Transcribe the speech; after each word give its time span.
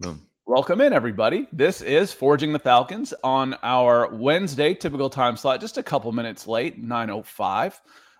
Boom. 0.00 0.26
Welcome 0.44 0.80
in, 0.80 0.92
everybody. 0.92 1.46
This 1.52 1.80
is 1.80 2.12
Forging 2.12 2.52
the 2.52 2.58
Falcons 2.58 3.14
on 3.22 3.54
our 3.62 4.12
Wednesday 4.12 4.74
typical 4.74 5.08
time 5.08 5.36
slot, 5.36 5.60
just 5.60 5.78
a 5.78 5.84
couple 5.84 6.10
minutes 6.10 6.48
late, 6.48 6.84
9.05. 6.84 7.74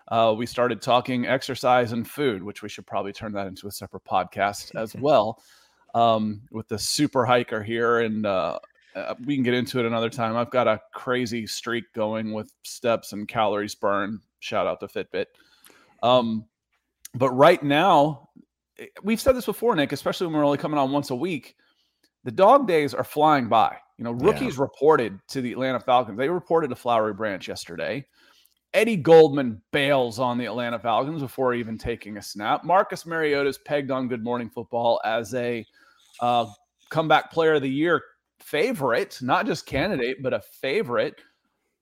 Uh, 0.07 0.33
we 0.37 0.45
started 0.45 0.81
talking 0.81 1.27
exercise 1.27 1.91
and 1.91 2.09
food, 2.09 2.41
which 2.41 2.63
we 2.63 2.69
should 2.69 2.87
probably 2.87 3.11
turn 3.11 3.33
that 3.33 3.47
into 3.47 3.67
a 3.67 3.71
separate 3.71 4.05
podcast 4.05 4.73
as 4.73 4.95
well 5.01 5.43
um, 5.93 6.41
with 6.49 6.65
the 6.69 6.79
super 6.79 7.25
hiker 7.25 7.61
here. 7.61 7.99
And 7.99 8.25
uh, 8.25 8.59
uh, 8.95 9.15
we 9.25 9.35
can 9.35 9.43
get 9.43 9.53
into 9.53 9.77
it 9.79 9.85
another 9.85 10.09
time. 10.09 10.37
I've 10.37 10.51
got 10.51 10.69
a 10.69 10.81
crazy 10.93 11.45
streak 11.45 11.91
going 11.91 12.31
with 12.31 12.53
steps 12.63 13.11
and 13.11 13.27
calories 13.27 13.75
burned. 13.75 14.21
Shout 14.39 14.65
out 14.65 14.79
to 14.79 14.87
Fitbit. 14.87 15.25
Um, 16.01 16.45
but 17.13 17.31
right 17.31 17.61
now, 17.61 18.29
eh, 18.79 18.85
we've 19.03 19.19
said 19.19 19.35
this 19.35 19.45
before, 19.45 19.75
Nick, 19.75 19.91
especially 19.91 20.27
when 20.27 20.37
we're 20.37 20.45
only 20.45 20.57
coming 20.57 20.79
on 20.79 20.93
once 20.93 21.09
a 21.09 21.15
week 21.15 21.57
the 22.25 22.31
dog 22.31 22.67
days 22.67 22.93
are 22.93 23.03
flying 23.03 23.47
by. 23.47 23.77
You 23.97 24.03
know, 24.03 24.11
rookies 24.11 24.57
yeah. 24.57 24.63
reported 24.63 25.19
to 25.29 25.41
the 25.41 25.53
Atlanta 25.53 25.79
Falcons. 25.79 26.17
They 26.17 26.27
reported 26.27 26.69
to 26.69 26.75
Flowery 26.75 27.13
Branch 27.13 27.47
yesterday. 27.47 28.05
Eddie 28.73 28.97
Goldman 28.97 29.61
bails 29.71 30.19
on 30.19 30.37
the 30.37 30.45
Atlanta 30.45 30.77
Falcons 30.77 31.21
before 31.21 31.53
even 31.53 31.77
taking 31.77 32.17
a 32.17 32.21
snap. 32.21 32.65
Marcus 32.65 33.05
Mariota's 33.05 33.57
pegged 33.57 33.89
on 33.89 34.09
Good 34.09 34.21
Morning 34.21 34.49
Football 34.49 34.99
as 35.05 35.33
a 35.33 35.65
uh, 36.19 36.47
comeback 36.89 37.31
player 37.31 37.53
of 37.53 37.61
the 37.61 37.69
year 37.69 38.03
favorite, 38.39 39.19
not 39.21 39.45
just 39.45 39.65
candidate, 39.65 40.21
but 40.21 40.33
a 40.33 40.41
favorite. 40.41 41.21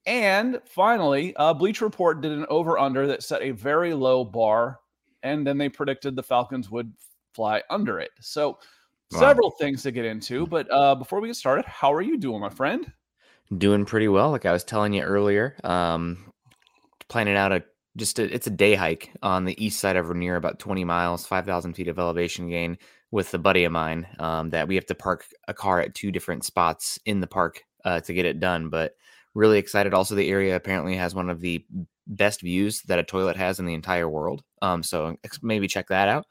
And 0.05 0.59
finally, 0.67 1.35
uh, 1.37 1.53
Bleacher 1.53 1.85
Report 1.85 2.21
did 2.21 2.31
an 2.31 2.45
over 2.47 2.77
under 2.77 3.07
that 3.07 3.23
set 3.23 3.41
a 3.41 3.51
very 3.51 3.93
low 3.95 4.23
bar, 4.23 4.79
and 5.23 5.47
then 5.47 5.57
they 5.57 5.69
predicted 5.69 6.15
the 6.15 6.21
Falcons 6.21 6.69
would 6.69 6.93
fly 7.33 7.63
under 7.71 7.99
it. 7.99 8.11
So 8.19 8.59
Wow. 9.13 9.19
Several 9.19 9.51
things 9.51 9.83
to 9.83 9.91
get 9.91 10.05
into, 10.05 10.47
but 10.47 10.67
uh, 10.71 10.95
before 10.95 11.21
we 11.21 11.27
get 11.27 11.35
started, 11.35 11.65
how 11.65 11.93
are 11.93 12.01
you 12.01 12.17
doing, 12.17 12.41
my 12.41 12.49
friend? 12.49 12.91
Doing 13.55 13.85
pretty 13.85 14.07
well. 14.07 14.31
Like 14.31 14.45
I 14.45 14.51
was 14.51 14.63
telling 14.63 14.93
you 14.93 15.03
earlier, 15.03 15.55
um, 15.63 16.31
planning 17.09 17.35
out 17.35 17.51
a 17.51 17.63
just 17.95 18.17
a, 18.17 18.33
it's 18.33 18.47
a 18.47 18.51
day 18.51 18.73
hike 18.73 19.11
on 19.21 19.45
the 19.45 19.63
east 19.63 19.79
side 19.79 19.95
of 19.95 20.09
Rainier, 20.09 20.35
about 20.35 20.57
20 20.57 20.83
miles, 20.83 21.27
5,000 21.27 21.73
feet 21.75 21.87
of 21.87 21.99
elevation 21.99 22.49
gain 22.49 22.77
with 23.11 23.31
a 23.35 23.37
buddy 23.37 23.65
of 23.65 23.71
mine. 23.71 24.07
Um, 24.17 24.49
that 24.49 24.67
we 24.67 24.75
have 24.75 24.87
to 24.87 24.95
park 24.95 25.25
a 25.47 25.53
car 25.53 25.79
at 25.79 25.93
two 25.93 26.11
different 26.11 26.43
spots 26.43 26.97
in 27.05 27.19
the 27.19 27.27
park 27.27 27.61
uh, 27.85 27.99
to 28.01 28.13
get 28.13 28.25
it 28.25 28.39
done. 28.39 28.69
But 28.69 28.95
really 29.35 29.59
excited. 29.59 29.93
Also, 29.93 30.15
the 30.15 30.29
area 30.29 30.55
apparently 30.55 30.95
has 30.95 31.13
one 31.13 31.29
of 31.29 31.39
the 31.39 31.63
best 32.07 32.41
views 32.41 32.81
that 32.83 32.99
a 32.99 33.03
toilet 33.03 33.37
has 33.37 33.59
in 33.59 33.65
the 33.65 33.73
entire 33.73 34.09
world. 34.09 34.43
Um, 34.61 34.83
so 34.83 35.15
maybe 35.41 35.67
check 35.67 35.87
that 35.89 36.09
out. 36.09 36.25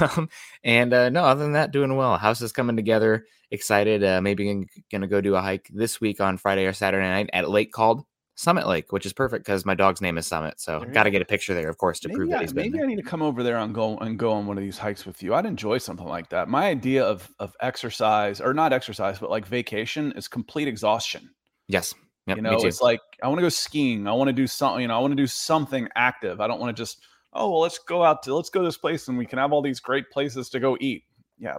Um, 0.00 0.28
and 0.64 0.92
uh, 0.92 1.08
no, 1.10 1.24
other 1.24 1.42
than 1.42 1.52
that, 1.52 1.72
doing 1.72 1.94
well. 1.96 2.16
House 2.18 2.40
is 2.40 2.52
coming 2.52 2.76
together. 2.76 3.26
Excited. 3.50 4.04
Uh, 4.04 4.20
maybe 4.20 4.44
going 4.90 5.00
to 5.00 5.06
go 5.06 5.20
do 5.20 5.34
a 5.34 5.40
hike 5.40 5.68
this 5.72 6.00
week 6.00 6.20
on 6.20 6.36
Friday 6.36 6.66
or 6.66 6.72
Saturday 6.72 7.06
night 7.06 7.30
at 7.32 7.44
a 7.44 7.48
lake 7.48 7.72
called 7.72 8.04
Summit 8.34 8.68
Lake, 8.68 8.92
which 8.92 9.04
is 9.04 9.12
perfect 9.12 9.44
because 9.44 9.64
my 9.64 9.74
dog's 9.74 10.00
name 10.00 10.16
is 10.16 10.26
Summit. 10.26 10.60
So 10.60 10.80
I 10.80 10.84
got 10.84 11.04
to 11.04 11.10
get 11.10 11.22
a 11.22 11.24
picture 11.24 11.54
there, 11.54 11.68
of 11.68 11.76
course, 11.76 11.98
to 12.00 12.08
maybe 12.08 12.16
prove 12.16 12.30
that 12.30 12.38
I, 12.38 12.40
he's 12.42 12.52
been 12.52 12.70
Maybe 12.70 12.82
I 12.82 12.86
need 12.86 12.96
to 12.96 13.02
come 13.02 13.20
over 13.20 13.42
there 13.42 13.56
and 13.56 13.74
go 13.74 13.98
and 13.98 14.18
go 14.18 14.32
on 14.32 14.46
one 14.46 14.56
of 14.56 14.62
these 14.62 14.78
hikes 14.78 15.04
with 15.04 15.22
you. 15.22 15.34
I'd 15.34 15.46
enjoy 15.46 15.78
something 15.78 16.06
like 16.06 16.28
that. 16.30 16.48
My 16.48 16.66
idea 16.68 17.04
of 17.04 17.28
of 17.40 17.54
exercise, 17.60 18.40
or 18.40 18.54
not 18.54 18.72
exercise, 18.72 19.18
but 19.18 19.30
like 19.30 19.46
vacation, 19.46 20.12
is 20.12 20.28
complete 20.28 20.68
exhaustion. 20.68 21.30
Yes. 21.66 21.94
Yep, 22.28 22.36
you 22.36 22.42
know, 22.42 22.58
it's 22.58 22.82
like 22.82 23.00
I 23.22 23.28
want 23.28 23.38
to 23.38 23.42
go 23.42 23.48
skiing. 23.48 24.06
I 24.06 24.12
want 24.12 24.28
to 24.28 24.34
do 24.34 24.46
something. 24.46 24.82
You 24.82 24.88
know, 24.88 24.96
I 24.96 25.00
want 25.00 25.12
to 25.12 25.16
do 25.16 25.26
something 25.26 25.88
active. 25.96 26.40
I 26.40 26.46
don't 26.46 26.60
want 26.60 26.76
to 26.76 26.80
just 26.80 27.02
oh 27.32 27.50
well 27.50 27.60
let's 27.60 27.78
go 27.78 28.02
out 28.02 28.22
to 28.22 28.34
let's 28.34 28.50
go 28.50 28.60
to 28.60 28.66
this 28.66 28.78
place 28.78 29.08
and 29.08 29.18
we 29.18 29.26
can 29.26 29.38
have 29.38 29.52
all 29.52 29.62
these 29.62 29.80
great 29.80 30.10
places 30.10 30.48
to 30.48 30.60
go 30.60 30.76
eat. 30.80 31.04
Yeah 31.38 31.56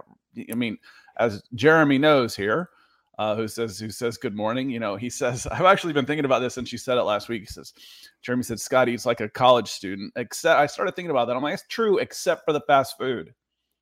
i 0.50 0.54
mean 0.54 0.78
as 1.18 1.42
jeremy 1.54 1.98
knows 1.98 2.36
here 2.36 2.70
uh, 3.18 3.36
who 3.36 3.46
says 3.46 3.78
who 3.78 3.90
says 3.90 4.16
good 4.16 4.34
morning 4.34 4.70
you 4.70 4.80
know 4.80 4.96
he 4.96 5.10
says 5.10 5.46
i've 5.50 5.66
actually 5.66 5.92
been 5.92 6.06
thinking 6.06 6.24
about 6.24 6.38
this 6.38 6.56
and 6.56 6.68
she 6.68 6.78
said 6.78 6.96
it 6.96 7.02
last 7.02 7.28
week 7.28 7.42
he 7.42 7.46
says 7.46 7.74
jeremy 8.22 8.42
said 8.42 8.60
scott 8.60 8.88
eats 8.88 9.04
like 9.04 9.20
a 9.20 9.28
college 9.28 9.68
student 9.68 10.12
except 10.16 10.58
i 10.58 10.66
started 10.66 10.94
thinking 10.94 11.10
about 11.10 11.26
that 11.26 11.36
i'm 11.36 11.42
like 11.42 11.54
it's 11.54 11.64
true 11.68 11.98
except 11.98 12.44
for 12.44 12.52
the 12.52 12.62
fast 12.62 12.96
food. 12.98 13.34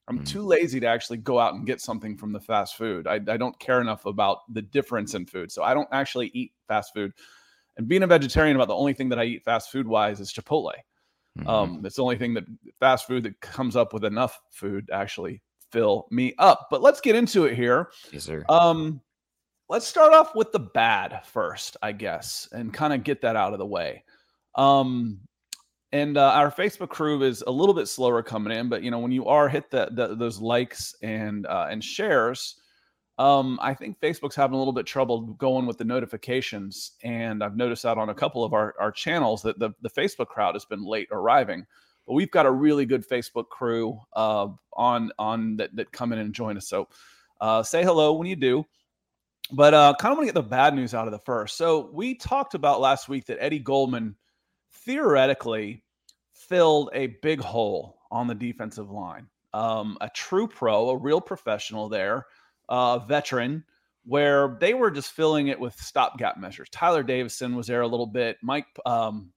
I'm 0.08 0.20
mm. 0.20 0.26
too 0.26 0.40
lazy 0.40 0.80
to 0.80 0.86
actually 0.86 1.18
go 1.18 1.38
out 1.38 1.52
and 1.52 1.66
get 1.66 1.82
something 1.82 2.16
from 2.16 2.32
the 2.32 2.40
fast 2.40 2.76
food. 2.78 3.06
I, 3.06 3.16
I 3.28 3.36
don't 3.36 3.58
care 3.58 3.82
enough 3.82 4.06
about 4.06 4.38
the 4.54 4.62
difference 4.62 5.14
in 5.14 5.26
food 5.26 5.52
so 5.52 5.62
i 5.62 5.74
don't 5.74 5.88
actually 5.92 6.30
eat 6.34 6.52
fast 6.66 6.92
food. 6.94 7.12
And 7.76 7.86
being 7.86 8.02
a 8.02 8.06
vegetarian 8.08 8.56
about 8.56 8.68
the 8.68 8.74
only 8.74 8.94
thing 8.94 9.10
that 9.10 9.20
i 9.20 9.24
eat 9.24 9.44
fast 9.44 9.70
food 9.70 9.86
wise 9.86 10.18
is 10.18 10.32
chipotle 10.32 10.72
Mm-hmm. 11.38 11.48
Um, 11.48 11.82
it's 11.84 11.96
the 11.96 12.02
only 12.02 12.16
thing 12.16 12.34
that 12.34 12.44
fast 12.78 13.06
food 13.06 13.24
that 13.24 13.40
comes 13.40 13.76
up 13.76 13.92
with 13.92 14.04
enough 14.04 14.40
food 14.50 14.88
to 14.88 14.94
actually 14.94 15.42
fill 15.72 16.06
me 16.10 16.34
up. 16.38 16.68
But 16.70 16.82
let's 16.82 17.00
get 17.00 17.16
into 17.16 17.44
it 17.44 17.54
here. 17.54 17.90
Yes, 18.12 18.24
sir. 18.24 18.44
Um, 18.48 19.00
let's 19.68 19.86
start 19.86 20.14
off 20.14 20.34
with 20.34 20.52
the 20.52 20.60
bad 20.60 21.24
first, 21.26 21.76
I 21.82 21.92
guess, 21.92 22.48
and 22.52 22.72
kind 22.72 22.92
of 22.92 23.04
get 23.04 23.20
that 23.22 23.36
out 23.36 23.52
of 23.52 23.58
the 23.58 23.66
way. 23.66 24.04
Um, 24.54 25.20
and 25.92 26.18
uh, 26.18 26.32
our 26.32 26.50
Facebook 26.50 26.90
crew 26.90 27.22
is 27.22 27.42
a 27.46 27.50
little 27.50 27.74
bit 27.74 27.88
slower 27.88 28.22
coming 28.22 28.56
in, 28.56 28.68
but 28.68 28.82
you 28.82 28.90
know 28.90 28.98
when 28.98 29.12
you 29.12 29.26
are 29.26 29.48
hit 29.48 29.70
the, 29.70 29.88
the 29.92 30.14
those 30.14 30.38
likes 30.38 30.94
and 31.02 31.46
uh, 31.46 31.68
and 31.70 31.82
shares, 31.82 32.56
um, 33.18 33.58
I 33.60 33.74
think 33.74 34.00
Facebook's 34.00 34.36
having 34.36 34.54
a 34.54 34.58
little 34.58 34.72
bit 34.72 34.86
trouble 34.86 35.22
going 35.22 35.66
with 35.66 35.76
the 35.76 35.84
notifications, 35.84 36.92
and 37.02 37.42
I've 37.42 37.56
noticed 37.56 37.82
that 37.82 37.98
on 37.98 38.10
a 38.10 38.14
couple 38.14 38.44
of 38.44 38.54
our, 38.54 38.74
our 38.78 38.92
channels 38.92 39.42
that 39.42 39.58
the, 39.58 39.70
the 39.82 39.90
Facebook 39.90 40.28
crowd 40.28 40.54
has 40.54 40.64
been 40.64 40.84
late 40.84 41.08
arriving. 41.10 41.66
But 42.06 42.14
we've 42.14 42.30
got 42.30 42.46
a 42.46 42.50
really 42.50 42.86
good 42.86 43.06
Facebook 43.06 43.48
crew 43.48 44.00
uh, 44.14 44.48
on 44.72 45.10
on 45.18 45.56
that 45.56 45.74
that 45.74 45.90
come 45.90 46.12
in 46.12 46.20
and 46.20 46.32
join 46.32 46.56
us. 46.56 46.68
So 46.68 46.88
uh, 47.40 47.62
say 47.64 47.82
hello 47.82 48.12
when 48.12 48.28
you 48.28 48.36
do. 48.36 48.64
But 49.50 49.74
uh, 49.74 49.94
kind 49.98 50.12
of 50.12 50.18
want 50.18 50.28
to 50.28 50.32
get 50.32 50.42
the 50.42 50.48
bad 50.48 50.74
news 50.74 50.94
out 50.94 51.06
of 51.06 51.12
the 51.12 51.18
first. 51.18 51.56
So 51.56 51.90
we 51.92 52.14
talked 52.14 52.54
about 52.54 52.80
last 52.80 53.08
week 53.08 53.26
that 53.26 53.42
Eddie 53.42 53.58
Goldman 53.58 54.14
theoretically 54.72 55.82
filled 56.34 56.90
a 56.92 57.08
big 57.22 57.40
hole 57.40 57.98
on 58.10 58.26
the 58.26 58.34
defensive 58.34 58.90
line. 58.90 59.26
Um, 59.54 59.96
a 60.00 60.10
true 60.14 60.46
pro, 60.46 60.90
a 60.90 60.96
real 60.96 61.20
professional 61.20 61.88
there 61.88 62.26
uh, 62.68 62.98
veteran 63.00 63.64
where 64.04 64.56
they 64.60 64.72
were 64.72 64.90
just 64.90 65.12
filling 65.12 65.48
it 65.48 65.60
with 65.60 65.74
stopgap 65.78 66.38
measures. 66.38 66.68
Tyeler 66.70 67.06
Davison 67.06 67.54
was 67.54 67.66
there 67.66 67.82
a 67.82 67.86
little 67.86 68.06
bit. 68.06 68.38
Mike 68.42 68.66
um, 68.86 69.30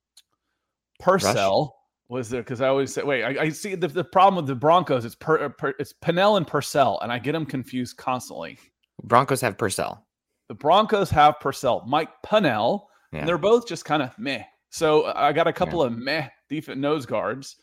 Purcell 0.99 1.75
Rush. 2.09 2.17
was 2.17 2.29
there 2.29 2.41
because 2.41 2.61
I 2.61 2.69
always 2.69 2.93
say, 2.93 3.03
wait, 3.03 3.23
I, 3.23 3.43
I 3.43 3.49
see 3.49 3.75
the, 3.75 3.89
the, 3.89 4.03
problem 4.03 4.37
with 4.37 4.47
the 4.47 4.55
Broncos. 4.55 5.03
It's 5.03 5.15
per, 5.15 5.49
per, 5.49 5.73
it's 5.77 5.93
Pennel 5.93 6.37
and 6.37 6.47
Purcell, 6.47 6.99
and 7.01 7.11
I 7.11 7.19
get 7.19 7.33
them 7.33 7.45
confused 7.45 7.97
constantly. 7.97 8.57
Broncos 9.03 9.41
have 9.41 9.57
Purcell. 9.57 10.05
The 10.47 10.55
Broncos 10.55 11.09
have 11.09 11.39
Purcell. 11.39 11.83
Mike 11.85 12.09
Pennel, 12.23 12.87
yeah. 13.11 13.19
and 13.19 13.27
they're 13.27 13.37
both 13.37 13.67
just 13.67 13.83
kind 13.83 14.01
of 14.01 14.17
meh. 14.17 14.43
So 14.69 15.11
I 15.15 15.33
got 15.33 15.47
a 15.47 15.53
couple 15.53 15.81
yeah. 15.81 15.87
of 15.87 15.97
meh 15.97 16.27
defense 16.49 16.77
nose 16.77 17.05
guards. 17.05 17.57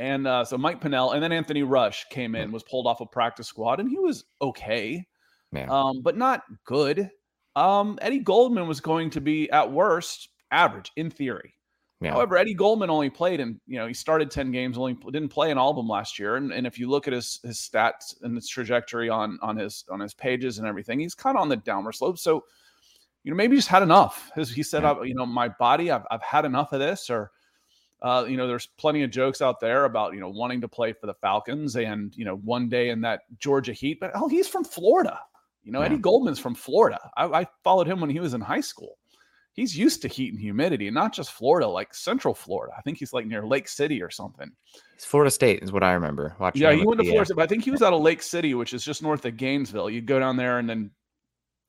And 0.00 0.26
uh, 0.26 0.46
so 0.46 0.56
Mike 0.56 0.80
Pennel 0.80 1.12
and 1.12 1.22
then 1.22 1.30
Anthony 1.30 1.62
Rush 1.62 2.06
came 2.08 2.34
in, 2.34 2.50
was 2.50 2.62
pulled 2.62 2.86
off 2.86 3.02
a 3.02 3.06
practice 3.06 3.46
squad, 3.46 3.80
and 3.80 3.88
he 3.88 3.98
was 3.98 4.24
okay, 4.40 5.06
um, 5.68 6.00
but 6.00 6.16
not 6.16 6.42
good. 6.64 7.10
Um, 7.54 7.98
Eddie 8.00 8.20
Goldman 8.20 8.66
was 8.66 8.80
going 8.80 9.10
to 9.10 9.20
be 9.20 9.50
at 9.50 9.70
worst 9.70 10.30
average 10.50 10.90
in 10.96 11.10
theory. 11.10 11.54
Yeah. 12.00 12.12
However, 12.12 12.38
Eddie 12.38 12.54
Goldman 12.54 12.88
only 12.88 13.10
played 13.10 13.40
and 13.40 13.60
you 13.66 13.78
know 13.78 13.86
he 13.86 13.92
started 13.92 14.30
ten 14.30 14.50
games, 14.50 14.78
only 14.78 14.94
didn't 15.12 15.28
play 15.28 15.50
an 15.50 15.58
album 15.58 15.86
last 15.86 16.18
year. 16.18 16.36
And, 16.36 16.50
and 16.50 16.66
if 16.66 16.78
you 16.78 16.88
look 16.88 17.06
at 17.06 17.12
his 17.12 17.38
his 17.44 17.58
stats 17.58 18.14
and 18.22 18.34
his 18.34 18.48
trajectory 18.48 19.10
on 19.10 19.38
on 19.42 19.58
his 19.58 19.84
on 19.90 20.00
his 20.00 20.14
pages 20.14 20.58
and 20.58 20.66
everything, 20.66 20.98
he's 20.98 21.14
kind 21.14 21.36
of 21.36 21.42
on 21.42 21.50
the 21.50 21.58
downward 21.58 21.92
slope. 21.92 22.18
So 22.18 22.44
you 23.22 23.30
know 23.30 23.36
maybe 23.36 23.54
he's 23.54 23.66
had 23.66 23.82
enough. 23.82 24.30
His, 24.34 24.50
he 24.50 24.62
said, 24.62 24.82
yeah. 24.82 25.02
"You 25.02 25.14
know, 25.14 25.26
my 25.26 25.50
body, 25.50 25.90
I've 25.90 26.06
I've 26.10 26.22
had 26.22 26.46
enough 26.46 26.72
of 26.72 26.80
this," 26.80 27.10
or 27.10 27.32
uh, 28.02 28.24
you 28.26 28.36
know, 28.36 28.46
there's 28.46 28.68
plenty 28.78 29.02
of 29.02 29.10
jokes 29.10 29.42
out 29.42 29.60
there 29.60 29.84
about 29.84 30.14
you 30.14 30.20
know 30.20 30.28
wanting 30.28 30.60
to 30.62 30.68
play 30.68 30.92
for 30.92 31.06
the 31.06 31.14
Falcons 31.14 31.76
and 31.76 32.16
you 32.16 32.24
know 32.24 32.36
one 32.36 32.68
day 32.68 32.90
in 32.90 33.00
that 33.02 33.22
Georgia 33.38 33.72
Heat. 33.72 33.98
But 34.00 34.12
oh, 34.14 34.28
he's 34.28 34.48
from 34.48 34.64
Florida. 34.64 35.20
You 35.62 35.72
know, 35.72 35.80
yeah. 35.80 35.86
Eddie 35.86 35.98
Goldman's 35.98 36.38
from 36.38 36.54
Florida. 36.54 36.98
I, 37.16 37.26
I, 37.26 37.46
followed 37.62 37.86
him 37.86 38.00
when 38.00 38.08
he 38.08 38.18
was 38.18 38.32
in 38.32 38.40
high 38.40 38.62
school. 38.62 38.96
He's 39.52 39.76
used 39.76 40.00
to 40.02 40.08
heat 40.08 40.32
and 40.32 40.40
humidity, 40.40 40.86
and 40.86 40.94
not 40.94 41.12
just 41.12 41.32
Florida, 41.32 41.68
like 41.68 41.92
Central 41.92 42.32
Florida. 42.32 42.72
I 42.78 42.80
think 42.80 42.96
he's 42.96 43.12
like 43.12 43.26
near 43.26 43.46
Lake 43.46 43.68
City 43.68 44.00
or 44.00 44.08
something. 44.08 44.50
It's 44.94 45.04
Florida 45.04 45.30
State 45.30 45.62
is 45.62 45.70
what 45.70 45.82
I 45.82 45.92
remember. 45.92 46.34
Watching 46.38 46.62
yeah, 46.62 46.72
he 46.72 46.86
went 46.86 47.00
to 47.00 47.04
Florida, 47.04 47.26
State, 47.26 47.36
but 47.36 47.42
I 47.42 47.46
think 47.46 47.64
he 47.64 47.70
was 47.70 47.82
out 47.82 47.92
of 47.92 48.00
Lake 48.00 48.22
City, 48.22 48.54
which 48.54 48.72
is 48.72 48.84
just 48.84 49.02
north 49.02 49.26
of 49.26 49.36
Gainesville. 49.36 49.90
You 49.90 50.00
go 50.00 50.18
down 50.18 50.36
there 50.36 50.58
and 50.58 50.70
then 50.70 50.90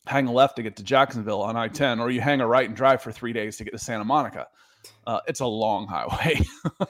hang 0.05 0.27
a 0.27 0.31
left 0.31 0.55
to 0.55 0.63
get 0.63 0.77
to 0.77 0.83
Jacksonville 0.83 1.41
on 1.41 1.57
I-10, 1.57 1.99
or 1.99 2.09
you 2.09 2.21
hang 2.21 2.39
a 2.39 2.47
right 2.47 2.67
and 2.67 2.75
drive 2.75 3.01
for 3.01 3.11
three 3.11 3.33
days 3.33 3.57
to 3.57 3.63
get 3.63 3.71
to 3.71 3.79
Santa 3.79 4.05
Monica. 4.05 4.47
Uh, 5.05 5.19
it's 5.27 5.39
a 5.39 5.45
long 5.45 5.87
highway. 5.87 6.41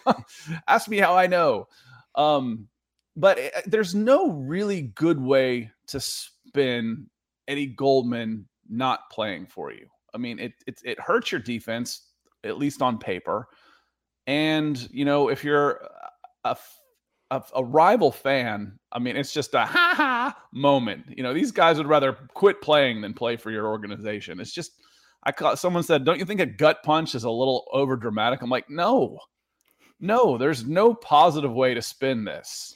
Ask 0.67 0.89
me 0.89 0.97
how 0.97 1.15
I 1.15 1.27
know. 1.27 1.67
Um, 2.15 2.67
but 3.15 3.37
it, 3.37 3.51
eh, 3.55 3.61
there's 3.65 3.95
no 3.95 4.31
really 4.31 4.81
good 4.81 5.19
way 5.19 5.71
to 5.87 5.99
spin 5.99 7.07
Eddie 7.47 7.67
Goldman 7.67 8.47
not 8.69 9.09
playing 9.11 9.47
for 9.47 9.71
you. 9.71 9.87
I 10.13 10.17
mean, 10.17 10.39
it 10.39 10.53
it, 10.67 10.81
it 10.83 10.99
hurts 10.99 11.31
your 11.31 11.41
defense 11.41 12.07
at 12.43 12.57
least 12.57 12.81
on 12.81 12.97
paper. 12.97 13.47
And 14.27 14.89
you 14.91 15.05
know, 15.05 15.29
if 15.29 15.43
you're 15.43 15.81
a 16.43 16.55
a, 17.31 17.41
a 17.55 17.63
rival 17.63 18.11
fan, 18.11 18.77
I 18.91 18.99
mean, 18.99 19.15
it's 19.15 19.33
just 19.33 19.53
a 19.53 19.65
ha 19.65 19.93
ha 19.95 20.37
moment. 20.51 21.05
You 21.07 21.23
know, 21.23 21.33
these 21.33 21.51
guys 21.51 21.77
would 21.77 21.87
rather 21.87 22.13
quit 22.33 22.61
playing 22.61 23.01
than 23.01 23.13
play 23.13 23.37
for 23.37 23.51
your 23.51 23.67
organization. 23.67 24.39
It's 24.39 24.51
just, 24.51 24.73
I 25.23 25.31
caught 25.31 25.59
someone 25.59 25.83
said, 25.83 26.03
"Don't 26.03 26.19
you 26.19 26.25
think 26.25 26.39
a 26.39 26.45
gut 26.45 26.83
punch 26.83 27.15
is 27.15 27.23
a 27.23 27.29
little 27.29 27.65
over 27.71 27.95
dramatic?" 27.95 28.41
I'm 28.41 28.49
like, 28.49 28.69
no, 28.69 29.19
no. 29.99 30.37
There's 30.37 30.65
no 30.65 30.93
positive 30.93 31.53
way 31.53 31.73
to 31.73 31.81
spin 31.81 32.23
this. 32.23 32.75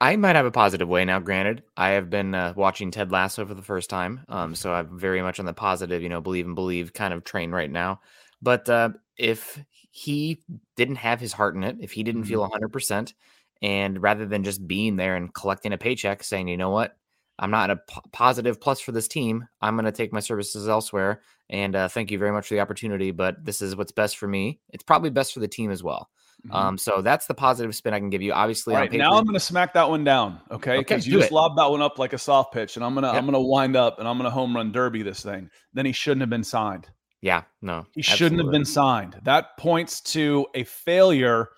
I 0.00 0.16
might 0.16 0.36
have 0.36 0.46
a 0.46 0.50
positive 0.50 0.88
way 0.88 1.04
now. 1.04 1.20
Granted, 1.20 1.62
I 1.76 1.90
have 1.90 2.10
been 2.10 2.34
uh, 2.34 2.52
watching 2.56 2.90
Ted 2.90 3.12
Lasso 3.12 3.46
for 3.46 3.54
the 3.54 3.62
first 3.62 3.88
time, 3.88 4.24
um, 4.28 4.54
so 4.54 4.74
I'm 4.74 4.98
very 4.98 5.22
much 5.22 5.38
on 5.40 5.46
the 5.46 5.54
positive, 5.54 6.02
you 6.02 6.08
know, 6.08 6.20
believe 6.20 6.46
and 6.46 6.54
believe 6.54 6.92
kind 6.92 7.14
of 7.14 7.24
train 7.24 7.52
right 7.52 7.70
now. 7.70 8.00
But 8.42 8.68
uh, 8.68 8.90
if 9.16 9.62
he 9.90 10.42
didn't 10.76 10.96
have 10.96 11.20
his 11.20 11.32
heart 11.32 11.54
in 11.54 11.62
it, 11.62 11.76
if 11.80 11.92
he 11.92 12.02
didn't 12.02 12.22
mm-hmm. 12.22 12.30
feel 12.30 12.40
100 12.40 12.68
percent, 12.72 13.14
and 13.62 14.02
rather 14.02 14.26
than 14.26 14.42
just 14.42 14.66
being 14.66 14.96
there 14.96 15.14
and 15.14 15.32
collecting 15.32 15.72
a 15.72 15.78
paycheck, 15.78 16.24
saying, 16.24 16.48
you 16.48 16.56
know 16.56 16.70
what, 16.70 16.96
I'm 17.38 17.50
not 17.50 17.70
a 17.70 17.76
p- 17.76 18.00
positive 18.12 18.60
plus 18.60 18.80
for 18.80 18.92
this 18.92 19.08
team. 19.08 19.46
I'm 19.60 19.74
going 19.74 19.86
to 19.86 19.92
take 19.92 20.12
my 20.12 20.20
services 20.20 20.68
elsewhere. 20.68 21.22
And 21.50 21.74
uh, 21.74 21.88
thank 21.88 22.10
you 22.10 22.18
very 22.18 22.32
much 22.32 22.48
for 22.48 22.54
the 22.54 22.60
opportunity, 22.60 23.10
but 23.10 23.44
this 23.44 23.60
is 23.60 23.76
what's 23.76 23.92
best 23.92 24.16
for 24.16 24.28
me. 24.28 24.60
It's 24.70 24.84
probably 24.84 25.10
best 25.10 25.34
for 25.34 25.40
the 25.40 25.48
team 25.48 25.70
as 25.70 25.82
well. 25.82 26.08
Mm-hmm. 26.46 26.56
Um, 26.56 26.78
so 26.78 27.02
that's 27.02 27.26
the 27.26 27.34
positive 27.34 27.74
spin 27.74 27.94
I 27.94 28.00
can 28.00 28.10
give 28.10 28.22
you. 28.22 28.32
Obviously, 28.32 28.74
right, 28.74 28.90
now 28.90 29.12
I'm 29.12 29.24
going 29.24 29.34
to 29.34 29.40
smack 29.40 29.74
that 29.74 29.88
one 29.88 30.02
down, 30.02 30.40
okay? 30.50 30.78
Because 30.78 31.02
okay, 31.02 31.10
you 31.10 31.18
just 31.18 31.30
it. 31.30 31.34
lobbed 31.34 31.56
that 31.58 31.70
one 31.70 31.82
up 31.82 31.98
like 31.98 32.14
a 32.14 32.18
soft 32.18 32.52
pitch, 32.52 32.76
and 32.76 32.84
I'm 32.84 32.94
gonna 32.94 33.08
yep. 33.08 33.16
I'm 33.16 33.26
gonna 33.26 33.40
wind 33.40 33.76
up 33.76 34.00
and 34.00 34.08
I'm 34.08 34.16
gonna 34.16 34.30
home 34.30 34.56
run 34.56 34.72
derby 34.72 35.02
this 35.02 35.22
thing. 35.22 35.48
Then 35.72 35.86
he 35.86 35.92
shouldn't 35.92 36.22
have 36.22 36.30
been 36.30 36.42
signed. 36.42 36.88
Yeah, 37.20 37.42
no, 37.60 37.86
he 37.92 38.00
absolutely. 38.00 38.16
shouldn't 38.16 38.42
have 38.42 38.50
been 38.50 38.64
signed. 38.64 39.20
That 39.22 39.56
points 39.56 40.00
to 40.00 40.46
a 40.54 40.64
failure 40.64 41.50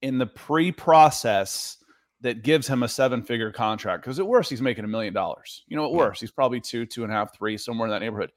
in 0.00 0.16
the 0.16 0.26
pre-process 0.26 1.76
that 2.20 2.42
gives 2.42 2.66
him 2.66 2.82
a 2.82 2.88
seven-figure 2.88 3.52
contract. 3.52 4.02
Because 4.02 4.18
at 4.18 4.26
worst, 4.26 4.50
he's 4.50 4.62
making 4.62 4.84
a 4.84 4.88
million 4.88 5.12
dollars. 5.12 5.64
You 5.68 5.76
know, 5.76 5.84
at 5.84 5.90
yeah. 5.90 5.96
worst, 5.98 6.20
he's 6.20 6.30
probably 6.30 6.60
two, 6.60 6.86
two 6.86 7.02
and 7.04 7.12
a 7.12 7.14
half, 7.14 7.36
three, 7.36 7.58
somewhere 7.58 7.86
in 7.86 7.92
that 7.92 8.00
neighborhood. 8.00 8.32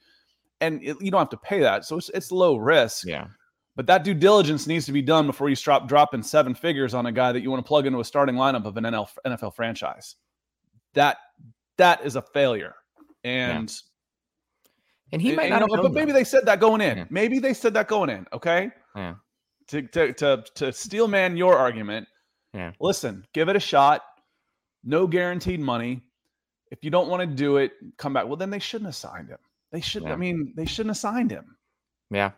And 0.62 0.84
it, 0.84 0.98
you 1.02 1.12
don't 1.12 1.20
have 1.20 1.30
to 1.30 1.38
pay 1.38 1.62
that, 1.62 1.86
so 1.86 1.98
it's 1.98 2.10
it's 2.10 2.32
low 2.32 2.58
risk. 2.58 3.06
Yeah. 3.08 3.28
But 3.80 3.88
that 3.88 4.04
due 4.04 4.14
diligence 4.14 4.68
needs 4.68 4.86
to 4.88 4.92
be 4.92 5.02
done 5.02 5.26
before 5.26 5.48
you 5.48 5.56
stop 5.56 5.88
dropping 5.88 6.22
seven 6.22 6.54
figures 6.54 6.94
on 6.94 7.06
a 7.06 7.14
guy 7.14 7.32
that 7.32 7.40
you 7.40 7.50
want 7.50 7.64
to 7.64 7.68
plug 7.68 7.86
into 7.86 8.02
a 8.02 8.04
starting 8.04 8.36
lineup 8.36 8.66
of 8.66 8.76
an 8.76 8.84
NL, 8.84 9.08
NFL 9.26 9.56
franchise. 9.56 10.18
That 10.96 11.16
that 11.78 12.04
is 12.06 12.18
a 12.18 12.22
failure. 12.22 12.76
And 13.24 13.70
yeah. 13.70 14.70
and 15.14 15.22
he 15.22 15.34
might 15.34 15.44
and, 15.44 15.62
not. 15.62 15.70
You 15.70 15.78
know, 15.78 15.84
but 15.84 15.94
maybe 15.94 16.12
they 16.12 16.26
said 16.26 16.46
that 16.46 16.60
going 16.60 16.82
in. 16.82 16.98
Yeah. 16.98 17.06
Maybe 17.10 17.40
they 17.40 17.54
said 17.54 17.74
that 17.76 17.88
going 17.88 18.10
in. 18.10 18.28
Okay. 18.34 18.70
Yeah. 18.98 19.14
To 19.68 19.82
to 19.82 20.12
to 20.12 20.44
to 20.56 20.74
steel 20.74 21.08
man 21.08 21.38
your 21.38 21.58
argument. 21.58 22.06
Yeah. 22.54 22.72
Listen, 22.80 23.26
give 23.34 23.50
it 23.50 23.56
a 23.56 23.60
shot. 23.60 24.04
No 24.84 25.08
guaranteed 25.08 25.60
money. 25.60 26.02
If 26.72 26.84
you 26.84 26.92
don't 26.92 27.10
want 27.10 27.22
to 27.22 27.36
do 27.36 27.58
it, 27.58 27.74
come 27.98 28.14
back. 28.14 28.28
Well, 28.28 28.38
then 28.38 28.50
they 28.50 28.60
shouldn't 28.60 28.88
have 28.88 28.96
signed 28.96 29.30
him. 29.30 29.40
They 29.72 29.82
should. 29.82 30.04
Yeah. 30.04 30.14
I 30.14 30.16
mean, 30.16 30.54
they 30.56 30.66
shouldn't 30.66 30.92
have 30.92 30.98
signed 30.98 31.32
him. 31.32 31.58
Yeah. 32.10 32.32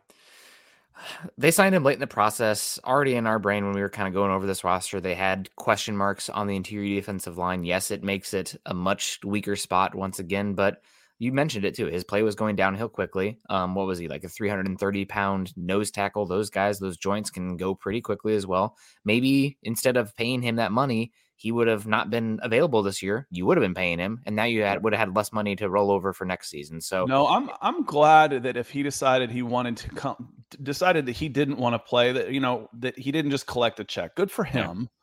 They 1.37 1.51
signed 1.51 1.73
him 1.73 1.83
late 1.83 1.95
in 1.95 1.99
the 2.01 2.07
process. 2.07 2.79
Already 2.83 3.15
in 3.15 3.25
our 3.25 3.39
brain, 3.39 3.65
when 3.65 3.73
we 3.73 3.81
were 3.81 3.89
kind 3.89 4.07
of 4.07 4.13
going 4.13 4.31
over 4.31 4.45
this 4.45 4.63
roster, 4.63 4.99
they 4.99 5.15
had 5.15 5.53
question 5.55 5.97
marks 5.97 6.29
on 6.29 6.47
the 6.47 6.55
interior 6.55 6.99
defensive 6.99 7.37
line. 7.37 7.63
Yes, 7.63 7.91
it 7.91 8.03
makes 8.03 8.33
it 8.33 8.55
a 8.65 8.73
much 8.73 9.19
weaker 9.23 9.55
spot 9.55 9.95
once 9.95 10.19
again, 10.19 10.53
but 10.53 10.81
you 11.21 11.31
mentioned 11.31 11.65
it 11.65 11.75
too. 11.75 11.85
His 11.85 12.03
play 12.03 12.23
was 12.23 12.33
going 12.33 12.55
downhill 12.55 12.89
quickly. 12.89 13.37
Um, 13.47 13.75
what 13.75 13.85
was 13.85 13.99
he 13.99 14.07
like 14.07 14.23
a 14.23 14.27
330 14.27 15.05
pound 15.05 15.55
nose 15.55 15.91
tackle? 15.91 16.25
Those 16.25 16.49
guys, 16.49 16.79
those 16.79 16.97
joints 16.97 17.29
can 17.29 17.57
go 17.57 17.75
pretty 17.75 18.01
quickly 18.01 18.33
as 18.33 18.47
well. 18.47 18.75
Maybe 19.05 19.59
instead 19.61 19.97
of 19.97 20.15
paying 20.15 20.41
him 20.41 20.55
that 20.55 20.71
money, 20.71 21.11
he 21.35 21.51
would 21.51 21.67
have 21.67 21.85
not 21.85 22.09
been 22.09 22.39
available 22.41 22.81
this 22.81 23.03
year. 23.03 23.27
You 23.29 23.45
would 23.45 23.55
have 23.55 23.61
been 23.61 23.75
paying 23.75 23.99
him, 23.99 24.23
and 24.25 24.35
now 24.35 24.45
you 24.45 24.63
had 24.63 24.83
would 24.83 24.93
have 24.93 24.99
had 24.99 25.15
less 25.15 25.31
money 25.31 25.55
to 25.57 25.69
roll 25.69 25.91
over 25.91 26.11
for 26.11 26.25
next 26.25 26.49
season. 26.49 26.81
So 26.81 27.05
no, 27.05 27.27
I'm 27.27 27.51
I'm 27.61 27.83
glad 27.83 28.41
that 28.41 28.57
if 28.57 28.71
he 28.71 28.81
decided 28.81 29.29
he 29.29 29.43
wanted 29.43 29.77
to 29.77 29.89
come, 29.89 30.33
decided 30.63 31.05
that 31.05 31.11
he 31.11 31.29
didn't 31.29 31.59
want 31.59 31.75
to 31.75 31.79
play, 31.79 32.13
that 32.13 32.31
you 32.31 32.39
know 32.39 32.67
that 32.79 32.97
he 32.97 33.11
didn't 33.11 33.29
just 33.29 33.45
collect 33.45 33.79
a 33.79 33.83
check. 33.83 34.15
Good 34.15 34.31
for 34.31 34.43
him. 34.43 34.89
Yeah. 34.89 34.97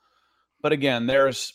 But 0.62 0.72
again, 0.72 1.06
there's 1.06 1.52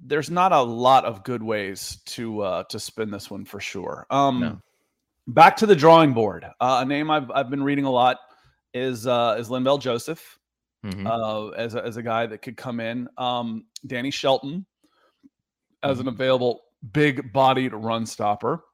there's 0.00 0.30
not 0.30 0.52
a 0.52 0.60
lot 0.60 1.04
of 1.04 1.24
good 1.24 1.42
ways 1.42 1.98
to 2.06 2.40
uh 2.42 2.62
to 2.64 2.78
spin 2.78 3.10
this 3.10 3.30
one 3.30 3.44
for 3.44 3.60
sure. 3.60 4.06
Um 4.10 4.40
no. 4.40 4.60
back 5.26 5.56
to 5.56 5.66
the 5.66 5.76
drawing 5.76 6.12
board. 6.12 6.44
Uh, 6.60 6.80
a 6.82 6.84
name 6.84 7.10
I've 7.10 7.30
I've 7.30 7.50
been 7.50 7.62
reading 7.62 7.84
a 7.84 7.90
lot 7.90 8.18
is 8.74 9.06
uh 9.06 9.36
is 9.38 9.48
Linval 9.48 9.80
Joseph 9.80 10.38
mm-hmm. 10.84 11.06
uh, 11.06 11.48
as 11.50 11.74
a, 11.74 11.84
as 11.84 11.96
a 11.96 12.02
guy 12.02 12.26
that 12.26 12.42
could 12.42 12.56
come 12.56 12.80
in. 12.80 13.08
Um, 13.18 13.66
Danny 13.86 14.10
Shelton 14.10 14.66
as 15.82 15.98
an 15.98 16.06
mm-hmm. 16.06 16.14
available 16.14 16.62
big 16.92 17.32
bodied 17.32 17.72
run 17.72 18.06
stopper. 18.06 18.64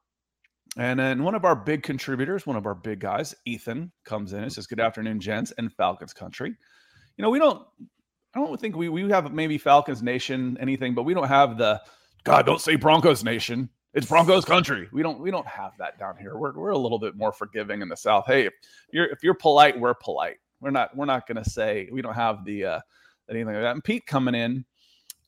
And 0.77 0.99
then 0.99 1.23
one 1.23 1.35
of 1.35 1.45
our 1.45 1.55
big 1.55 1.83
contributors, 1.83 2.47
one 2.47 2.55
of 2.55 2.65
our 2.65 2.73
big 2.73 2.99
guys, 2.99 3.35
Ethan, 3.45 3.91
comes 4.05 4.33
in 4.33 4.41
and 4.41 4.51
says, 4.51 4.65
Good 4.65 4.79
afternoon, 4.79 5.19
gents, 5.19 5.53
and 5.57 5.71
Falcons 5.71 6.13
country. 6.13 6.55
You 7.17 7.21
know, 7.21 7.29
we 7.29 7.37
don't, 7.37 7.63
I 8.35 8.39
don't 8.39 8.59
think 8.59 8.75
we, 8.75 8.89
we 8.89 9.09
have 9.09 9.31
maybe 9.33 9.57
Falcons 9.57 10.01
Nation, 10.01 10.57
anything, 10.59 10.95
but 10.95 11.03
we 11.03 11.13
don't 11.13 11.27
have 11.27 11.57
the, 11.57 11.81
God, 12.23 12.45
don't 12.45 12.61
say 12.61 12.75
Broncos 12.75 13.23
Nation. 13.23 13.69
It's 13.93 14.07
Broncos 14.07 14.43
country. 14.43 14.89
We 14.91 15.03
don't 15.03 15.19
we 15.19 15.29
don't 15.29 15.45
have 15.45 15.73
that 15.77 15.99
down 15.99 16.17
here. 16.17 16.35
We're, 16.35 16.53
we're 16.53 16.71
a 16.71 16.77
little 16.77 16.97
bit 16.97 17.15
more 17.15 17.31
forgiving 17.31 17.83
in 17.83 17.89
the 17.89 17.95
South. 17.95 18.25
Hey, 18.25 18.47
if 18.47 18.53
you're 18.91 19.05
if 19.05 19.21
you're 19.21 19.35
polite, 19.35 19.79
we're 19.79 19.93
polite. 19.93 20.37
We're 20.61 20.71
not 20.71 20.95
we're 20.97 21.05
not 21.05 21.27
to 21.27 21.45
say 21.47 21.89
we 21.91 22.01
don't 22.01 22.15
have 22.15 22.43
the 22.43 22.65
uh, 22.65 22.79
anything 23.29 23.53
like 23.53 23.61
that. 23.61 23.73
And 23.73 23.83
Pete 23.83 24.07
coming 24.07 24.33
in, 24.33 24.65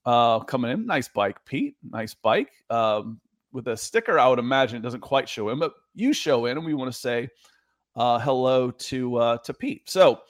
uh, 0.05 0.39
coming 0.39 0.71
in, 0.71 0.87
nice 0.87 1.07
bike, 1.07 1.37
Pete, 1.45 1.75
nice 1.83 2.15
bike. 2.15 2.51
Um, 2.71 3.19
with 3.51 3.67
a 3.67 3.77
sticker, 3.77 4.17
I 4.17 4.27
would 4.27 4.39
imagine 4.39 4.77
it 4.77 4.81
doesn't 4.81 5.01
quite 5.01 5.29
show 5.29 5.49
in, 5.49 5.59
but 5.59 5.73
you 5.93 6.11
show 6.11 6.47
in, 6.47 6.57
and 6.57 6.65
we 6.65 6.73
want 6.73 6.91
to 6.91 6.97
say 6.97 7.29
uh, 7.95 8.17
hello 8.17 8.71
to 8.71 9.15
uh, 9.17 9.37
to 9.39 9.53
Pete. 9.53 9.89
So 9.91 10.21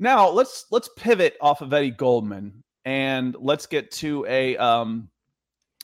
now 0.00 0.28
let's 0.30 0.66
let's 0.70 0.88
pivot 0.96 1.36
off 1.40 1.60
of 1.60 1.72
Eddie 1.72 1.90
Goldman 1.90 2.64
and 2.84 3.36
let's 3.38 3.66
get 3.66 3.92
to 3.92 4.26
a 4.26 4.56
um, 4.56 5.10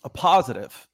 a 0.03 0.09
positive. 0.09 0.89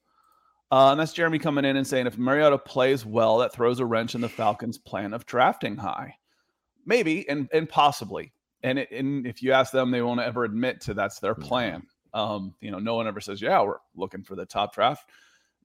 Uh, 0.69 0.91
and 0.91 0.99
that's 0.99 1.13
Jeremy 1.13 1.39
coming 1.39 1.65
in 1.65 1.77
and 1.77 1.87
saying 1.87 2.07
if 2.07 2.17
Mariota 2.17 2.57
plays 2.57 3.05
well, 3.05 3.37
that 3.37 3.53
throws 3.53 3.79
a 3.79 3.85
wrench 3.85 4.15
in 4.15 4.21
the 4.21 4.29
Falcons' 4.29 4.77
plan 4.77 5.13
of 5.13 5.25
drafting 5.25 5.77
high. 5.77 6.15
Maybe 6.85 7.27
and 7.29 7.47
and 7.53 7.67
possibly. 7.67 8.33
And, 8.61 8.79
it, 8.79 8.91
and 8.91 9.27
if 9.27 9.43
you 9.43 9.51
ask 9.51 9.73
them, 9.73 9.91
they 9.91 10.01
won't 10.01 10.21
ever 10.21 10.45
admit 10.45 10.79
to 10.81 10.93
that's 10.93 11.19
their 11.19 11.35
plan. 11.35 11.83
Um, 12.13 12.55
you 12.61 12.71
know, 12.71 12.79
no 12.79 12.95
one 12.95 13.07
ever 13.07 13.21
says, 13.21 13.41
"Yeah, 13.41 13.61
we're 13.61 13.77
looking 13.95 14.23
for 14.23 14.35
the 14.35 14.45
top 14.45 14.73
draft." 14.75 15.09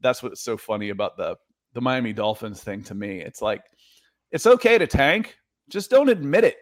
That's 0.00 0.22
what's 0.22 0.40
so 0.40 0.56
funny 0.56 0.90
about 0.90 1.16
the 1.16 1.36
the 1.72 1.80
Miami 1.80 2.12
Dolphins 2.12 2.62
thing 2.62 2.82
to 2.84 2.94
me. 2.94 3.20
It's 3.20 3.42
like 3.42 3.62
it's 4.30 4.46
okay 4.46 4.78
to 4.78 4.86
tank, 4.86 5.36
just 5.68 5.90
don't 5.90 6.08
admit 6.08 6.44
it. 6.44 6.56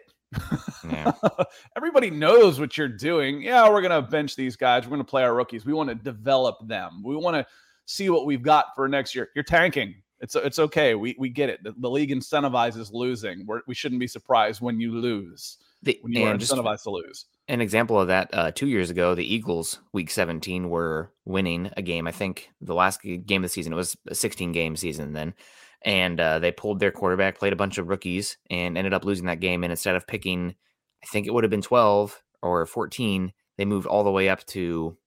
Yeah. 0.83 1.11
Everybody 1.75 2.09
knows 2.09 2.59
what 2.59 2.77
you're 2.77 2.87
doing. 2.87 3.41
Yeah, 3.41 3.69
we're 3.69 3.81
gonna 3.81 4.01
bench 4.01 4.35
these 4.35 4.55
guys. 4.55 4.85
We're 4.85 4.91
gonna 4.91 5.03
play 5.03 5.23
our 5.23 5.33
rookies. 5.33 5.65
We 5.65 5.73
want 5.73 5.89
to 5.89 5.95
develop 5.95 6.67
them. 6.67 7.01
We 7.03 7.15
want 7.15 7.35
to 7.35 7.45
see 7.85 8.09
what 8.09 8.25
we've 8.25 8.41
got 8.41 8.67
for 8.75 8.87
next 8.87 9.15
year. 9.15 9.29
You're 9.35 9.43
tanking. 9.43 9.95
It's 10.19 10.35
it's 10.35 10.59
okay. 10.59 10.95
We 10.95 11.15
we 11.17 11.29
get 11.29 11.49
it. 11.49 11.63
The, 11.63 11.73
the 11.77 11.89
league 11.89 12.09
incentivizes 12.09 12.91
losing. 12.91 13.45
We're, 13.45 13.61
we 13.67 13.75
should 13.75 13.91
not 13.91 13.99
be 13.99 14.07
surprised 14.07 14.61
when 14.61 14.79
you 14.79 14.93
lose. 14.93 15.57
The, 15.83 15.99
when 16.01 16.13
you 16.13 16.25
are 16.25 16.33
incentivized 16.33 16.83
to 16.83 16.89
lose. 16.89 17.25
An 17.47 17.61
example 17.61 17.99
of 17.99 18.07
that: 18.07 18.29
uh, 18.33 18.51
two 18.51 18.67
years 18.67 18.89
ago, 18.89 19.13
the 19.13 19.33
Eagles, 19.33 19.79
Week 19.93 20.09
17, 20.09 20.69
were 20.69 21.11
winning 21.25 21.71
a 21.77 21.83
game. 21.83 22.07
I 22.07 22.11
think 22.11 22.49
the 22.61 22.73
last 22.73 23.01
game 23.01 23.43
of 23.43 23.43
the 23.43 23.49
season 23.49 23.73
it 23.73 23.75
was 23.75 23.95
a 24.07 24.15
16 24.15 24.51
game 24.53 24.75
season 24.75 25.13
then, 25.13 25.35
and 25.83 26.19
uh, 26.19 26.39
they 26.39 26.51
pulled 26.51 26.79
their 26.79 26.91
quarterback, 26.91 27.37
played 27.37 27.53
a 27.53 27.57
bunch 27.57 27.77
of 27.77 27.87
rookies, 27.87 28.37
and 28.49 28.77
ended 28.77 28.93
up 28.93 29.05
losing 29.05 29.27
that 29.27 29.39
game. 29.39 29.63
And 29.63 29.71
instead 29.71 29.95
of 29.95 30.07
picking, 30.07 30.55
I 31.03 31.07
think 31.07 31.27
it 31.27 31.33
would 31.33 31.43
have 31.43 31.51
been 31.51 31.61
12 31.61 32.21
or 32.41 32.65
14, 32.65 33.31
they 33.57 33.65
moved 33.65 33.87
all 33.87 34.03
the 34.03 34.11
way 34.11 34.29
up 34.29 34.45
to 34.47 34.97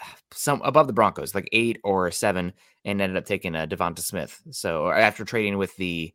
some 0.32 0.60
above 0.62 0.86
the 0.86 0.92
Broncos, 0.92 1.34
like 1.34 1.48
eight 1.52 1.78
or 1.84 2.10
seven, 2.10 2.52
and 2.84 3.00
ended 3.00 3.16
up 3.16 3.26
taking 3.26 3.54
a 3.54 3.60
uh, 3.60 3.66
Devonta 3.66 4.00
Smith. 4.00 4.40
So 4.50 4.90
after 4.90 5.24
trading 5.24 5.58
with 5.58 5.76
the 5.76 6.12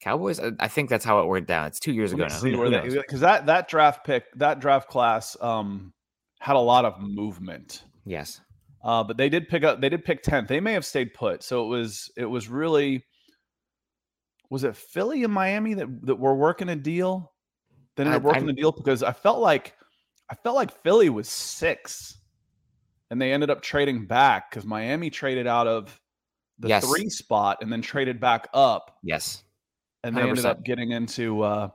Cowboys, 0.00 0.40
I, 0.40 0.52
I 0.58 0.68
think 0.68 0.88
that's 0.88 1.04
how 1.04 1.20
it 1.20 1.26
worked 1.26 1.46
down. 1.46 1.66
It's 1.66 1.80
two 1.80 1.92
years 1.92 2.12
ago 2.12 2.26
now. 2.26 2.82
Because 2.82 3.20
that 3.20 3.46
that 3.46 3.68
draft 3.68 4.04
pick, 4.04 4.24
that 4.36 4.58
draft 4.60 4.88
class, 4.88 5.36
um, 5.40 5.92
had 6.40 6.56
a 6.56 6.60
lot 6.60 6.84
of 6.86 7.00
movement. 7.00 7.84
Yes, 8.06 8.40
uh, 8.82 9.04
but 9.04 9.18
they 9.18 9.28
did 9.28 9.48
pick 9.48 9.62
up. 9.62 9.80
They 9.80 9.90
did 9.90 10.04
pick 10.04 10.22
tenth. 10.22 10.48
They 10.48 10.60
may 10.60 10.72
have 10.72 10.86
stayed 10.86 11.12
put. 11.12 11.42
So 11.42 11.64
it 11.64 11.68
was 11.68 12.10
it 12.16 12.24
was 12.24 12.48
really 12.48 13.04
was 14.50 14.64
it 14.64 14.76
Philly 14.76 15.24
and 15.24 15.32
Miami 15.32 15.74
that 15.74 15.88
that 16.06 16.16
were 16.16 16.34
working 16.34 16.68
a 16.68 16.76
deal? 16.76 17.32
Then 17.96 18.06
ended 18.06 18.18
up 18.18 18.24
working 18.24 18.48
I, 18.48 18.52
a 18.52 18.54
deal 18.54 18.72
because 18.72 19.02
I 19.02 19.12
felt 19.12 19.38
like 19.40 19.74
I 20.28 20.34
felt 20.34 20.56
like 20.56 20.82
Philly 20.82 21.08
was 21.08 21.28
six 21.28 22.18
and 23.10 23.20
they 23.20 23.32
ended 23.32 23.50
up 23.50 23.62
trading 23.62 24.06
back 24.06 24.50
because 24.50 24.64
Miami 24.64 25.10
traded 25.10 25.46
out 25.46 25.66
of 25.66 26.00
the 26.58 26.68
yes. 26.68 26.86
three 26.86 27.08
spot 27.08 27.58
and 27.62 27.72
then 27.72 27.82
traded 27.82 28.20
back 28.20 28.48
up. 28.52 28.98
Yes. 29.02 29.42
And 30.04 30.16
they 30.16 30.22
100%. 30.22 30.28
ended 30.28 30.46
up 30.46 30.64
getting 30.64 30.92
into 30.92 31.42
uh 31.42 31.68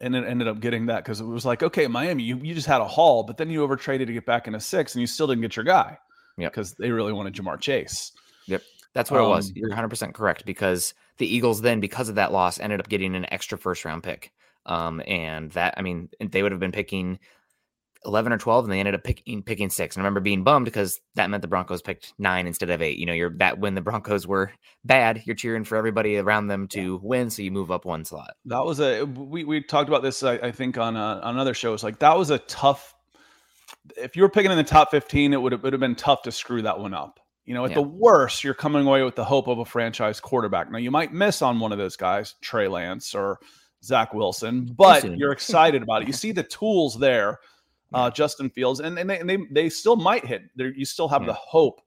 and 0.00 0.14
it 0.14 0.24
ended 0.26 0.48
up 0.48 0.60
getting 0.60 0.86
that 0.86 1.04
because 1.04 1.20
it 1.20 1.24
was 1.24 1.46
like, 1.46 1.62
okay, 1.62 1.86
Miami, 1.86 2.22
you, 2.22 2.36
you 2.42 2.54
just 2.54 2.66
had 2.66 2.80
a 2.80 2.86
haul, 2.86 3.22
but 3.22 3.36
then 3.36 3.48
you 3.48 3.66
overtraded 3.66 4.06
to 4.06 4.12
get 4.12 4.26
back 4.26 4.46
into 4.46 4.60
six, 4.60 4.94
and 4.94 5.00
you 5.00 5.06
still 5.06 5.26
didn't 5.26 5.40
get 5.40 5.56
your 5.56 5.64
guy. 5.64 5.96
Yeah, 6.36 6.48
because 6.48 6.74
they 6.74 6.90
really 6.90 7.14
wanted 7.14 7.34
Ja'Marr 7.34 7.58
Chase. 7.58 8.12
Yep, 8.46 8.62
that's 8.96 9.10
what 9.10 9.20
um, 9.20 9.26
it 9.26 9.28
was. 9.28 9.48
Um, 9.48 9.52
You're 9.56 9.68
100 9.68 9.88
percent 9.88 10.14
correct 10.14 10.44
because 10.44 10.94
the 11.18 11.26
Eagles 11.26 11.60
then, 11.60 11.80
because 11.80 12.08
of 12.08 12.16
that 12.16 12.32
loss, 12.32 12.58
ended 12.58 12.80
up 12.80 12.88
getting 12.88 13.14
an 13.14 13.26
extra 13.32 13.58
first 13.58 13.84
round 13.84 14.02
pick. 14.02 14.32
Um, 14.64 15.00
and 15.06 15.52
that, 15.52 15.74
I 15.76 15.82
mean, 15.82 16.08
they 16.20 16.42
would 16.42 16.50
have 16.52 16.60
been 16.60 16.72
picking 16.72 17.20
11 18.04 18.32
or 18.32 18.38
12 18.38 18.64
and 18.64 18.72
they 18.72 18.78
ended 18.78 18.94
up 18.94 19.04
picking 19.04 19.42
picking 19.42 19.70
six. 19.70 19.96
And 19.96 20.02
I 20.02 20.04
remember 20.04 20.20
being 20.20 20.44
bummed 20.44 20.64
because 20.64 21.00
that 21.14 21.28
meant 21.28 21.42
the 21.42 21.48
Broncos 21.48 21.82
picked 21.82 22.14
nine 22.18 22.46
instead 22.46 22.70
of 22.70 22.80
eight. 22.80 22.98
You 22.98 23.06
know, 23.06 23.12
you're 23.12 23.36
that 23.38 23.58
when 23.58 23.74
the 23.74 23.80
Broncos 23.80 24.26
were 24.26 24.52
bad, 24.84 25.22
you're 25.24 25.36
cheering 25.36 25.64
for 25.64 25.76
everybody 25.76 26.16
around 26.16 26.46
them 26.46 26.68
to 26.68 26.80
yeah. 26.80 26.98
win. 27.02 27.30
So 27.30 27.42
you 27.42 27.50
move 27.50 27.70
up 27.70 27.84
one 27.84 28.04
slot. 28.04 28.34
That 28.46 28.64
was 28.64 28.80
a, 28.80 29.04
we, 29.04 29.44
we 29.44 29.62
talked 29.62 29.88
about 29.88 30.02
this, 30.02 30.22
I, 30.22 30.34
I 30.34 30.52
think 30.52 30.78
on, 30.78 30.96
a, 30.96 31.20
on 31.22 31.38
other 31.38 31.54
shows. 31.54 31.82
Like 31.82 31.98
that 31.98 32.16
was 32.16 32.30
a 32.30 32.38
tough, 32.38 32.94
if 33.96 34.16
you 34.16 34.22
were 34.22 34.28
picking 34.28 34.50
in 34.50 34.56
the 34.56 34.64
top 34.64 34.90
15, 34.90 35.32
it 35.32 35.40
would 35.40 35.52
have, 35.52 35.62
would 35.62 35.72
have 35.72 35.80
been 35.80 35.96
tough 35.96 36.22
to 36.22 36.32
screw 36.32 36.62
that 36.62 36.78
one 36.78 36.94
up. 36.94 37.20
You 37.46 37.54
know, 37.54 37.64
at 37.64 37.70
yeah. 37.70 37.76
the 37.76 37.82
worst, 37.82 38.44
you're 38.44 38.54
coming 38.54 38.86
away 38.86 39.02
with 39.02 39.14
the 39.14 39.24
hope 39.24 39.46
of 39.46 39.58
a 39.58 39.64
franchise 39.64 40.20
quarterback. 40.20 40.70
Now 40.70 40.78
you 40.78 40.90
might 40.90 41.12
miss 41.12 41.42
on 41.42 41.60
one 41.60 41.72
of 41.72 41.78
those 41.78 41.96
guys, 41.96 42.34
Trey 42.42 42.68
Lance 42.68 43.14
or 43.14 43.38
Zach 43.82 44.12
Wilson, 44.12 44.66
but 44.76 45.16
you're 45.16 45.32
excited 45.32 45.82
about 45.82 46.02
it. 46.02 46.08
You 46.08 46.12
see 46.24 46.32
the 46.32 46.42
tools 46.42 46.98
there 46.98 47.38
uh, 47.94 48.10
Justin 48.10 48.50
Fields, 48.50 48.80
and, 48.80 48.98
and, 48.98 49.08
they, 49.08 49.18
and 49.18 49.28
they 49.28 49.38
they 49.50 49.68
still 49.68 49.96
might 49.96 50.24
hit. 50.24 50.42
There, 50.56 50.72
you 50.74 50.84
still 50.84 51.08
have 51.08 51.22
yeah. 51.22 51.28
the 51.28 51.34
hope 51.34 51.80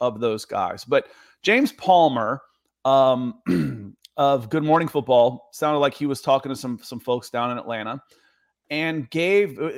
of 0.00 0.20
those 0.20 0.44
guys. 0.44 0.84
But 0.84 1.08
James 1.42 1.72
Palmer 1.72 2.42
um, 2.84 3.96
of 4.16 4.50
Good 4.50 4.64
Morning 4.64 4.88
Football 4.88 5.48
sounded 5.52 5.78
like 5.78 5.94
he 5.94 6.06
was 6.06 6.20
talking 6.20 6.50
to 6.50 6.56
some 6.56 6.78
some 6.82 7.00
folks 7.00 7.30
down 7.30 7.50
in 7.50 7.58
Atlanta, 7.58 8.02
and 8.70 9.10
gave 9.10 9.60
uh, 9.60 9.70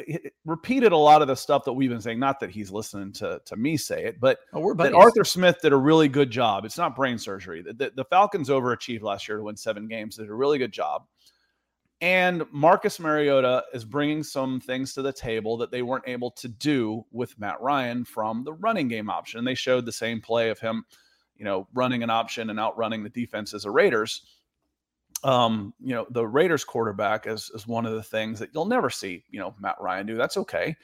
repeated 0.45 0.93
a 0.93 0.97
lot 0.97 1.23
of 1.23 1.29
the 1.29 1.35
stuff 1.35 1.65
that 1.65 1.73
we've 1.73 1.91
been 1.91 2.01
saying. 2.01 2.19
Not 2.19 2.39
that 2.41 2.51
he's 2.51 2.71
listening 2.71 3.13
to 3.15 3.41
to 3.45 3.57
me 3.57 3.77
say 3.77 4.05
it, 4.05 4.21
but 4.21 4.41
oh, 4.53 4.75
that 4.75 4.95
Arthur 4.95 5.25
Smith 5.25 5.59
did 5.63 5.73
a 5.73 5.77
really 5.77 6.09
good 6.09 6.31
job. 6.31 6.65
It's 6.65 6.79
not 6.79 6.95
brain 6.95 7.19
surgery. 7.19 7.63
The, 7.63 7.73
the, 7.73 7.93
the 7.97 8.05
Falcons 8.05 8.49
overachieved 8.49 9.03
last 9.03 9.27
year 9.29 9.39
to 9.39 9.45
win 9.45 9.57
seven 9.57 9.89
games. 9.89 10.17
They 10.17 10.25
did 10.25 10.31
a 10.31 10.35
really 10.35 10.59
good 10.59 10.73
job. 10.73 11.07
And 12.03 12.45
Marcus 12.51 12.99
Mariota 12.99 13.65
is 13.73 13.85
bringing 13.85 14.25
some 14.25 14.61
things 14.61 14.93
to 14.95 15.03
the 15.03 15.13
table 15.13 15.57
that 15.59 15.71
they 15.71 15.83
weren't 15.83 16.09
able 16.09 16.33
to 16.33 16.49
do 16.49 17.07
with 17.13 17.39
Matt 17.39 17.61
Ryan 17.61 18.05
from 18.05 18.43
the 18.43 18.55
running 18.55 18.89
game 18.89 19.09
option. 19.09 19.39
And 19.39 19.47
They 19.47 19.55
showed 19.55 19.87
the 19.87 19.93
same 19.93 20.21
play 20.21 20.51
of 20.51 20.59
him, 20.59 20.85
you 21.37 21.45
know, 21.45 21.69
running 21.75 22.03
an 22.03 22.11
option 22.11 22.51
and 22.51 22.59
outrunning 22.59 23.05
the 23.05 23.09
defense 23.09 23.55
as 23.55 23.67
a 23.67 23.71
Raiders. 23.71 24.23
Um, 25.25 25.73
you 25.81 25.95
know, 25.95 26.07
the 26.11 26.27
Raiders 26.27 26.65
quarterback 26.65 27.27
is, 27.27 27.51
is 27.55 27.67
one 27.67 27.87
of 27.87 27.93
the 27.93 28.03
things 28.03 28.39
that 28.41 28.51
you'll 28.53 28.65
never 28.65 28.91
see, 28.91 29.25
you 29.31 29.39
know, 29.39 29.55
Matt 29.61 29.77
Ryan 29.81 30.07
do. 30.07 30.17
That's 30.17 30.37
okay. 30.37 30.77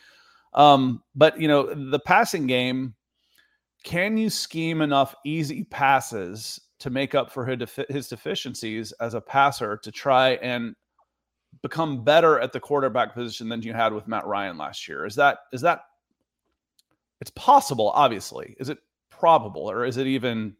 Um, 0.54 1.02
but, 1.14 1.40
you 1.40 1.48
know, 1.48 1.74
the 1.74 1.98
passing 1.98 2.46
game, 2.46 2.94
can 3.84 4.16
you 4.16 4.30
scheme 4.30 4.80
enough 4.80 5.14
easy 5.24 5.64
passes 5.64 6.60
to 6.78 6.90
make 6.90 7.14
up 7.14 7.30
for 7.30 7.44
his 7.88 8.08
deficiencies 8.08 8.92
as 8.92 9.14
a 9.14 9.20
passer 9.20 9.76
to 9.78 9.90
try 9.90 10.30
and 10.34 10.76
become 11.62 12.04
better 12.04 12.38
at 12.38 12.52
the 12.52 12.60
quarterback 12.60 13.14
position 13.14 13.48
than 13.48 13.62
you 13.62 13.72
had 13.72 13.92
with 13.92 14.06
Matt 14.06 14.26
Ryan 14.26 14.58
last 14.58 14.88
year? 14.88 15.04
Is 15.04 15.14
that 15.16 15.38
is 15.52 15.60
that 15.62 15.82
it's 17.20 17.30
possible, 17.32 17.90
obviously. 17.90 18.54
Is 18.60 18.68
it 18.68 18.78
probable 19.10 19.68
or 19.68 19.84
is 19.84 19.96
it 19.96 20.06
even 20.06 20.54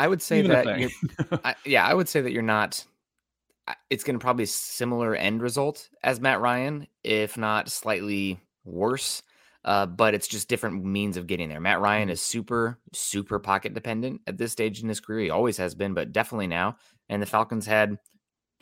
I 0.00 0.08
would 0.08 0.22
say 0.22 0.40
that 0.40 0.66
I, 1.44 1.54
yeah, 1.66 1.84
I 1.84 1.92
would 1.92 2.08
say 2.08 2.22
that 2.22 2.32
you're 2.32 2.42
not 2.42 2.82
it's 3.90 4.02
going 4.02 4.18
to 4.18 4.22
probably 4.22 4.46
similar 4.46 5.14
end 5.14 5.42
result 5.42 5.90
as 6.02 6.20
Matt 6.20 6.40
Ryan, 6.40 6.86
if 7.04 7.36
not 7.36 7.68
slightly 7.68 8.40
worse. 8.64 9.22
Uh, 9.62 9.84
but 9.84 10.14
it's 10.14 10.26
just 10.26 10.48
different 10.48 10.82
means 10.82 11.18
of 11.18 11.26
getting 11.26 11.50
there. 11.50 11.60
Matt 11.60 11.82
Ryan 11.82 12.04
mm-hmm. 12.04 12.12
is 12.12 12.22
super, 12.22 12.78
super 12.94 13.38
pocket 13.38 13.74
dependent 13.74 14.22
at 14.26 14.38
this 14.38 14.52
stage 14.52 14.82
in 14.82 14.88
his 14.88 15.00
career. 15.00 15.24
He 15.24 15.30
always 15.30 15.58
has 15.58 15.74
been, 15.74 15.92
but 15.92 16.12
definitely 16.12 16.46
now. 16.46 16.78
And 17.10 17.20
the 17.20 17.26
Falcons 17.26 17.66
had 17.66 17.98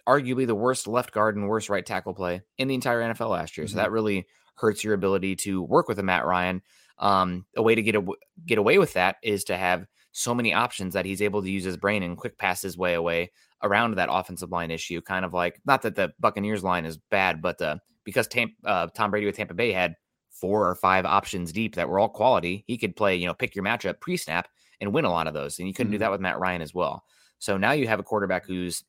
arguably 0.09 0.45
the 0.45 0.57
worst 0.57 0.89
left 0.89 1.13
guard 1.13 1.37
and 1.37 1.49
worst 1.49 1.69
right 1.69 1.87
tackle 1.87 2.15
play 2.15 2.43
in 2.57 2.67
the 2.67 2.75
entire 2.75 3.01
NFL 3.01 3.31
last 3.31 3.57
year. 3.57 3.67
Mm-hmm. 3.67 3.77
So 3.77 3.81
that 3.81 3.93
really 3.93 4.27
hurts 4.57 4.83
your 4.83 4.95
ability 4.95 5.37
to 5.37 5.63
work 5.63 5.87
with 5.87 6.01
a 6.01 6.03
Matt 6.03 6.27
Ryan. 6.27 6.63
Um, 6.99 7.47
a 7.57 7.63
way 7.63 7.77
to 7.77 7.83
get 7.83 7.95
a, 7.95 8.05
get 8.45 8.59
away 8.59 8.79
with 8.79 8.95
that 8.95 9.19
is 9.23 9.45
to 9.45 9.57
have 9.57 9.87
so 10.19 10.35
many 10.35 10.53
options 10.53 10.95
that 10.95 11.05
he's 11.05 11.23
able 11.23 11.43
to 11.43 11.51
use 11.51 11.65
his 11.65 11.77
brain 11.77 12.03
and 12.03 12.17
quick 12.17 12.37
pass 12.39 12.61
his 12.61 12.77
way 12.77 12.95
away 12.95 13.31
around 13.63 13.95
that 13.95 14.09
offensive 14.11 14.51
line 14.51 14.71
issue. 14.71 15.01
Kind 15.01 15.25
of 15.25 15.33
like 15.33 15.61
not 15.65 15.83
that 15.83 15.95
the 15.95 16.13
Buccaneers 16.19 16.65
line 16.65 16.85
is 16.85 16.99
bad, 17.11 17.41
but 17.41 17.63
uh, 17.63 17.77
because 18.05 18.27
Tam- 18.27 18.57
uh, 18.65 18.89
Tom 18.89 19.11
Brady 19.11 19.27
with 19.27 19.37
Tampa 19.37 19.55
Bay 19.55 19.73
had 19.73 19.95
four 20.31 20.69
or 20.69 20.75
five 20.75 21.05
options 21.05 21.53
deep 21.53 21.77
that 21.77 21.89
were 21.89 21.99
all 21.99 22.09
quality, 22.09 22.65
he 22.67 22.77
could 22.77 22.97
play 22.97 23.15
you 23.15 23.27
know 23.27 23.35
pick 23.35 23.55
your 23.55 23.65
matchup 23.65 24.01
pre 24.01 24.17
snap 24.17 24.49
and 24.81 24.93
win 24.93 25.05
a 25.05 25.11
lot 25.11 25.29
of 25.29 25.35
those, 25.35 25.59
and 25.59 25.69
you 25.69 25.75
couldn't 25.75 25.89
mm-hmm. 25.89 25.95
do 25.95 25.99
that 25.99 26.11
with 26.11 26.21
Matt 26.21 26.41
Ryan 26.41 26.63
as 26.63 26.75
well. 26.75 27.05
So 27.39 27.57
now 27.57 27.73
you 27.73 27.87
have 27.87 28.01
a 28.01 28.05
quarterback 28.05 28.45
who's 28.45 28.83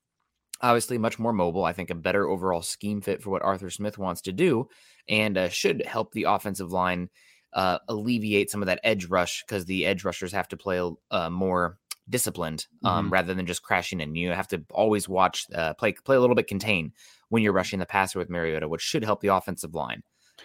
obviously 0.62 0.98
much 0.98 1.20
more 1.20 1.32
mobile. 1.32 1.64
I 1.64 1.74
think 1.74 1.92
a 1.92 1.96
better 1.96 2.28
overall 2.28 2.64
scheme 2.64 3.02
fit 3.02 3.22
for 3.22 3.30
what 3.30 3.44
Arthur 3.44 3.70
Smith 3.70 4.00
wants 4.00 4.22
to 4.22 4.32
do, 4.32 4.68
and 5.08 5.38
uh, 5.38 5.50
should 5.50 5.86
help 5.86 6.12
the 6.12 6.24
offensive 6.24 6.72
line 6.72 7.10
uh, 7.54 7.80
alleviate 7.88 8.50
some 8.50 8.62
of 8.62 8.68
that 8.68 8.80
edge 8.84 9.06
rush 9.06 9.44
because 9.44 9.66
the 9.66 9.86
edge 9.86 10.04
rushers 10.04 10.32
have 10.32 10.48
to 10.50 10.58
play 10.58 10.82
uh, 11.12 11.30
more 11.30 11.78
disciplined 12.10 12.68
um, 12.84 13.06
mm-hmm. 13.06 13.14
rather 13.14 13.34
than 13.34 13.46
just 13.46 13.64
crashing 13.64 14.02
in. 14.02 14.16
You 14.16 14.32
have 14.32 14.48
to 14.50 14.64
always 14.72 15.08
watch, 15.08 15.46
uh, 15.54 15.74
play 15.76 15.94
play 15.94 16.16
a 16.16 16.20
little 16.20 16.36
bit 16.36 16.48
contain 16.48 16.94
when 17.30 17.44
you're 17.44 17.54
rushing 17.54 17.80
the 17.80 17.86
passer 17.86 18.20
with 18.20 18.30
Mariota, 18.30 18.68
which 18.68 18.82
should 18.82 19.04
help 19.04 19.22
the 19.22 19.28
offensive 19.30 19.76
line. 19.76 20.04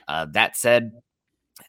Uh, 0.09 0.27
that 0.33 0.57
said, 0.57 0.93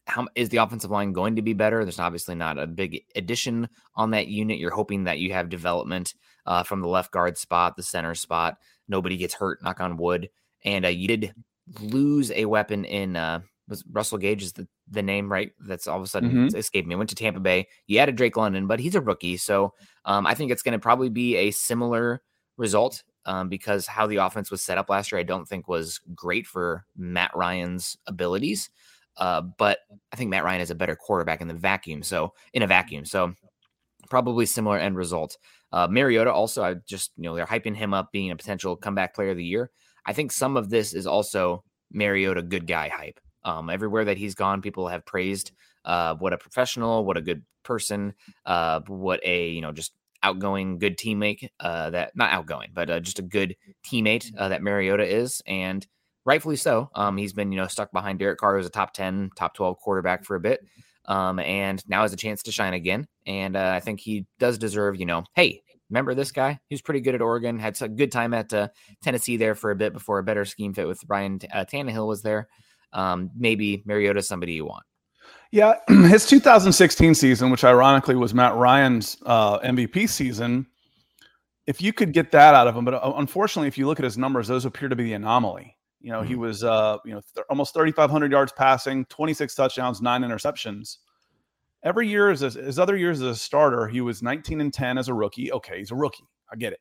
how 0.07 0.27
is 0.35 0.49
the 0.49 0.57
offensive 0.57 0.91
line 0.91 1.13
going 1.13 1.35
to 1.35 1.41
be 1.41 1.53
better? 1.53 1.83
There's 1.83 1.99
obviously 1.99 2.35
not 2.35 2.57
a 2.57 2.67
big 2.67 3.03
addition 3.15 3.69
on 3.95 4.11
that 4.11 4.27
unit. 4.27 4.57
You're 4.57 4.71
hoping 4.71 5.03
that 5.03 5.19
you 5.19 5.33
have 5.33 5.49
development 5.49 6.15
uh, 6.45 6.63
from 6.63 6.81
the 6.81 6.87
left 6.87 7.11
guard 7.11 7.37
spot, 7.37 7.75
the 7.75 7.83
center 7.83 8.15
spot. 8.15 8.57
Nobody 8.87 9.17
gets 9.17 9.33
hurt, 9.33 9.61
knock 9.63 9.79
on 9.81 9.97
wood. 9.97 10.29
And 10.63 10.85
uh, 10.85 10.89
you 10.89 11.07
did 11.07 11.33
lose 11.79 12.31
a 12.31 12.45
weapon 12.45 12.85
in 12.85 13.15
uh, 13.15 13.41
was 13.67 13.83
Russell 13.91 14.17
Gage 14.17 14.43
is 14.43 14.53
the, 14.53 14.67
the 14.89 15.03
name, 15.03 15.31
right? 15.31 15.51
That's 15.59 15.87
all 15.87 15.97
of 15.97 16.03
a 16.03 16.07
sudden 16.07 16.31
mm-hmm. 16.31 16.57
escaped 16.57 16.87
me. 16.87 16.95
Went 16.95 17.09
to 17.09 17.15
Tampa 17.15 17.39
Bay. 17.39 17.67
You 17.87 17.99
added 17.99 18.15
Drake 18.15 18.37
London, 18.37 18.67
but 18.67 18.79
he's 18.79 18.95
a 18.95 19.01
rookie. 19.01 19.37
So 19.37 19.73
um, 20.05 20.27
I 20.27 20.33
think 20.33 20.51
it's 20.51 20.61
going 20.61 20.73
to 20.73 20.79
probably 20.79 21.09
be 21.09 21.35
a 21.35 21.51
similar 21.51 22.21
result 22.57 23.03
um, 23.25 23.49
because 23.49 23.87
how 23.87 24.07
the 24.07 24.17
offense 24.17 24.51
was 24.51 24.61
set 24.61 24.77
up 24.77 24.89
last 24.89 25.11
year, 25.11 25.19
I 25.19 25.23
don't 25.23 25.47
think 25.47 25.67
was 25.67 25.99
great 26.13 26.45
for 26.47 26.85
Matt 26.95 27.31
Ryan's 27.35 27.97
abilities. 28.07 28.69
Uh, 29.17 29.41
but 29.41 29.79
I 30.11 30.15
think 30.15 30.29
Matt 30.29 30.43
Ryan 30.43 30.61
is 30.61 30.71
a 30.71 30.75
better 30.75 30.95
quarterback 30.95 31.41
in 31.41 31.47
the 31.47 31.53
vacuum. 31.53 32.03
So 32.03 32.33
in 32.53 32.63
a 32.63 32.67
vacuum, 32.67 33.05
so 33.05 33.33
probably 34.09 34.45
similar 34.45 34.77
end 34.77 34.97
result. 34.97 35.37
Uh, 35.71 35.87
Mariota 35.89 36.31
also, 36.31 36.63
I 36.63 36.75
just 36.85 37.11
you 37.17 37.23
know 37.23 37.35
they're 37.35 37.45
hyping 37.45 37.75
him 37.75 37.93
up 37.93 38.11
being 38.11 38.31
a 38.31 38.35
potential 38.35 38.75
comeback 38.75 39.15
player 39.15 39.31
of 39.31 39.37
the 39.37 39.43
year. 39.43 39.71
I 40.05 40.13
think 40.13 40.31
some 40.31 40.57
of 40.57 40.69
this 40.69 40.93
is 40.93 41.07
also 41.07 41.63
Mariota 41.91 42.41
good 42.41 42.67
guy 42.67 42.89
hype. 42.89 43.19
Um, 43.45 43.69
everywhere 43.69 44.05
that 44.05 44.17
he's 44.17 44.35
gone, 44.35 44.61
people 44.61 44.87
have 44.89 45.05
praised 45.05 45.51
uh, 45.85 46.15
what 46.15 46.33
a 46.33 46.37
professional, 46.37 47.05
what 47.05 47.15
a 47.15 47.21
good 47.21 47.43
person, 47.63 48.13
uh, 48.45 48.81
what 48.87 49.21
a 49.23 49.49
you 49.49 49.61
know 49.61 49.71
just 49.71 49.93
outgoing 50.23 50.79
good 50.79 50.97
teammate 50.97 51.49
uh, 51.59 51.91
that 51.91 52.15
not 52.15 52.31
outgoing, 52.31 52.71
but 52.73 52.89
uh, 52.89 52.99
just 52.99 53.19
a 53.19 53.21
good 53.21 53.55
teammate 53.85 54.31
uh, 54.37 54.49
that 54.49 54.63
Mariota 54.63 55.05
is, 55.05 55.41
and 55.45 55.85
rightfully 56.25 56.55
so. 56.55 56.89
Um, 56.95 57.17
he's 57.17 57.33
been 57.33 57.51
you 57.51 57.59
know 57.59 57.67
stuck 57.67 57.91
behind 57.91 58.19
Derek 58.19 58.39
Carr 58.39 58.57
as 58.57 58.65
a 58.65 58.71
top 58.71 58.93
ten, 58.93 59.29
top 59.37 59.53
twelve 59.53 59.77
quarterback 59.77 60.25
for 60.25 60.35
a 60.35 60.39
bit, 60.39 60.65
um, 61.05 61.39
and 61.39 61.83
now 61.87 62.01
has 62.01 62.13
a 62.13 62.17
chance 62.17 62.43
to 62.43 62.51
shine 62.51 62.73
again. 62.73 63.07
And 63.25 63.55
uh, 63.55 63.73
I 63.75 63.79
think 63.79 63.99
he 63.99 64.25
does 64.39 64.57
deserve 64.57 64.99
you 64.99 65.05
know, 65.05 65.23
hey, 65.35 65.61
remember 65.89 66.15
this 66.15 66.31
guy? 66.31 66.59
He 66.67 66.73
was 66.73 66.81
pretty 66.81 67.01
good 67.01 67.15
at 67.15 67.21
Oregon, 67.21 67.59
had 67.59 67.79
a 67.81 67.87
good 67.87 68.11
time 68.11 68.33
at 68.33 68.53
uh, 68.53 68.69
Tennessee 69.03 69.37
there 69.37 69.55
for 69.55 69.71
a 69.71 69.75
bit 69.75 69.93
before 69.93 70.19
a 70.19 70.23
better 70.23 70.45
scheme 70.45 70.73
fit 70.73 70.87
with 70.87 71.03
Ryan 71.07 71.39
uh, 71.53 71.65
Tannehill 71.65 72.07
was 72.07 72.23
there. 72.23 72.47
Um, 72.93 73.31
maybe 73.35 73.83
Mariota, 73.85 74.21
somebody 74.21 74.53
you 74.53 74.65
want. 74.65 74.83
Yeah, 75.51 75.75
his 75.87 76.25
2016 76.25 77.15
season, 77.15 77.49
which 77.49 77.63
ironically 77.63 78.15
was 78.15 78.33
Matt 78.33 78.55
Ryan's 78.55 79.17
uh, 79.25 79.59
MVP 79.59 80.09
season, 80.09 80.67
if 81.67 81.81
you 81.81 81.93
could 81.93 82.13
get 82.13 82.31
that 82.31 82.55
out 82.55 82.67
of 82.67 82.75
him, 82.75 82.85
but 82.85 82.93
uh, 82.93 83.13
unfortunately, 83.15 83.67
if 83.67 83.77
you 83.77 83.87
look 83.87 83.99
at 83.99 84.03
his 84.03 84.17
numbers, 84.17 84.47
those 84.47 84.65
appear 84.65 84.89
to 84.89 84.95
be 84.95 85.03
the 85.03 85.13
anomaly. 85.13 85.75
You 85.99 86.11
know, 86.11 86.19
mm-hmm. 86.19 86.27
he 86.27 86.35
was 86.35 86.63
uh, 86.63 86.97
you 87.05 87.13
know 87.13 87.21
th- 87.33 87.45
almost 87.49 87.73
3,500 87.73 88.31
yards 88.31 88.51
passing, 88.55 89.05
26 89.05 89.55
touchdowns, 89.55 90.01
nine 90.01 90.21
interceptions. 90.21 90.97
Every 91.83 92.07
year, 92.07 92.29
as 92.29 92.41
his 92.41 92.79
other 92.79 92.97
years 92.97 93.21
as 93.21 93.27
a 93.27 93.35
starter, 93.35 93.87
he 93.87 94.01
was 94.01 94.23
19 94.23 94.61
and 94.61 94.73
10 94.73 94.97
as 94.97 95.07
a 95.07 95.13
rookie. 95.13 95.51
Okay, 95.51 95.79
he's 95.79 95.91
a 95.91 95.95
rookie, 95.95 96.25
I 96.51 96.55
get 96.55 96.73
it. 96.73 96.79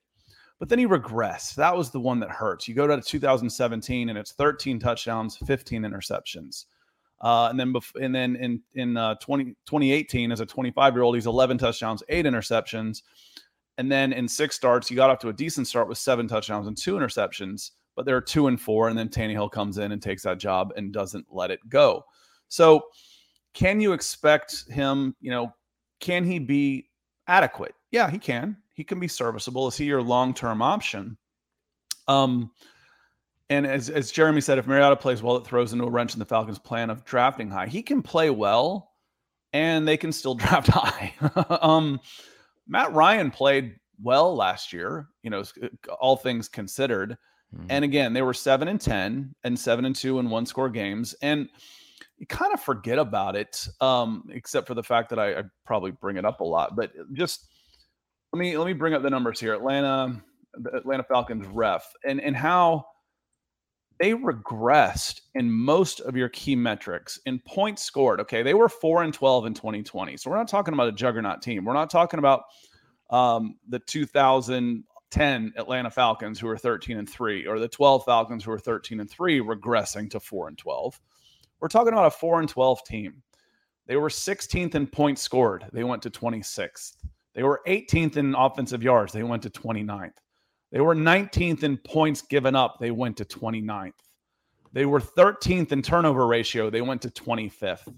But 0.59 0.69
then 0.69 0.79
he 0.79 0.87
regressed. 0.87 1.57
That 1.57 1.77
was 1.77 1.91
the 1.91 2.01
one 2.01 2.21
that 2.21 2.31
hurts. 2.31 2.69
You 2.69 2.75
go 2.75 2.87
to 2.87 3.01
2017 3.01 4.09
and 4.09 4.19
it's 4.19 4.33
13 4.33 4.79
touchdowns, 4.79 5.37
15 5.37 5.83
interceptions. 5.83 6.67
Uh, 7.21 7.49
and 7.49 7.59
then 7.59 7.73
bef- 7.73 8.03
and 8.03 8.15
then 8.15 8.37
in 8.37 8.61
in 8.75 8.97
uh, 8.97 9.15
20, 9.17 9.45
2018 9.67 10.31
as 10.33 10.41
a 10.41 10.47
25 10.47 10.95
year 10.95 11.03
old, 11.03 11.15
he's 11.15 11.27
11 11.27 11.59
touchdowns, 11.59 12.03
eight 12.09 12.27
interceptions. 12.27 13.03
And 13.79 13.91
then 13.91 14.13
in 14.13 14.29
six 14.29 14.55
starts, 14.55 14.89
he 14.89 14.95
got 14.95 15.11
off 15.11 15.19
to 15.21 15.29
a 15.29 15.33
decent 15.33 15.67
start 15.67 15.89
with 15.89 15.99
seven 15.99 16.29
touchdowns 16.29 16.67
and 16.67 16.77
two 16.77 16.95
interceptions 16.95 17.71
but 17.97 18.07
they're 18.07 18.21
two 18.21 18.47
and 18.49 18.61
four, 18.61 18.89
and 18.89 18.99
then 18.99 19.09
Tannehill 19.09 19.51
comes 19.51 19.79
in 19.79 19.93
and 19.93 20.03
takes 20.03 20.23
that 20.23 20.39
job 20.39 20.73
and 20.77 20.93
doesn't 20.93 21.27
let 21.31 21.51
it 21.51 21.61
go. 21.69 22.05
So, 22.49 22.87
can 23.53 23.81
you 23.81 23.93
expect 23.93 24.65
him? 24.71 25.15
You 25.21 25.31
know, 25.31 25.55
can 26.01 26.25
he 26.25 26.39
be 26.39 26.91
adequate? 27.29 27.75
Yeah, 27.91 28.11
he 28.11 28.19
can. 28.19 28.57
He 28.75 28.85
can 28.85 29.01
be 29.01 29.09
serviceable. 29.09 29.69
Is 29.69 29.77
he 29.77 29.87
your 29.87 30.03
long 30.03 30.35
term 30.35 30.61
option? 30.61 31.17
Um, 32.07 32.51
and 33.51 33.67
as, 33.67 33.89
as 33.91 34.11
Jeremy 34.11 34.41
said, 34.41 34.59
if 34.59 34.67
Mariota 34.67 34.97
plays 34.97 35.23
well, 35.23 35.37
it 35.37 35.47
throws 35.47 35.73
into 35.73 35.85
a 35.85 35.91
wrench 35.91 36.15
in 36.15 36.19
the 36.19 36.25
Falcons' 36.25 36.59
plan 36.59 36.91
of 36.91 37.05
drafting 37.05 37.51
high. 37.51 37.67
He 37.67 37.83
can 37.83 38.03
play 38.03 38.31
well, 38.31 38.93
and 39.53 39.87
they 39.87 39.97
can 39.97 40.13
still 40.13 40.35
draft 40.35 40.69
high. 40.69 41.15
um, 41.61 42.01
Matt 42.67 42.93
Ryan 42.93 43.31
played 43.31 43.77
well 44.03 44.35
last 44.35 44.73
year, 44.73 45.09
you 45.23 45.31
know, 45.31 45.45
all 46.01 46.17
things 46.17 46.49
considered. 46.49 47.17
Mm-hmm. 47.55 47.67
And 47.71 47.85
again, 47.85 48.13
they 48.13 48.23
were 48.23 48.35
seven 48.35 48.69
and 48.69 48.81
ten 48.81 49.35
and 49.45 49.59
seven 49.59 49.85
and 49.85 49.95
two 49.95 50.19
in 50.19 50.31
one 50.31 50.47
score 50.47 50.69
games. 50.69 51.15
And 51.23 51.49
you 52.17 52.27
kind 52.27 52.53
of 52.53 52.61
forget 52.61 52.99
about 52.99 53.37
it, 53.37 53.69
um, 53.81 54.25
except 54.31 54.67
for 54.67 54.75
the 54.75 54.83
fact 54.83 55.11
that 55.11 55.19
I, 55.19 55.41
I 55.41 55.43
probably 55.65 55.93
bring 55.93 56.17
it 56.17 56.25
up 56.25 56.41
a 56.41 56.45
lot. 56.45 56.75
But 56.75 56.93
just 57.13 57.49
let 58.35 58.41
me 58.41 58.59
let 58.59 58.67
me 58.67 58.73
bring 58.73 58.95
up 58.95 59.03
the 59.03 59.11
numbers 59.11 59.39
here. 59.39 59.55
Atlanta, 59.55 60.21
the 60.55 60.75
Atlanta 60.75 61.05
Falcons 61.05 61.47
ref, 61.47 61.89
and 62.05 62.21
and 62.21 62.35
how 62.35 62.85
they 64.01 64.11
regressed 64.11 65.21
in 65.37 65.49
most 65.49 66.01
of 66.01 66.17
your 66.17 66.29
key 66.31 66.57
metrics 66.57 67.21
in 67.27 67.39
points 67.47 67.85
scored. 67.85 68.19
Okay, 68.19 68.43
they 68.43 68.55
were 68.55 68.69
four 68.69 69.05
and 69.05 69.15
twelve 69.15 69.47
in 69.47 69.55
2020, 69.55 70.17
so 70.17 70.31
we're 70.31 70.37
not 70.37 70.49
talking 70.49 70.75
about 70.75 70.89
a 70.89 70.93
juggernaut 70.93 71.43
team. 71.43 71.65
We're 71.65 71.75
not 71.75 71.91
talking 71.91 72.19
about 72.19 72.43
um, 73.11 73.55
the 73.69 73.79
2010 73.79 75.53
Atlanta 75.57 75.91
Falcons 75.93 76.41
who 76.41 76.49
were 76.49 76.59
13 76.59 76.99
and 76.99 77.09
three, 77.09 77.47
or 77.47 77.61
the 77.61 77.69
12 77.69 78.05
Falcons 78.05 78.43
who 78.43 78.51
were 78.51 78.59
13 78.59 78.99
and 78.99 79.09
three, 79.09 79.39
regressing 79.39 80.11
to 80.11 80.19
four 80.19 80.49
and 80.49 80.59
12. 80.59 81.01
We're 81.61 81.69
talking 81.69 81.93
about 81.93 82.07
a 82.07 82.11
four 82.11 82.41
and 82.41 82.49
12 82.49 82.83
team. 82.83 83.23
They 83.87 83.95
were 83.95 84.09
16th 84.09 84.75
in 84.75 84.89
points 84.89 85.23
scored. 85.23 85.67
They 85.73 85.85
went 85.85 86.03
to 86.03 86.11
26th. 86.11 86.97
They 87.35 87.43
were 87.43 87.63
18th 87.67 88.17
in 88.17 88.35
offensive 88.35 88.83
yards. 88.83 89.13
They 89.13 89.23
went 89.23 89.43
to 89.43 89.51
29th. 89.51 90.13
They 90.71 90.81
were 90.81 90.95
19th 90.95 91.63
in 91.63 91.77
points 91.79 92.23
given 92.23 92.57
up. 92.57 92.79
They 92.81 92.91
went 92.91 93.17
to 93.19 93.25
29th. 93.25 93.93
They 94.73 94.87
were 94.87 95.01
13th 95.01 95.73
in 95.73 95.83
turnover 95.83 96.27
ratio. 96.27 96.69
They 96.69 96.81
went 96.81 97.03
to 97.03 97.11
25th. 97.11 97.93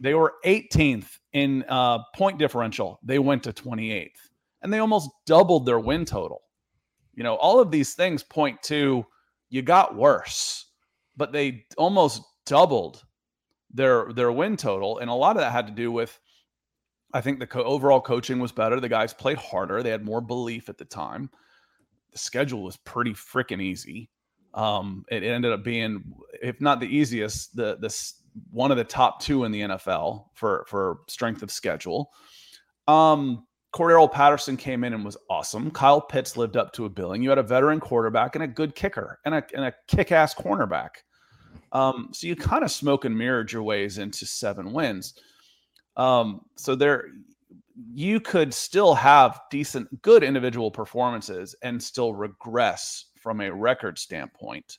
They 0.00 0.14
were 0.14 0.34
18th 0.44 1.18
in 1.32 1.64
uh, 1.68 2.00
point 2.14 2.38
differential. 2.38 3.00
They 3.02 3.18
went 3.18 3.42
to 3.44 3.52
28th. 3.52 4.10
And 4.62 4.72
they 4.72 4.78
almost 4.78 5.10
doubled 5.26 5.66
their 5.66 5.78
win 5.78 6.04
total. 6.04 6.42
You 7.14 7.22
know, 7.24 7.36
all 7.36 7.60
of 7.60 7.70
these 7.70 7.94
things 7.94 8.22
point 8.22 8.62
to 8.64 9.04
you 9.50 9.62
got 9.62 9.96
worse, 9.96 10.66
but 11.16 11.32
they 11.32 11.64
almost 11.76 12.22
doubled 12.44 13.04
their 13.72 14.12
their 14.12 14.32
win 14.32 14.56
total. 14.56 14.98
And 14.98 15.10
a 15.10 15.14
lot 15.14 15.36
of 15.36 15.40
that 15.40 15.52
had 15.52 15.66
to 15.66 15.72
do 15.72 15.90
with 15.90 16.18
I 17.12 17.20
think 17.20 17.38
the 17.38 17.46
co- 17.46 17.64
overall 17.64 18.00
coaching 18.00 18.38
was 18.38 18.52
better. 18.52 18.80
The 18.80 18.88
guys 18.88 19.14
played 19.14 19.38
harder. 19.38 19.82
They 19.82 19.90
had 19.90 20.04
more 20.04 20.20
belief 20.20 20.68
at 20.68 20.78
the 20.78 20.84
time 20.84 21.30
the 22.12 22.18
schedule 22.18 22.62
was 22.62 22.76
pretty 22.76 23.12
freaking 23.12 23.62
easy. 23.62 24.10
Um, 24.54 25.04
it, 25.10 25.22
ended 25.22 25.52
up 25.52 25.62
being, 25.62 26.12
if 26.42 26.60
not 26.60 26.80
the 26.80 26.86
easiest, 26.86 27.54
the 27.54 27.76
this 27.80 28.14
one 28.50 28.70
of 28.70 28.76
the 28.76 28.84
top 28.84 29.20
two 29.20 29.44
in 29.44 29.52
the 29.52 29.62
NFL 29.62 30.26
for 30.34 30.64
for 30.68 31.00
strength 31.06 31.42
of 31.42 31.50
schedule. 31.50 32.10
Um, 32.86 33.46
Cordarrelle 33.74 34.10
Patterson 34.10 34.56
came 34.56 34.82
in 34.84 34.94
and 34.94 35.04
was 35.04 35.18
awesome. 35.28 35.70
Kyle 35.70 36.00
Pitts 36.00 36.36
lived 36.36 36.56
up 36.56 36.72
to 36.72 36.86
a 36.86 36.88
billing. 36.88 37.22
You 37.22 37.28
had 37.28 37.38
a 37.38 37.42
veteran 37.42 37.80
quarterback 37.80 38.34
and 38.34 38.42
a 38.42 38.48
good 38.48 38.74
kicker 38.74 39.18
and 39.26 39.34
a, 39.34 39.44
and 39.54 39.66
a 39.66 39.74
kick 39.86 40.10
ass 40.10 40.34
cornerback. 40.34 40.90
Um, 41.72 42.08
so 42.12 42.26
you 42.26 42.34
kind 42.34 42.64
of 42.64 42.70
smoke 42.70 43.04
and 43.04 43.16
mirrored 43.16 43.52
your 43.52 43.62
ways 43.62 43.98
into 43.98 44.24
seven 44.24 44.72
wins. 44.72 45.14
Um, 45.98 46.42
so 46.56 46.74
there, 46.74 47.08
you 47.92 48.20
could 48.20 48.54
still 48.54 48.94
have 48.94 49.40
decent, 49.50 50.00
good 50.02 50.22
individual 50.22 50.70
performances 50.70 51.54
and 51.62 51.82
still 51.82 52.14
regress 52.14 53.06
from 53.20 53.40
a 53.40 53.52
record 53.52 53.98
standpoint. 53.98 54.78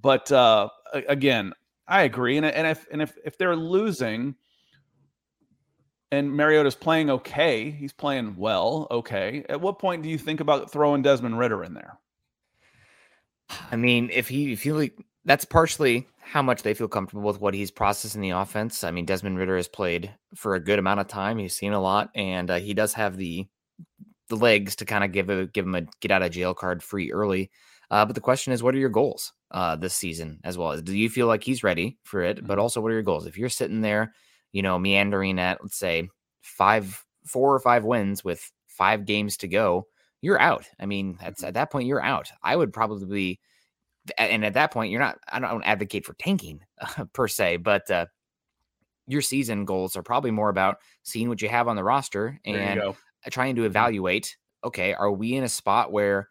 But 0.00 0.30
uh, 0.32 0.68
again, 0.92 1.52
I 1.88 2.02
agree. 2.02 2.36
And, 2.36 2.46
and 2.46 2.66
if 2.66 2.86
and 2.90 3.02
if 3.02 3.16
if 3.24 3.38
they're 3.38 3.56
losing, 3.56 4.34
and 6.10 6.32
Mariota's 6.32 6.74
playing 6.74 7.10
okay, 7.10 7.70
he's 7.70 7.92
playing 7.92 8.36
well, 8.36 8.86
okay. 8.90 9.44
At 9.48 9.60
what 9.60 9.78
point 9.78 10.02
do 10.02 10.08
you 10.08 10.18
think 10.18 10.40
about 10.40 10.70
throwing 10.70 11.02
Desmond 11.02 11.38
Ridder 11.38 11.64
in 11.64 11.74
there? 11.74 11.98
I 13.70 13.76
mean, 13.76 14.10
if 14.12 14.28
he 14.28 14.52
if 14.52 14.66
you 14.66 14.76
like, 14.76 14.94
that's 15.26 15.44
partially 15.44 16.06
how 16.20 16.40
much 16.40 16.62
they 16.62 16.72
feel 16.72 16.88
comfortable 16.88 17.24
with 17.24 17.40
what 17.40 17.52
he's 17.52 17.70
processing 17.70 18.22
the 18.22 18.30
offense. 18.30 18.84
I 18.84 18.92
mean, 18.92 19.04
Desmond 19.04 19.38
Ridder 19.38 19.56
has 19.56 19.68
played 19.68 20.12
for 20.34 20.54
a 20.54 20.60
good 20.60 20.78
amount 20.78 21.00
of 21.00 21.08
time. 21.08 21.38
He's 21.38 21.56
seen 21.56 21.72
a 21.72 21.80
lot, 21.80 22.10
and 22.14 22.50
uh, 22.50 22.58
he 22.58 22.72
does 22.72 22.94
have 22.94 23.16
the 23.16 23.46
the 24.28 24.36
legs 24.36 24.74
to 24.76 24.84
kind 24.84 25.04
of 25.04 25.12
give 25.12 25.28
a 25.28 25.46
give 25.46 25.66
him 25.66 25.74
a 25.74 25.82
get 26.00 26.10
out 26.10 26.22
of 26.22 26.30
jail 26.30 26.54
card 26.54 26.82
free 26.82 27.12
early. 27.12 27.50
Uh, 27.90 28.04
but 28.04 28.14
the 28.14 28.20
question 28.20 28.52
is, 28.52 28.62
what 28.62 28.74
are 28.74 28.78
your 28.78 28.88
goals 28.88 29.32
uh, 29.50 29.76
this 29.76 29.94
season 29.94 30.40
as 30.42 30.56
well? 30.58 30.80
Do 30.80 30.96
you 30.96 31.08
feel 31.08 31.26
like 31.26 31.44
he's 31.44 31.62
ready 31.62 31.98
for 32.04 32.22
it? 32.22 32.36
But 32.36 32.54
mm-hmm. 32.54 32.60
also, 32.60 32.80
what 32.80 32.90
are 32.90 32.94
your 32.94 33.02
goals? 33.02 33.26
If 33.26 33.36
you're 33.36 33.48
sitting 33.48 33.80
there, 33.80 34.12
you 34.52 34.62
know, 34.62 34.78
meandering 34.78 35.38
at 35.38 35.58
let's 35.62 35.78
say 35.78 36.08
five, 36.40 37.04
four 37.24 37.54
or 37.54 37.60
five 37.60 37.84
wins 37.84 38.24
with 38.24 38.50
five 38.68 39.04
games 39.04 39.36
to 39.38 39.48
go, 39.48 39.86
you're 40.20 40.40
out. 40.40 40.66
I 40.80 40.86
mean, 40.86 41.18
at, 41.20 41.34
mm-hmm. 41.34 41.46
at 41.46 41.54
that 41.54 41.70
point, 41.70 41.86
you're 41.86 42.02
out. 42.02 42.28
I 42.42 42.56
would 42.56 42.72
probably 42.72 43.40
and 44.18 44.44
at 44.44 44.54
that 44.54 44.72
point, 44.72 44.90
you're 44.90 45.00
not. 45.00 45.18
I 45.28 45.38
don't 45.38 45.62
advocate 45.62 46.04
for 46.04 46.14
tanking 46.14 46.60
uh, 46.80 47.04
per 47.12 47.28
se, 47.28 47.58
but 47.58 47.90
uh, 47.90 48.06
your 49.06 49.22
season 49.22 49.64
goals 49.64 49.96
are 49.96 50.02
probably 50.02 50.30
more 50.30 50.48
about 50.48 50.78
seeing 51.02 51.28
what 51.28 51.42
you 51.42 51.48
have 51.48 51.68
on 51.68 51.76
the 51.76 51.84
roster 51.84 52.40
and 52.44 52.80
trying 53.30 53.54
to 53.56 53.62
mm-hmm. 53.62 53.66
evaluate. 53.66 54.36
Okay, 54.64 54.94
are 54.94 55.12
we 55.12 55.34
in 55.34 55.44
a 55.44 55.48
spot 55.48 55.92
where 55.92 56.28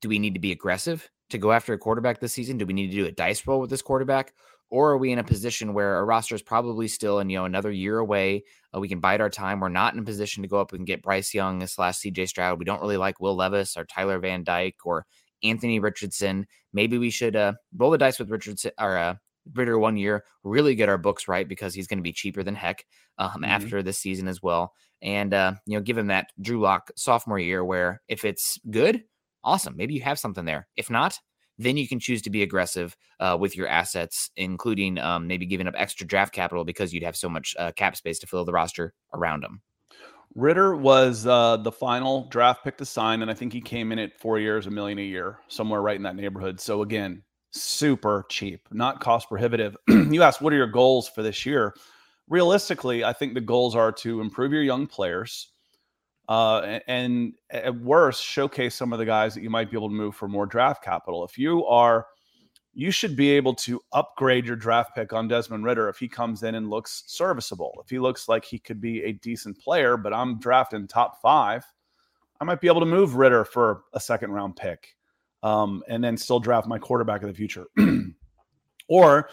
do 0.00 0.08
we 0.08 0.18
need 0.18 0.34
to 0.34 0.40
be 0.40 0.52
aggressive 0.52 1.08
to 1.30 1.38
go 1.38 1.52
after 1.52 1.72
a 1.72 1.78
quarterback 1.78 2.20
this 2.20 2.32
season? 2.32 2.58
Do 2.58 2.66
we 2.66 2.74
need 2.74 2.90
to 2.90 2.96
do 2.96 3.06
a 3.06 3.12
dice 3.12 3.46
roll 3.46 3.60
with 3.60 3.70
this 3.70 3.82
quarterback? 3.82 4.34
Or 4.70 4.90
are 4.90 4.98
we 4.98 5.12
in 5.12 5.18
a 5.18 5.24
position 5.24 5.72
where 5.72 5.94
our 5.94 6.04
roster 6.04 6.34
is 6.34 6.42
probably 6.42 6.88
still 6.88 7.20
in, 7.20 7.30
you 7.30 7.38
know, 7.38 7.46
another 7.46 7.70
year 7.70 7.98
away? 7.98 8.44
Uh, 8.74 8.80
we 8.80 8.88
can 8.88 9.00
bide 9.00 9.22
our 9.22 9.30
time. 9.30 9.60
We're 9.60 9.70
not 9.70 9.94
in 9.94 10.00
a 10.00 10.04
position 10.04 10.42
to 10.42 10.48
go 10.48 10.60
up 10.60 10.74
and 10.74 10.86
get 10.86 11.02
Bryce 11.02 11.32
Young 11.32 11.66
slash 11.66 12.00
CJ 12.00 12.28
Stroud. 12.28 12.58
We 12.58 12.66
don't 12.66 12.82
really 12.82 12.98
like 12.98 13.18
Will 13.18 13.34
Levis 13.34 13.78
or 13.78 13.86
Tyler 13.86 14.18
Van 14.18 14.44
Dyke 14.44 14.76
or 14.84 15.06
Anthony 15.42 15.78
Richardson. 15.78 16.46
Maybe 16.72 16.98
we 16.98 17.10
should 17.10 17.36
uh, 17.36 17.54
roll 17.76 17.90
the 17.90 17.98
dice 17.98 18.18
with 18.18 18.30
Richardson 18.30 18.72
or 18.78 18.96
uh, 18.96 19.14
Ridder 19.54 19.78
one 19.78 19.96
year, 19.96 20.24
really 20.44 20.74
get 20.74 20.88
our 20.88 20.98
books 20.98 21.28
right 21.28 21.48
because 21.48 21.74
he's 21.74 21.86
going 21.86 21.98
to 21.98 22.02
be 22.02 22.12
cheaper 22.12 22.42
than 22.42 22.54
heck 22.54 22.84
um, 23.18 23.30
mm-hmm. 23.30 23.44
after 23.44 23.82
this 23.82 23.98
season 23.98 24.28
as 24.28 24.42
well. 24.42 24.74
And, 25.00 25.32
uh, 25.32 25.54
you 25.66 25.76
know, 25.76 25.82
give 25.82 25.96
him 25.96 26.08
that 26.08 26.28
Drew 26.40 26.60
Lock 26.60 26.90
sophomore 26.96 27.38
year 27.38 27.64
where 27.64 28.02
if 28.08 28.24
it's 28.24 28.58
good, 28.70 29.04
awesome. 29.44 29.76
Maybe 29.76 29.94
you 29.94 30.02
have 30.02 30.18
something 30.18 30.44
there. 30.44 30.68
If 30.76 30.90
not, 30.90 31.18
then 31.58 31.76
you 31.76 31.88
can 31.88 31.98
choose 31.98 32.22
to 32.22 32.30
be 32.30 32.42
aggressive 32.42 32.96
uh, 33.20 33.36
with 33.38 33.56
your 33.56 33.68
assets, 33.68 34.30
including 34.36 34.98
um, 34.98 35.26
maybe 35.26 35.46
giving 35.46 35.66
up 35.66 35.74
extra 35.76 36.06
draft 36.06 36.32
capital 36.32 36.64
because 36.64 36.92
you'd 36.92 37.02
have 37.02 37.16
so 37.16 37.28
much 37.28 37.54
uh, 37.58 37.72
cap 37.72 37.96
space 37.96 38.18
to 38.20 38.26
fill 38.26 38.44
the 38.44 38.52
roster 38.52 38.94
around 39.12 39.42
them. 39.42 39.60
Ridder 40.38 40.76
was 40.76 41.26
uh, 41.26 41.56
the 41.56 41.72
final 41.72 42.28
draft 42.28 42.62
pick 42.62 42.78
to 42.78 42.84
sign, 42.84 43.22
and 43.22 43.30
I 43.30 43.34
think 43.34 43.52
he 43.52 43.60
came 43.60 43.90
in 43.90 43.98
at 43.98 44.16
four 44.20 44.38
years, 44.38 44.68
a 44.68 44.70
million 44.70 45.00
a 45.00 45.02
year, 45.02 45.40
somewhere 45.48 45.82
right 45.82 45.96
in 45.96 46.04
that 46.04 46.14
neighborhood. 46.14 46.60
So 46.60 46.82
again, 46.82 47.24
super 47.50 48.24
cheap, 48.28 48.68
not 48.70 49.00
cost 49.00 49.28
prohibitive. 49.28 49.76
you 49.88 50.22
asked, 50.22 50.40
what 50.40 50.52
are 50.52 50.56
your 50.56 50.68
goals 50.68 51.08
for 51.08 51.24
this 51.24 51.44
year? 51.44 51.74
Realistically, 52.28 53.02
I 53.02 53.12
think 53.12 53.34
the 53.34 53.40
goals 53.40 53.74
are 53.74 53.90
to 53.90 54.20
improve 54.20 54.52
your 54.52 54.62
young 54.62 54.86
players, 54.86 55.50
uh, 56.28 56.78
and 56.86 57.32
at 57.50 57.74
worst, 57.74 58.22
showcase 58.22 58.76
some 58.76 58.92
of 58.92 59.00
the 59.00 59.06
guys 59.06 59.34
that 59.34 59.42
you 59.42 59.50
might 59.50 59.72
be 59.72 59.76
able 59.76 59.88
to 59.88 59.94
move 59.94 60.14
for 60.14 60.28
more 60.28 60.46
draft 60.46 60.84
capital. 60.84 61.24
If 61.24 61.36
you 61.36 61.66
are 61.66 62.06
you 62.78 62.92
should 62.92 63.16
be 63.16 63.30
able 63.30 63.54
to 63.54 63.80
upgrade 63.90 64.46
your 64.46 64.54
draft 64.54 64.94
pick 64.94 65.12
on 65.12 65.26
Desmond 65.26 65.64
Ridder 65.64 65.88
if 65.88 65.98
he 65.98 66.06
comes 66.06 66.44
in 66.44 66.54
and 66.54 66.70
looks 66.70 67.02
serviceable. 67.08 67.76
If 67.82 67.90
he 67.90 67.98
looks 67.98 68.28
like 68.28 68.44
he 68.44 68.60
could 68.60 68.80
be 68.80 69.02
a 69.02 69.14
decent 69.14 69.58
player, 69.58 69.96
but 69.96 70.14
I'm 70.14 70.38
drafting 70.38 70.86
top 70.86 71.20
five, 71.20 71.64
I 72.40 72.44
might 72.44 72.60
be 72.60 72.68
able 72.68 72.78
to 72.78 72.86
move 72.86 73.16
Ridder 73.16 73.44
for 73.44 73.82
a 73.94 73.98
second 73.98 74.30
round 74.30 74.54
pick 74.54 74.94
um, 75.42 75.82
and 75.88 76.04
then 76.04 76.16
still 76.16 76.38
draft 76.38 76.68
my 76.68 76.78
quarterback 76.78 77.20
of 77.22 77.26
the 77.26 77.34
future. 77.34 77.66
or 78.88 79.28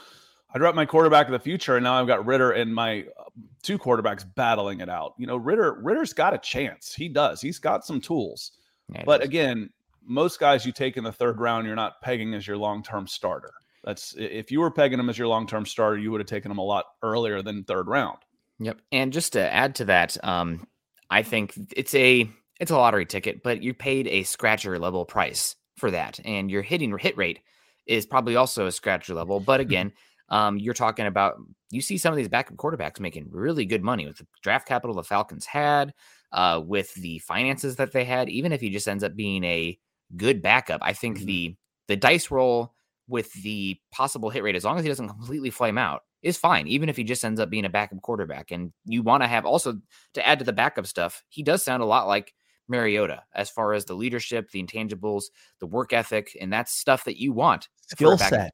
I 0.51 0.57
draft 0.57 0.75
my 0.75 0.87
quarterback 0.87 1.27
of 1.27 1.31
the 1.31 1.37
future, 1.37 1.75
and 1.75 1.83
now 1.83 2.01
I've 2.01 2.07
got 2.07 2.25
Ridder 2.25 2.53
and 2.53 2.73
my 2.73 3.01
uh, 3.01 3.25
two 3.61 3.77
quarterbacks 3.77 4.25
battling 4.33 4.79
it 4.79 4.89
out. 4.89 5.13
You 5.19 5.27
know, 5.27 5.37
Ridder 5.37 5.77
Ridder's 5.83 6.13
got 6.13 6.33
a 6.33 6.39
chance. 6.39 6.95
He 6.95 7.07
does. 7.09 7.41
He's 7.41 7.59
got 7.59 7.85
some 7.85 8.01
tools. 8.01 8.53
Yeah, 8.91 9.03
but 9.05 9.19
does. 9.19 9.27
again, 9.27 9.69
most 10.05 10.39
guys 10.39 10.65
you 10.65 10.71
take 10.71 10.97
in 10.97 11.03
the 11.03 11.11
third 11.11 11.39
round, 11.39 11.65
you're 11.65 11.75
not 11.75 12.01
pegging 12.01 12.33
as 12.33 12.47
your 12.47 12.57
long 12.57 12.83
term 12.83 13.07
starter. 13.07 13.51
That's 13.83 14.15
if 14.17 14.51
you 14.51 14.59
were 14.59 14.71
pegging 14.71 14.97
them 14.97 15.09
as 15.09 15.17
your 15.17 15.27
long 15.27 15.47
term 15.47 15.65
starter, 15.65 15.97
you 15.97 16.11
would 16.11 16.21
have 16.21 16.27
taken 16.27 16.49
them 16.49 16.57
a 16.57 16.63
lot 16.63 16.85
earlier 17.03 17.41
than 17.41 17.63
third 17.63 17.87
round. 17.87 18.17
Yep. 18.59 18.79
And 18.91 19.13
just 19.13 19.33
to 19.33 19.53
add 19.53 19.75
to 19.75 19.85
that, 19.85 20.17
um, 20.23 20.67
I 21.09 21.23
think 21.23 21.53
it's 21.75 21.93
a 21.93 22.29
it's 22.59 22.71
a 22.71 22.77
lottery 22.77 23.05
ticket, 23.05 23.43
but 23.43 23.61
you 23.61 23.73
paid 23.73 24.07
a 24.07 24.23
scratcher 24.23 24.79
level 24.79 25.05
price 25.05 25.55
for 25.77 25.91
that, 25.91 26.19
and 26.25 26.49
your 26.49 26.61
hitting 26.61 26.97
hit 26.97 27.17
rate 27.17 27.39
is 27.85 28.05
probably 28.05 28.35
also 28.35 28.65
a 28.65 28.71
scratcher 28.71 29.13
level. 29.13 29.39
But 29.39 29.59
again, 29.61 29.91
um, 30.29 30.57
you're 30.57 30.73
talking 30.73 31.05
about 31.05 31.35
you 31.69 31.81
see 31.81 31.97
some 31.97 32.13
of 32.13 32.17
these 32.17 32.29
backup 32.29 32.57
quarterbacks 32.57 32.99
making 32.99 33.27
really 33.31 33.65
good 33.65 33.83
money 33.83 34.07
with 34.07 34.17
the 34.17 34.27
draft 34.41 34.67
capital 34.67 34.95
the 34.95 35.03
Falcons 35.03 35.45
had, 35.45 35.93
uh, 36.31 36.61
with 36.65 36.93
the 36.95 37.19
finances 37.19 37.75
that 37.75 37.91
they 37.91 38.05
had. 38.05 38.29
Even 38.29 38.51
if 38.51 38.61
he 38.61 38.69
just 38.69 38.87
ends 38.87 39.03
up 39.03 39.15
being 39.15 39.43
a 39.43 39.77
good 40.15 40.41
backup, 40.41 40.81
I 40.83 40.93
think 40.93 41.17
mm-hmm. 41.17 41.25
the 41.25 41.55
the 41.87 41.95
dice 41.95 42.31
roll 42.31 42.73
with 43.07 43.31
the 43.43 43.77
possible 43.91 44.29
hit 44.29 44.43
rate, 44.43 44.55
as 44.55 44.65
long 44.65 44.77
as 44.77 44.83
he 44.83 44.89
doesn't 44.89 45.09
completely 45.09 45.51
flame 45.51 45.77
out, 45.77 46.01
is 46.23 46.37
fine. 46.37 46.67
Even 46.67 46.89
if 46.89 46.97
he 46.97 47.03
just 47.03 47.23
ends 47.23 47.39
up 47.39 47.49
being 47.49 47.65
a 47.65 47.69
backup 47.69 48.01
quarterback, 48.01 48.51
and 48.51 48.71
you 48.85 49.03
want 49.03 49.23
to 49.23 49.27
have 49.27 49.45
also 49.45 49.79
to 50.15 50.27
add 50.27 50.39
to 50.39 50.45
the 50.45 50.53
backup 50.53 50.87
stuff, 50.87 51.23
he 51.29 51.43
does 51.43 51.63
sound 51.63 51.83
a 51.83 51.85
lot 51.85 52.07
like 52.07 52.33
Mariota 52.67 53.23
as 53.35 53.49
far 53.49 53.73
as 53.73 53.85
the 53.85 53.93
leadership, 53.93 54.49
the 54.51 54.63
intangibles, 54.63 55.25
the 55.59 55.67
work 55.67 55.93
ethic, 55.93 56.35
and 56.41 56.51
that's 56.51 56.79
stuff 56.79 57.03
that 57.05 57.19
you 57.19 57.31
want. 57.31 57.69
Skill 57.87 58.17
set 58.17 58.51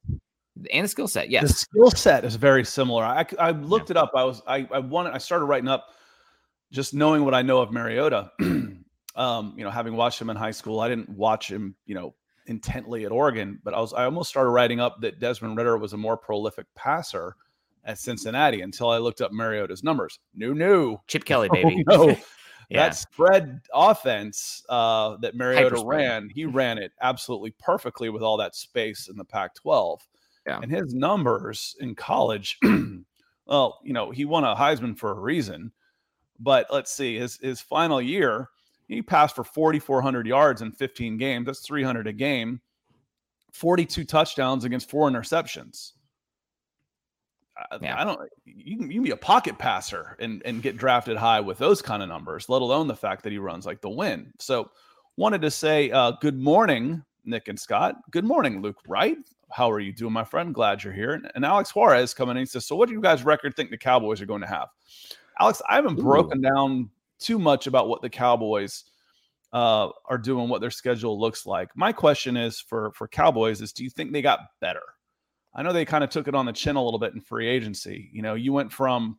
and 0.72 0.84
the 0.84 0.88
skill 0.88 1.08
set. 1.08 1.30
Yes, 1.30 1.42
the 1.42 1.54
skill 1.54 1.90
set 1.90 2.24
is 2.24 2.36
very 2.36 2.64
similar. 2.64 3.04
I, 3.04 3.24
I 3.38 3.50
looked 3.52 3.90
yeah. 3.90 3.94
it 3.94 3.96
up. 3.96 4.12
I 4.14 4.24
was 4.24 4.42
I 4.46 4.68
I 4.70 4.78
wanted 4.78 5.14
I 5.14 5.18
started 5.18 5.46
writing 5.46 5.68
up 5.68 5.88
just 6.70 6.94
knowing 6.94 7.24
what 7.24 7.34
I 7.34 7.42
know 7.42 7.60
of 7.60 7.72
Mariota. 7.72 8.30
um, 9.14 9.54
you 9.56 9.64
know, 9.64 9.70
having 9.70 9.96
watched 9.96 10.20
him 10.20 10.30
in 10.30 10.36
high 10.36 10.50
school, 10.50 10.80
I 10.80 10.88
didn't 10.88 11.08
watch 11.08 11.50
him, 11.50 11.74
you 11.86 11.94
know, 11.94 12.14
intently 12.46 13.04
at 13.04 13.12
Oregon, 13.12 13.60
but 13.62 13.74
I 13.74 13.80
was 13.80 13.92
I 13.92 14.04
almost 14.04 14.30
started 14.30 14.50
writing 14.50 14.80
up 14.80 15.00
that 15.00 15.20
Desmond 15.20 15.56
Ridder 15.56 15.78
was 15.78 15.92
a 15.92 15.96
more 15.96 16.16
prolific 16.16 16.66
passer 16.74 17.36
at 17.84 17.98
Cincinnati 17.98 18.62
until 18.62 18.90
I 18.90 18.98
looked 18.98 19.20
up 19.20 19.32
Mariota's 19.32 19.82
numbers. 19.82 20.18
New, 20.34 20.54
new 20.54 20.98
Chip 21.06 21.24
Kelly, 21.24 21.48
baby. 21.52 21.84
Oh, 21.88 22.06
no. 22.06 22.16
yeah. 22.70 22.84
That 22.84 22.96
spread 22.96 23.60
offense 23.72 24.62
uh, 24.68 25.16
that 25.18 25.34
Mariota 25.34 25.82
ran, 25.84 26.30
he 26.32 26.44
ran 26.44 26.78
it 26.78 26.92
absolutely 27.00 27.54
perfectly 27.58 28.08
with 28.08 28.22
all 28.22 28.36
that 28.38 28.54
space 28.54 29.08
in 29.08 29.16
the 29.16 29.24
Pac 29.24 29.54
12. 29.56 30.00
Yeah. 30.46 30.60
And 30.60 30.70
his 30.70 30.94
numbers 30.94 31.76
in 31.80 31.94
college, 31.94 32.58
well, 33.46 33.80
you 33.84 33.92
know, 33.92 34.10
he 34.10 34.24
won 34.24 34.44
a 34.44 34.56
Heisman 34.56 34.98
for 34.98 35.12
a 35.12 35.20
reason. 35.20 35.72
But 36.40 36.66
let's 36.70 36.90
see, 36.90 37.16
his 37.16 37.36
his 37.36 37.60
final 37.60 38.02
year, 38.02 38.48
he 38.92 39.02
passed 39.02 39.34
for 39.34 39.44
4,400 39.44 40.26
yards 40.26 40.62
in 40.62 40.72
15 40.72 41.16
games. 41.16 41.46
That's 41.46 41.60
300 41.60 42.06
a 42.06 42.12
game. 42.12 42.60
42 43.52 44.04
touchdowns 44.04 44.64
against 44.64 44.88
four 44.88 45.10
interceptions. 45.10 45.92
Yeah. 47.80 48.00
I 48.00 48.04
don't. 48.04 48.18
You 48.46 48.76
can, 48.76 48.90
you 48.90 48.94
can 48.94 49.04
be 49.04 49.10
a 49.10 49.16
pocket 49.16 49.58
passer 49.58 50.16
and 50.18 50.42
and 50.44 50.62
get 50.62 50.76
drafted 50.76 51.16
high 51.16 51.40
with 51.40 51.58
those 51.58 51.82
kind 51.82 52.02
of 52.02 52.08
numbers, 52.08 52.48
let 52.48 52.62
alone 52.62 52.88
the 52.88 52.96
fact 52.96 53.22
that 53.22 53.32
he 53.32 53.38
runs 53.38 53.66
like 53.66 53.80
the 53.80 53.90
wind. 53.90 54.32
So, 54.38 54.70
wanted 55.16 55.42
to 55.42 55.50
say 55.50 55.90
uh, 55.90 56.12
good 56.20 56.38
morning, 56.38 57.04
Nick 57.24 57.48
and 57.48 57.60
Scott. 57.60 57.96
Good 58.10 58.24
morning, 58.24 58.62
Luke 58.62 58.78
Wright. 58.88 59.18
How 59.50 59.70
are 59.70 59.80
you 59.80 59.92
doing, 59.92 60.14
my 60.14 60.24
friend? 60.24 60.54
Glad 60.54 60.82
you're 60.82 60.94
here. 60.94 61.20
And 61.34 61.44
Alex 61.44 61.74
Juarez 61.74 62.14
coming 62.14 62.36
in 62.36 62.42
he 62.42 62.46
says, 62.46 62.66
So, 62.66 62.74
what 62.74 62.88
do 62.88 62.94
you 62.94 63.02
guys 63.02 63.22
record 63.22 63.54
think 63.54 63.70
the 63.70 63.76
Cowboys 63.76 64.20
are 64.20 64.26
going 64.26 64.40
to 64.40 64.46
have? 64.46 64.68
Alex, 65.38 65.60
I 65.68 65.76
haven't 65.76 65.98
Ooh. 65.98 66.02
broken 66.02 66.40
down 66.40 66.90
too 67.24 67.38
much 67.38 67.66
about 67.66 67.88
what 67.88 68.02
the 68.02 68.10
Cowboys 68.10 68.84
uh, 69.52 69.88
are 70.06 70.18
doing, 70.18 70.48
what 70.48 70.60
their 70.60 70.70
schedule 70.70 71.20
looks 71.20 71.46
like. 71.46 71.68
My 71.74 71.92
question 71.92 72.36
is 72.36 72.60
for 72.60 72.92
for 72.92 73.08
Cowboys 73.08 73.60
is, 73.60 73.72
do 73.72 73.84
you 73.84 73.90
think 73.90 74.12
they 74.12 74.22
got 74.22 74.40
better? 74.60 74.82
I 75.54 75.62
know 75.62 75.72
they 75.72 75.84
kind 75.84 76.02
of 76.02 76.10
took 76.10 76.28
it 76.28 76.34
on 76.34 76.46
the 76.46 76.52
chin 76.52 76.76
a 76.76 76.82
little 76.82 76.98
bit 76.98 77.14
in 77.14 77.20
free 77.20 77.48
agency. 77.48 78.10
You 78.12 78.22
know, 78.22 78.34
you 78.34 78.52
went 78.52 78.72
from 78.72 79.18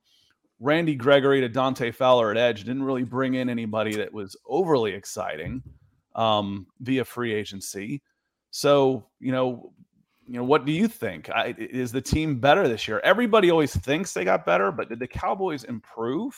Randy 0.60 0.96
Gregory 0.96 1.42
to 1.42 1.50
Dante 1.50 1.92
Fowler 1.92 2.32
at 2.32 2.38
edge, 2.38 2.64
didn't 2.64 2.84
really 2.84 3.04
bring 3.04 3.36
in 3.36 3.50
anybody 3.50 3.96
that 3.98 4.12
was 4.14 4.36
overly 4.48 4.94
exciting 4.94 5.62
um, 6.16 6.66
via 6.80 7.06
free 7.06 7.34
agency. 7.34 8.02
So, 8.50 9.08
you 9.20 9.32
know, 9.32 9.74
you 10.26 10.38
know, 10.38 10.44
what 10.44 10.66
do 10.66 10.72
you 10.72 10.88
think? 10.88 11.30
I, 11.30 11.54
is 11.58 11.92
the 11.92 12.02
team 12.02 12.40
better 12.40 12.68
this 12.68 12.88
year? 12.88 13.02
Everybody 13.04 13.52
always 13.52 13.76
thinks 13.76 14.14
they 14.14 14.24
got 14.24 14.46
better, 14.46 14.72
but 14.72 14.90
did 14.90 15.00
the 15.00 15.08
Cowboys 15.08 15.66
improve? 15.66 16.34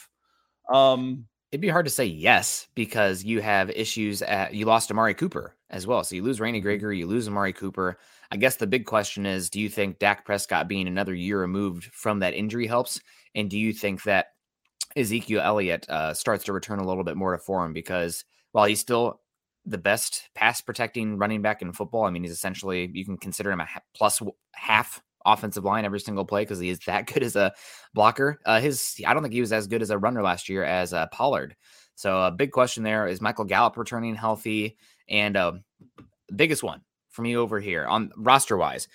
Um, 0.74 1.28
It'd 1.52 1.62
be 1.62 1.70
hard 1.70 1.86
to 1.86 1.92
say 1.92 2.06
yes 2.06 2.68
because 2.76 3.24
you 3.24 3.42
have 3.42 3.70
issues 3.70 4.22
at 4.22 4.54
you 4.54 4.66
lost 4.66 4.92
Amari 4.92 5.14
Cooper 5.14 5.56
as 5.70 5.88
well. 5.88 6.04
So 6.04 6.16
you 6.16 6.24
lose 6.24 6.40
Randy 6.40 6.60
mm-hmm. 6.60 6.68
Gregory, 6.68 7.00
you 7.00 7.08
lose 7.08 7.28
Amari 7.28 7.54
Cooper. 7.54 7.98
I 8.32 8.38
guess 8.38 8.56
the 8.58 8.68
big 8.68 8.86
question 8.86 9.26
is 9.26 9.50
do 9.50 9.60
you 9.60 9.70
think 9.70 10.00
Dak 10.00 10.26
Prescott 10.26 10.68
being 10.68 10.88
another 10.88 11.14
year 11.14 11.40
removed 11.40 11.86
from 11.86 12.20
that 12.20 12.34
injury 12.34 12.68
helps? 12.68 13.00
And 13.36 13.50
do 13.50 13.58
you 13.58 13.74
think 13.74 14.04
that 14.04 14.28
Ezekiel 14.96 15.42
Elliott 15.42 15.90
uh, 15.90 16.14
starts 16.14 16.44
to 16.46 16.54
return 16.54 16.80
a 16.80 16.88
little 16.88 17.04
bit 17.04 17.18
more 17.18 17.32
to 17.32 17.38
form? 17.38 17.74
Because 17.74 18.26
while 18.52 18.66
he's 18.66 18.80
still 18.80 19.22
the 19.66 19.78
best 19.78 20.30
pass 20.36 20.62
protecting 20.62 21.18
running 21.18 21.42
back 21.42 21.62
in 21.62 21.74
football. 21.74 22.04
I 22.04 22.12
mean, 22.12 22.24
he's 22.24 22.32
essentially 22.32 22.90
you 22.94 23.04
can 23.04 23.18
consider 23.18 23.52
him 23.52 23.62
a 23.62 23.68
plus 23.96 24.22
half 24.54 25.02
offensive 25.26 25.64
line 25.64 25.86
every 25.86 26.00
single 26.00 26.26
play 26.26 26.44
because 26.44 26.60
he 26.60 26.70
is 26.70 26.80
that 26.80 27.08
good 27.08 27.24
as 27.24 27.36
a 27.36 27.54
blocker. 27.94 28.40
Uh, 28.46 28.60
his 28.60 28.96
I 29.06 29.14
don't 29.14 29.24
think 29.24 29.34
he 29.34 29.42
was 29.42 29.54
as 29.54 29.68
good 29.68 29.82
as 29.82 29.90
a 29.90 29.98
runner 29.98 30.22
last 30.22 30.50
year 30.50 30.64
as 30.64 30.94
uh, 30.94 31.08
Pollard. 31.08 31.56
So 31.96 32.24
a 32.24 32.32
big 32.32 32.52
question 32.52 32.84
there 32.84 33.08
is 33.08 33.22
Michael 33.22 33.46
Gallup 33.46 33.78
returning 33.78 34.16
healthy, 34.16 34.78
and 35.10 35.38
uh, 35.38 35.54
biggest 36.36 36.64
one 36.64 36.82
for 37.10 37.22
me 37.22 37.36
over 37.38 37.60
here 37.60 37.86
on 37.86 38.12
roster 38.18 38.58
wise, 38.58 38.88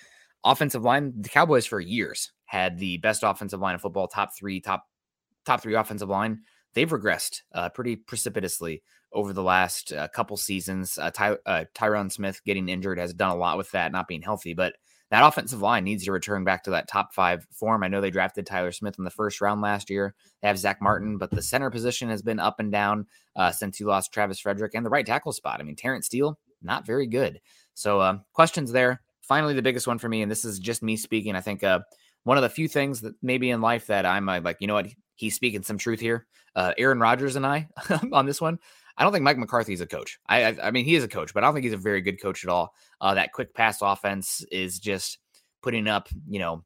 offensive 0.44 0.82
line. 0.82 1.14
The 1.16 1.28
Cowboys 1.28 1.66
for 1.66 1.80
years 1.80 2.32
had 2.44 2.78
the 2.78 2.98
best 2.98 3.22
offensive 3.22 3.60
line 3.60 3.74
in 3.74 3.80
football, 3.80 4.08
top 4.08 4.36
three, 4.36 4.60
top 4.60 4.84
top 5.46 5.62
three 5.62 5.74
offensive 5.74 6.08
line. 6.08 6.40
They've 6.74 6.88
regressed 6.88 7.40
uh, 7.54 7.70
pretty 7.70 7.96
precipitously 7.96 8.82
over 9.12 9.32
the 9.32 9.42
last 9.42 9.92
uh, 9.92 10.08
couple 10.08 10.36
seasons. 10.36 10.98
Uh, 10.98 11.10
Ty- 11.10 11.38
uh, 11.46 11.64
Tyron 11.74 12.12
Smith 12.12 12.40
getting 12.44 12.68
injured 12.68 12.98
has 12.98 13.12
done 13.12 13.30
a 13.30 13.36
lot 13.36 13.58
with 13.58 13.70
that, 13.72 13.92
not 13.92 14.06
being 14.08 14.22
healthy, 14.22 14.54
but 14.54 14.74
that 15.10 15.26
offensive 15.26 15.60
line 15.60 15.84
needs 15.84 16.04
to 16.04 16.12
return 16.12 16.44
back 16.44 16.64
to 16.64 16.70
that 16.70 16.88
top 16.88 17.12
five 17.12 17.46
form. 17.50 17.82
I 17.82 17.88
know 17.88 18.00
they 18.00 18.10
drafted 18.10 18.46
Tyler 18.46 18.72
Smith 18.72 18.96
in 18.98 19.04
the 19.04 19.10
first 19.10 19.40
round 19.40 19.60
last 19.60 19.90
year. 19.90 20.14
They 20.40 20.48
have 20.48 20.58
Zack 20.58 20.80
Martin, 20.80 21.18
but 21.18 21.30
the 21.30 21.42
center 21.42 21.70
position 21.70 22.08
has 22.10 22.22
been 22.22 22.38
up 22.38 22.60
and 22.60 22.70
down 22.70 23.06
uh, 23.36 23.50
since 23.50 23.80
you 23.80 23.86
lost 23.86 24.12
Travis 24.12 24.38
Frederick 24.38 24.74
and 24.74 24.86
the 24.86 24.90
right 24.90 25.06
tackle 25.06 25.32
spot. 25.32 25.60
I 25.60 25.64
mean, 25.64 25.76
Terence 25.76 26.06
Steele, 26.06 26.38
not 26.62 26.86
very 26.86 27.06
good. 27.06 27.40
So, 27.74 28.00
uh, 28.00 28.18
questions 28.32 28.70
there. 28.72 29.02
Finally, 29.22 29.54
the 29.54 29.62
biggest 29.62 29.86
one 29.86 29.98
for 29.98 30.08
me, 30.08 30.22
and 30.22 30.30
this 30.30 30.44
is 30.44 30.58
just 30.58 30.82
me 30.82 30.96
speaking. 30.96 31.34
I 31.36 31.40
think 31.40 31.62
uh, 31.64 31.80
one 32.24 32.36
of 32.36 32.42
the 32.42 32.48
few 32.48 32.68
things 32.68 33.00
that 33.00 33.14
maybe 33.22 33.50
in 33.50 33.60
life 33.60 33.86
that 33.86 34.06
I'm 34.06 34.28
uh, 34.28 34.40
like, 34.40 34.58
you 34.60 34.66
know 34.66 34.74
what, 34.74 34.88
he's 35.16 35.34
speaking 35.34 35.62
some 35.62 35.78
truth 35.78 36.00
here. 36.00 36.26
Uh, 36.54 36.72
Aaron 36.78 36.98
Rodgers 37.00 37.36
and 37.36 37.46
I 37.46 37.68
on 38.12 38.26
this 38.26 38.40
one. 38.40 38.58
I 39.00 39.02
don't 39.02 39.14
think 39.14 39.24
Mike 39.24 39.38
McCarthy 39.38 39.72
is 39.72 39.80
a 39.80 39.86
coach. 39.86 40.18
I, 40.26 40.44
I, 40.44 40.56
I 40.64 40.70
mean, 40.70 40.84
he 40.84 40.94
is 40.94 41.02
a 41.02 41.08
coach, 41.08 41.32
but 41.32 41.42
I 41.42 41.46
don't 41.46 41.54
think 41.54 41.64
he's 41.64 41.72
a 41.72 41.78
very 41.78 42.02
good 42.02 42.20
coach 42.20 42.44
at 42.44 42.50
all. 42.50 42.74
Uh, 43.00 43.14
that 43.14 43.32
quick 43.32 43.54
pass 43.54 43.78
offense 43.80 44.44
is 44.52 44.78
just 44.78 45.18
putting 45.62 45.88
up, 45.88 46.08
you 46.28 46.38
know, 46.38 46.62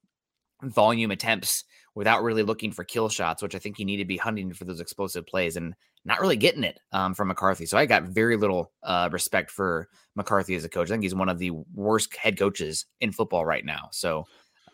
volume 0.60 1.12
attempts 1.12 1.62
without 1.94 2.24
really 2.24 2.42
looking 2.42 2.72
for 2.72 2.82
kill 2.82 3.08
shots, 3.08 3.40
which 3.40 3.54
I 3.54 3.60
think 3.60 3.78
you 3.78 3.84
need 3.84 3.98
to 3.98 4.04
be 4.04 4.16
hunting 4.16 4.52
for 4.52 4.64
those 4.64 4.80
explosive 4.80 5.24
plays 5.28 5.56
and 5.56 5.76
not 6.04 6.20
really 6.20 6.36
getting 6.36 6.64
it 6.64 6.80
um, 6.90 7.14
from 7.14 7.28
McCarthy. 7.28 7.66
So 7.66 7.78
I 7.78 7.86
got 7.86 8.02
very 8.02 8.36
little 8.36 8.72
uh, 8.82 9.08
respect 9.12 9.48
for 9.52 9.88
McCarthy 10.16 10.56
as 10.56 10.64
a 10.64 10.68
coach. 10.68 10.88
I 10.88 10.94
think 10.94 11.04
he's 11.04 11.14
one 11.14 11.28
of 11.28 11.38
the 11.38 11.52
worst 11.72 12.16
head 12.16 12.36
coaches 12.36 12.86
in 13.00 13.12
football 13.12 13.44
right 13.44 13.64
now. 13.64 13.90
So 13.92 14.26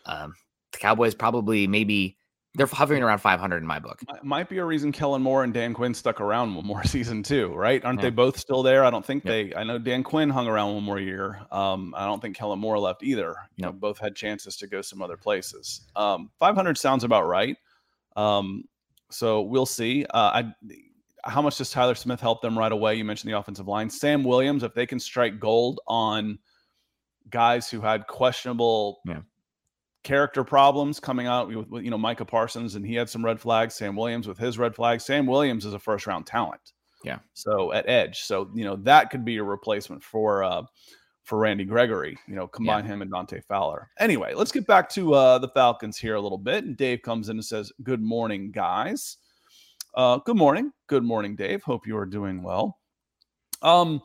um, 0.07 0.33
the 0.71 0.79
Cowboys 0.79 1.13
probably 1.13 1.67
maybe 1.67 2.17
they're 2.55 2.67
hovering 2.67 3.01
around 3.01 3.19
500 3.19 3.57
in 3.57 3.65
my 3.65 3.79
book. 3.79 4.01
Might 4.23 4.49
be 4.49 4.57
a 4.57 4.65
reason 4.65 4.91
Kellen 4.91 5.21
Moore 5.21 5.43
and 5.43 5.53
Dan 5.53 5.73
Quinn 5.73 5.93
stuck 5.93 6.19
around 6.19 6.53
one 6.53 6.65
more 6.65 6.83
season 6.85 7.23
too, 7.23 7.53
right? 7.53 7.83
Aren't 7.83 7.99
yeah. 7.99 8.03
they 8.03 8.09
both 8.09 8.37
still 8.37 8.61
there? 8.61 8.83
I 8.83 8.89
don't 8.89 9.05
think 9.05 9.23
they. 9.23 9.53
I 9.55 9.63
know 9.63 9.77
Dan 9.77 10.03
Quinn 10.03 10.29
hung 10.29 10.47
around 10.47 10.73
one 10.73 10.83
more 10.83 10.99
year. 10.99 11.39
Um, 11.51 11.93
I 11.97 12.05
don't 12.05 12.21
think 12.21 12.35
Kellen 12.35 12.59
Moore 12.59 12.77
left 12.77 13.03
either. 13.03 13.35
You 13.55 13.65
know, 13.65 13.71
both 13.71 13.99
had 13.99 14.15
chances 14.15 14.57
to 14.57 14.67
go 14.67 14.81
some 14.81 15.01
other 15.01 15.17
places. 15.17 15.87
Um, 15.95 16.29
500 16.39 16.77
sounds 16.77 17.03
about 17.03 17.25
right. 17.27 17.55
Um, 18.17 18.65
so 19.09 19.41
we'll 19.41 19.65
see. 19.65 20.05
Uh, 20.05 20.43
I, 20.43 20.53
how 21.23 21.41
much 21.41 21.57
does 21.57 21.71
Tyler 21.71 21.95
Smith 21.95 22.19
help 22.19 22.41
them 22.41 22.57
right 22.57 22.71
away? 22.71 22.95
You 22.95 23.05
mentioned 23.05 23.31
the 23.31 23.37
offensive 23.37 23.67
line. 23.67 23.89
Sam 23.89 24.23
Williams, 24.23 24.63
if 24.63 24.73
they 24.73 24.85
can 24.85 24.99
strike 24.99 25.39
gold 25.39 25.79
on 25.87 26.39
guys 27.29 27.69
who 27.69 27.79
had 27.79 28.07
questionable 28.07 28.99
yeah 29.05 29.21
character 30.03 30.43
problems 30.43 30.99
coming 30.99 31.27
out 31.27 31.47
with, 31.47 31.83
you 31.83 31.91
know 31.91 31.97
Micah 31.97 32.25
Parsons 32.25 32.75
and 32.75 32.85
he 32.85 32.95
had 32.95 33.09
some 33.09 33.23
red 33.23 33.39
flags. 33.39 33.75
Sam 33.75 33.95
Williams 33.95 34.27
with 34.27 34.37
his 34.37 34.57
red 34.57 34.75
flags. 34.75 35.05
Sam 35.05 35.25
Williams 35.25 35.65
is 35.65 35.73
a 35.73 35.79
first 35.79 36.07
round 36.07 36.25
talent. 36.25 36.73
Yeah. 37.03 37.19
So 37.33 37.71
at 37.73 37.87
edge, 37.89 38.21
so 38.21 38.49
you 38.53 38.63
know 38.63 38.75
that 38.77 39.09
could 39.09 39.25
be 39.25 39.37
a 39.37 39.43
replacement 39.43 40.03
for 40.03 40.43
uh 40.43 40.63
for 41.23 41.37
Randy 41.37 41.65
Gregory. 41.65 42.17
You 42.27 42.35
know, 42.35 42.47
combine 42.47 42.85
yeah. 42.85 42.93
him 42.93 43.01
and 43.01 43.11
Dante 43.11 43.41
Fowler. 43.41 43.89
Anyway, 43.99 44.33
let's 44.33 44.51
get 44.51 44.67
back 44.67 44.89
to 44.91 45.13
uh 45.13 45.37
the 45.37 45.49
Falcons 45.49 45.97
here 45.97 46.15
a 46.15 46.21
little 46.21 46.37
bit. 46.37 46.63
And 46.63 46.77
Dave 46.77 47.01
comes 47.01 47.29
in 47.29 47.37
and 47.37 47.45
says, 47.45 47.71
"Good 47.83 48.01
morning, 48.01 48.51
guys." 48.51 49.17
Uh, 49.93 50.17
good 50.19 50.37
morning, 50.37 50.71
good 50.87 51.03
morning, 51.03 51.35
Dave. 51.35 51.63
Hope 51.63 51.85
you 51.85 51.97
are 51.97 52.05
doing 52.05 52.41
well. 52.41 52.77
Um. 53.61 54.01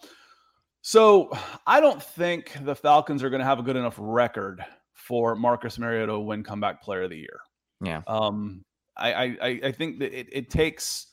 So 0.82 1.36
I 1.66 1.80
don't 1.80 2.00
think 2.00 2.52
the 2.62 2.76
Falcons 2.76 3.24
are 3.24 3.30
going 3.30 3.40
to 3.40 3.46
have 3.46 3.58
a 3.58 3.62
good 3.62 3.74
enough 3.74 3.96
record 3.98 4.64
for 5.06 5.36
Marcus 5.36 5.78
Mariota 5.78 6.12
to 6.12 6.18
win 6.18 6.42
comeback 6.42 6.82
player 6.82 7.02
of 7.02 7.10
the 7.10 7.18
year. 7.18 7.40
Yeah. 7.80 8.02
Um, 8.06 8.64
I, 8.96 9.12
I, 9.12 9.60
I 9.64 9.72
think 9.72 9.98
that 10.00 10.18
it, 10.18 10.28
it 10.32 10.50
takes 10.50 11.08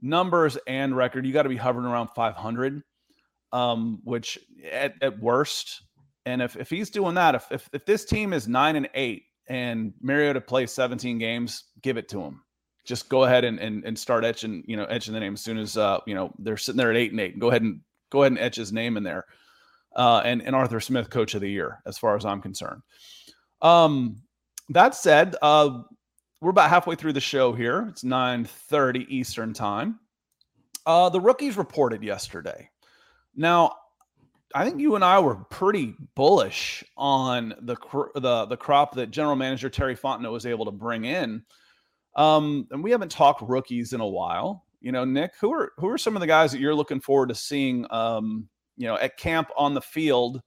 numbers 0.00 0.58
and 0.66 0.96
record. 0.96 1.26
You 1.26 1.32
got 1.32 1.44
to 1.44 1.48
be 1.48 1.56
hovering 1.56 1.86
around 1.86 2.08
500, 2.14 2.82
um, 3.52 4.00
which 4.04 4.38
at, 4.70 4.94
at 5.02 5.20
worst, 5.20 5.82
And 6.24 6.42
if, 6.42 6.56
if 6.56 6.70
he's 6.70 6.90
doing 6.90 7.14
that, 7.14 7.34
if, 7.34 7.46
if, 7.50 7.68
if 7.72 7.84
this 7.86 8.04
team 8.04 8.32
is 8.32 8.48
nine 8.48 8.76
and 8.76 8.88
eight 8.94 9.24
and 9.48 9.92
Mariota 10.00 10.40
plays 10.40 10.72
17 10.72 11.18
games, 11.18 11.64
give 11.82 11.96
it 11.96 12.08
to 12.10 12.20
him. 12.20 12.42
Just 12.84 13.08
go 13.08 13.24
ahead 13.24 13.44
and, 13.44 13.58
and, 13.58 13.84
and 13.84 13.98
start 13.98 14.24
etching, 14.24 14.64
you 14.66 14.76
know, 14.76 14.84
etching 14.84 15.12
the 15.12 15.20
name 15.20 15.34
as 15.34 15.42
soon 15.42 15.58
as, 15.58 15.76
uh, 15.76 15.98
you 16.06 16.14
know, 16.14 16.32
they're 16.38 16.56
sitting 16.56 16.76
there 16.76 16.90
at 16.90 16.96
eight 16.96 17.10
and 17.10 17.20
eight. 17.20 17.38
Go 17.38 17.48
ahead 17.48 17.62
and 17.62 17.80
go 18.10 18.22
ahead 18.22 18.32
and 18.32 18.40
etch 18.40 18.56
his 18.56 18.72
name 18.72 18.96
in 18.96 19.02
there. 19.02 19.24
Uh, 19.94 20.20
and, 20.24 20.42
and 20.42 20.54
Arthur 20.54 20.78
Smith, 20.78 21.10
coach 21.10 21.34
of 21.34 21.40
the 21.40 21.50
year, 21.50 21.80
as 21.86 21.98
far 21.98 22.16
as 22.16 22.24
I'm 22.24 22.42
concerned. 22.42 22.82
Um, 23.62 24.22
that 24.70 24.94
said, 24.94 25.36
uh, 25.42 25.82
we're 26.40 26.50
about 26.50 26.70
halfway 26.70 26.96
through 26.96 27.14
the 27.14 27.20
show 27.20 27.52
here. 27.52 27.86
It's 27.88 28.04
9:30 28.04 29.06
Eastern 29.08 29.52
time. 29.52 30.00
Uh, 30.84 31.08
the 31.08 31.20
rookies 31.20 31.56
reported 31.56 32.02
yesterday. 32.02 32.70
Now, 33.34 33.74
I 34.54 34.64
think 34.64 34.80
you 34.80 34.94
and 34.94 35.04
I 35.04 35.18
were 35.18 35.36
pretty 35.36 35.94
bullish 36.14 36.84
on 36.96 37.54
the 37.60 37.76
the 38.14 38.46
the 38.46 38.56
crop 38.56 38.94
that 38.94 39.10
General 39.10 39.36
Manager 39.36 39.68
Terry 39.68 39.96
Fontenot 39.96 40.30
was 40.30 40.46
able 40.46 40.64
to 40.66 40.70
bring 40.70 41.04
in. 41.04 41.42
Um, 42.14 42.66
and 42.70 42.82
we 42.82 42.90
haven't 42.90 43.10
talked 43.10 43.42
rookies 43.42 43.92
in 43.92 44.00
a 44.00 44.06
while. 44.06 44.64
You 44.80 44.92
know, 44.92 45.04
Nick, 45.04 45.32
who 45.40 45.52
are 45.52 45.72
who 45.78 45.88
are 45.88 45.98
some 45.98 46.16
of 46.16 46.20
the 46.20 46.26
guys 46.26 46.52
that 46.52 46.60
you're 46.60 46.74
looking 46.74 47.00
forward 47.00 47.28
to 47.30 47.34
seeing? 47.34 47.86
Um, 47.90 48.48
you 48.76 48.86
know, 48.86 48.96
at 48.96 49.16
camp 49.16 49.48
on 49.56 49.74
the 49.74 49.80
field 49.80 50.42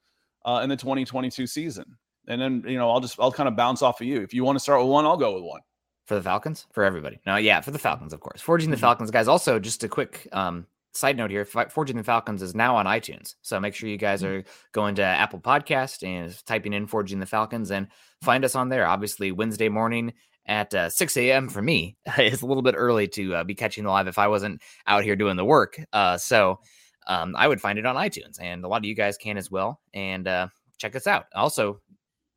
uh, 0.45 0.61
in 0.63 0.69
the 0.69 0.77
2022 0.77 1.47
season. 1.47 1.97
And 2.29 2.41
then 2.41 2.63
you 2.67 2.77
know, 2.77 2.89
I'll 2.89 2.99
just 2.99 3.19
I'll 3.19 3.31
kind 3.31 3.49
of 3.49 3.55
bounce 3.55 3.81
off 3.81 4.01
of 4.01 4.07
you. 4.07 4.21
If 4.21 4.33
you 4.33 4.43
want 4.43 4.55
to 4.55 4.59
start 4.61 4.79
with 4.81 4.89
one, 4.89 5.05
I'll 5.05 5.17
go 5.17 5.35
with 5.35 5.43
one 5.43 5.61
for 6.05 6.15
the 6.15 6.21
Falcons 6.21 6.67
for 6.71 6.83
everybody. 6.83 7.19
No, 7.25 7.35
yeah, 7.35 7.61
for 7.61 7.71
the 7.71 7.79
Falcons, 7.79 8.13
of 8.13 8.19
course. 8.19 8.41
Forging 8.41 8.69
the 8.69 8.75
mm-hmm. 8.75 8.81
Falcons, 8.81 9.11
guys. 9.11 9.27
Also, 9.27 9.59
just 9.59 9.83
a 9.83 9.89
quick 9.89 10.27
um, 10.31 10.67
side 10.93 11.17
note 11.17 11.31
here: 11.31 11.43
Forging 11.43 11.97
the 11.97 12.03
Falcons 12.03 12.41
is 12.41 12.55
now 12.55 12.75
on 12.75 12.85
iTunes, 12.85 13.35
so 13.41 13.59
make 13.59 13.73
sure 13.75 13.89
you 13.89 13.97
guys 13.97 14.21
mm-hmm. 14.21 14.39
are 14.39 14.43
going 14.71 14.95
to 14.95 15.03
Apple 15.03 15.39
Podcast 15.39 16.07
and 16.07 16.33
typing 16.45 16.73
in 16.73 16.87
Forging 16.87 17.19
the 17.19 17.25
Falcons 17.25 17.71
and 17.71 17.87
find 18.21 18.45
us 18.45 18.55
on 18.55 18.69
there. 18.69 18.85
Obviously, 18.85 19.31
Wednesday 19.31 19.69
morning 19.69 20.13
at 20.45 20.73
uh, 20.73 20.89
6 20.89 21.15
a.m. 21.17 21.47
for 21.47 21.61
me 21.61 21.95
it's 22.17 22.41
a 22.41 22.45
little 22.45 22.63
bit 22.63 22.73
early 22.75 23.07
to 23.07 23.35
uh, 23.35 23.43
be 23.43 23.53
catching 23.53 23.83
the 23.83 23.89
live 23.89 24.07
if 24.07 24.17
I 24.17 24.27
wasn't 24.27 24.61
out 24.87 25.03
here 25.03 25.15
doing 25.15 25.37
the 25.37 25.45
work. 25.45 25.79
Uh, 25.93 26.17
so 26.17 26.59
um, 27.07 27.35
I 27.37 27.47
would 27.47 27.61
find 27.61 27.77
it 27.77 27.85
on 27.85 27.95
iTunes, 27.95 28.41
and 28.41 28.63
a 28.63 28.67
lot 28.67 28.77
of 28.77 28.85
you 28.85 28.95
guys 28.95 29.17
can 29.17 29.37
as 29.37 29.49
well. 29.49 29.79
And 29.93 30.27
uh, 30.27 30.47
check 30.77 30.95
us 30.95 31.07
out. 31.07 31.25
Also, 31.35 31.81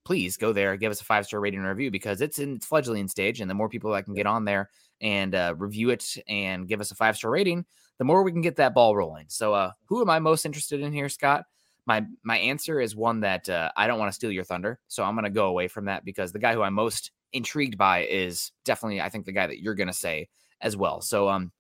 please 0.05 0.37
go 0.37 0.53
there, 0.53 0.77
give 0.77 0.91
us 0.91 1.01
a 1.01 1.05
five 1.05 1.27
star 1.27 1.41
rating 1.41 1.61
and 1.61 1.69
review 1.69 1.91
because 1.91 2.21
it's 2.21 2.39
in 2.39 2.57
its 2.57 2.67
fledgling 2.67 3.09
stage. 3.09 3.41
And 3.41 3.51
the 3.51 3.55
more 3.55 3.69
people 3.69 3.93
that 3.93 4.05
can 4.05 4.15
get 4.15 4.27
on 4.27 4.45
there 4.45 4.71
and 5.01 5.35
uh, 5.35 5.55
review 5.57 5.91
it 5.91 6.17
and 6.29 6.67
give 6.69 6.81
us 6.81 6.91
a 6.91 6.95
five 6.95 7.17
star 7.17 7.31
rating, 7.31 7.65
the 7.99 8.05
more 8.05 8.23
we 8.23 8.33
can 8.33 8.41
get 8.41 8.57
that 8.57 8.75
ball 8.75 8.97
rolling. 8.97 9.27
So, 9.29 9.55
uh, 9.55 9.73
who 9.87 10.01
am 10.01 10.11
I 10.11 10.19
most 10.19 10.45
interested 10.45 10.81
in 10.81 10.93
here, 10.93 11.09
Scott? 11.09 11.45
My 11.87 12.05
my 12.23 12.39
answer 12.39 12.81
is 12.81 12.95
one 12.95 13.21
that 13.21 13.49
uh, 13.49 13.71
I 13.77 13.87
don't 13.87 13.99
want 13.99 14.11
to 14.11 14.15
steal 14.15 14.31
your 14.33 14.45
thunder, 14.45 14.79
so 14.89 15.05
I'm 15.05 15.15
going 15.15 15.25
to 15.25 15.31
go 15.31 15.47
away 15.47 15.69
from 15.69 15.87
that 15.87 16.05
because 16.05 16.33
the 16.33 16.39
guy 16.39 16.55
who 16.55 16.63
I'm 16.63 16.75
most 16.75 17.11
intrigued 17.33 17.79
by 17.79 18.05
is 18.07 18.53
definitely 18.65 19.01
I 19.01 19.09
think 19.09 19.27
the 19.27 19.33
guy 19.33 19.47
that 19.47 19.61
you're 19.61 19.75
going 19.75 19.89
to 19.89 19.93
say 19.93 20.29
as 20.61 20.77
well. 20.77 21.01
So, 21.01 21.29
um, 21.29 21.51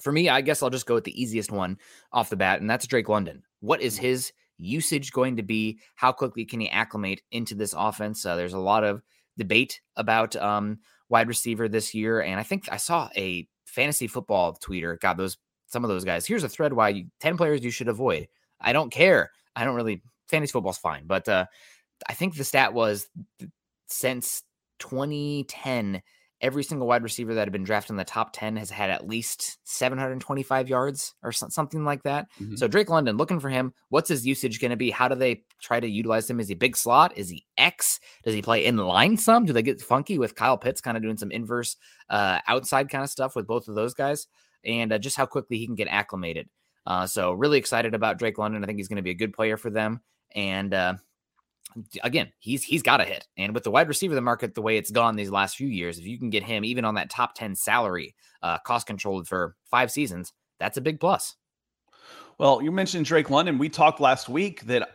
for 0.00 0.12
me, 0.12 0.28
I 0.28 0.40
guess 0.40 0.62
I'll 0.62 0.70
just 0.70 0.86
go 0.86 0.94
with 0.94 1.04
the 1.04 1.20
easiest 1.20 1.50
one 1.52 1.78
off 2.12 2.30
the 2.30 2.36
bat, 2.36 2.60
and 2.60 2.68
that's 2.68 2.86
Drake 2.86 3.08
London. 3.08 3.42
What 3.60 3.80
is 3.80 3.96
mm. 3.96 4.02
his 4.02 4.32
usage 4.60 5.12
going 5.12 5.36
to 5.36 5.42
be? 5.42 5.78
How 5.94 6.12
quickly 6.12 6.44
can 6.44 6.60
he 6.60 6.68
acclimate 6.68 7.22
into 7.32 7.54
this 7.54 7.74
offense? 7.76 8.24
Uh, 8.24 8.36
there's 8.36 8.52
a 8.52 8.58
lot 8.58 8.84
of 8.84 9.02
debate 9.36 9.80
about 9.96 10.36
um, 10.36 10.78
wide 11.08 11.28
receiver 11.28 11.68
this 11.68 11.94
year, 11.94 12.20
and 12.20 12.38
I 12.38 12.42
think 12.42 12.68
I 12.70 12.76
saw 12.76 13.08
a 13.16 13.46
fantasy 13.64 14.06
football 14.06 14.58
tweeter 14.62 14.98
got 15.00 15.16
those 15.16 15.36
some 15.66 15.84
of 15.84 15.88
those 15.88 16.04
guys. 16.04 16.26
Here's 16.26 16.44
a 16.44 16.48
thread 16.48 16.72
why 16.72 16.90
you, 16.90 17.06
ten 17.20 17.36
players 17.36 17.64
you 17.64 17.70
should 17.70 17.88
avoid. 17.88 18.28
I 18.60 18.72
don't 18.72 18.90
care. 18.90 19.30
I 19.56 19.64
don't 19.64 19.76
really 19.76 20.02
fantasy 20.28 20.52
football's 20.52 20.78
fine, 20.78 21.04
but 21.06 21.28
uh, 21.28 21.46
I 22.08 22.14
think 22.14 22.36
the 22.36 22.44
stat 22.44 22.72
was 22.72 23.08
since 23.86 24.42
2010 24.78 26.02
every 26.40 26.64
single 26.64 26.86
wide 26.86 27.02
receiver 27.02 27.34
that 27.34 27.40
had 27.40 27.52
been 27.52 27.64
drafted 27.64 27.90
in 27.90 27.96
the 27.96 28.04
top 28.04 28.32
10 28.32 28.56
has 28.56 28.70
had 28.70 28.90
at 28.90 29.06
least 29.06 29.58
725 29.64 30.68
yards 30.68 31.14
or 31.22 31.32
something 31.32 31.84
like 31.84 32.02
that. 32.04 32.28
Mm-hmm. 32.40 32.56
So 32.56 32.66
Drake 32.66 32.88
London, 32.88 33.16
looking 33.16 33.40
for 33.40 33.50
him. 33.50 33.74
What's 33.90 34.08
his 34.08 34.26
usage 34.26 34.60
going 34.60 34.70
to 34.70 34.76
be? 34.76 34.90
How 34.90 35.08
do 35.08 35.14
they 35.14 35.42
try 35.60 35.80
to 35.80 35.88
utilize 35.88 36.28
him? 36.28 36.40
Is 36.40 36.48
he 36.48 36.54
big 36.54 36.76
slot? 36.76 37.16
Is 37.16 37.28
he 37.28 37.44
X? 37.58 38.00
Does 38.24 38.34
he 38.34 38.42
play 38.42 38.64
in 38.64 38.76
line 38.76 39.16
some? 39.16 39.44
Do 39.44 39.52
they 39.52 39.62
get 39.62 39.80
funky 39.80 40.18
with 40.18 40.34
Kyle 40.34 40.58
Pitts 40.58 40.80
kind 40.80 40.96
of 40.96 41.02
doing 41.02 41.18
some 41.18 41.30
inverse 41.30 41.76
uh, 42.08 42.38
outside 42.46 42.88
kind 42.88 43.04
of 43.04 43.10
stuff 43.10 43.36
with 43.36 43.46
both 43.46 43.68
of 43.68 43.74
those 43.74 43.94
guys? 43.94 44.26
And 44.64 44.92
uh, 44.92 44.98
just 44.98 45.16
how 45.16 45.26
quickly 45.26 45.58
he 45.58 45.66
can 45.66 45.74
get 45.74 45.88
acclimated. 45.88 46.48
Uh, 46.86 47.06
so 47.06 47.32
really 47.32 47.58
excited 47.58 47.94
about 47.94 48.18
Drake 48.18 48.38
London. 48.38 48.62
I 48.62 48.66
think 48.66 48.78
he's 48.78 48.88
going 48.88 48.96
to 48.96 49.02
be 49.02 49.10
a 49.10 49.14
good 49.14 49.32
player 49.32 49.56
for 49.56 49.70
them. 49.70 50.00
And 50.34 50.72
uh, 50.72 50.94
again, 52.02 52.32
he's 52.38 52.62
he's 52.62 52.82
got 52.82 53.00
a 53.00 53.04
hit. 53.04 53.26
And 53.36 53.54
with 53.54 53.64
the 53.64 53.70
wide 53.70 53.88
receiver 53.88 54.14
the 54.14 54.20
market 54.20 54.54
the 54.54 54.62
way 54.62 54.76
it's 54.76 54.90
gone 54.90 55.16
these 55.16 55.30
last 55.30 55.56
few 55.56 55.68
years, 55.68 55.98
if 55.98 56.06
you 56.06 56.18
can 56.18 56.30
get 56.30 56.42
him 56.42 56.64
even 56.64 56.84
on 56.84 56.94
that 56.94 57.10
top 57.10 57.34
10 57.34 57.56
salary, 57.56 58.14
uh, 58.42 58.58
cost 58.58 58.86
controlled 58.86 59.28
for 59.28 59.56
five 59.70 59.90
seasons, 59.90 60.32
that's 60.58 60.76
a 60.76 60.80
big 60.80 61.00
plus. 61.00 61.36
Well, 62.40 62.62
you 62.62 62.72
mentioned 62.72 63.04
Drake 63.04 63.28
London. 63.28 63.58
We 63.58 63.68
talked 63.68 64.00
last 64.00 64.30
week 64.30 64.62
that 64.62 64.88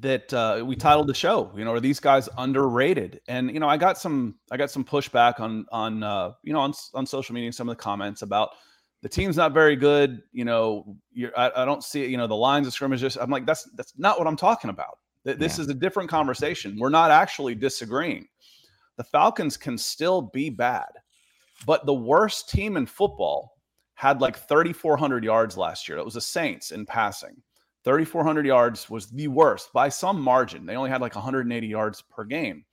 that 0.00 0.32
uh, 0.34 0.62
we 0.66 0.76
titled 0.76 1.06
the 1.06 1.14
show. 1.14 1.50
You 1.56 1.64
know, 1.64 1.72
are 1.72 1.80
these 1.80 1.98
guys 1.98 2.28
underrated? 2.36 3.22
And 3.26 3.50
you 3.50 3.58
know, 3.58 3.68
I 3.68 3.78
got 3.78 3.96
some 3.96 4.34
I 4.50 4.58
got 4.58 4.70
some 4.70 4.84
pushback 4.84 5.40
on 5.40 5.64
on 5.72 6.02
uh, 6.02 6.32
you 6.42 6.52
know 6.52 6.60
on 6.60 6.74
on 6.92 7.06
social 7.06 7.34
media, 7.34 7.52
some 7.54 7.70
of 7.70 7.76
the 7.76 7.82
comments 7.82 8.20
about 8.20 8.50
the 9.00 9.08
team's 9.08 9.38
not 9.38 9.54
very 9.54 9.76
good. 9.76 10.22
You 10.32 10.44
know, 10.44 10.98
I, 11.34 11.50
I 11.56 11.64
don't 11.64 11.82
see 11.82 12.04
it. 12.04 12.10
You 12.10 12.18
know, 12.18 12.26
the 12.26 12.36
lines 12.36 12.66
of 12.66 12.74
scrimmages. 12.74 13.16
I'm 13.16 13.30
like, 13.30 13.46
that's 13.46 13.64
that's 13.76 13.94
not 13.96 14.18
what 14.18 14.28
I'm 14.28 14.36
talking 14.36 14.68
about. 14.68 14.98
This 15.24 15.58
yeah. 15.58 15.62
is 15.62 15.68
a 15.68 15.74
different 15.74 16.08
conversation. 16.08 16.78
We're 16.78 16.88
not 16.88 17.10
actually 17.10 17.54
disagreeing. 17.54 18.26
The 18.96 19.04
Falcons 19.04 19.56
can 19.56 19.76
still 19.78 20.22
be 20.22 20.50
bad, 20.50 20.88
but 21.66 21.86
the 21.86 21.94
worst 21.94 22.48
team 22.48 22.76
in 22.76 22.86
football 22.86 23.56
had 23.94 24.20
like 24.20 24.36
3,400 24.48 25.24
yards 25.24 25.56
last 25.56 25.88
year. 25.88 25.96
That 25.96 26.04
was 26.04 26.14
the 26.14 26.20
Saints 26.20 26.70
in 26.70 26.86
passing. 26.86 27.36
3,400 27.84 28.46
yards 28.46 28.90
was 28.90 29.06
the 29.10 29.28
worst 29.28 29.72
by 29.72 29.88
some 29.88 30.20
margin. 30.20 30.66
They 30.66 30.76
only 30.76 30.90
had 30.90 31.00
like 31.00 31.14
180 31.14 31.66
yards 31.66 32.02
per 32.02 32.24
game. 32.24 32.64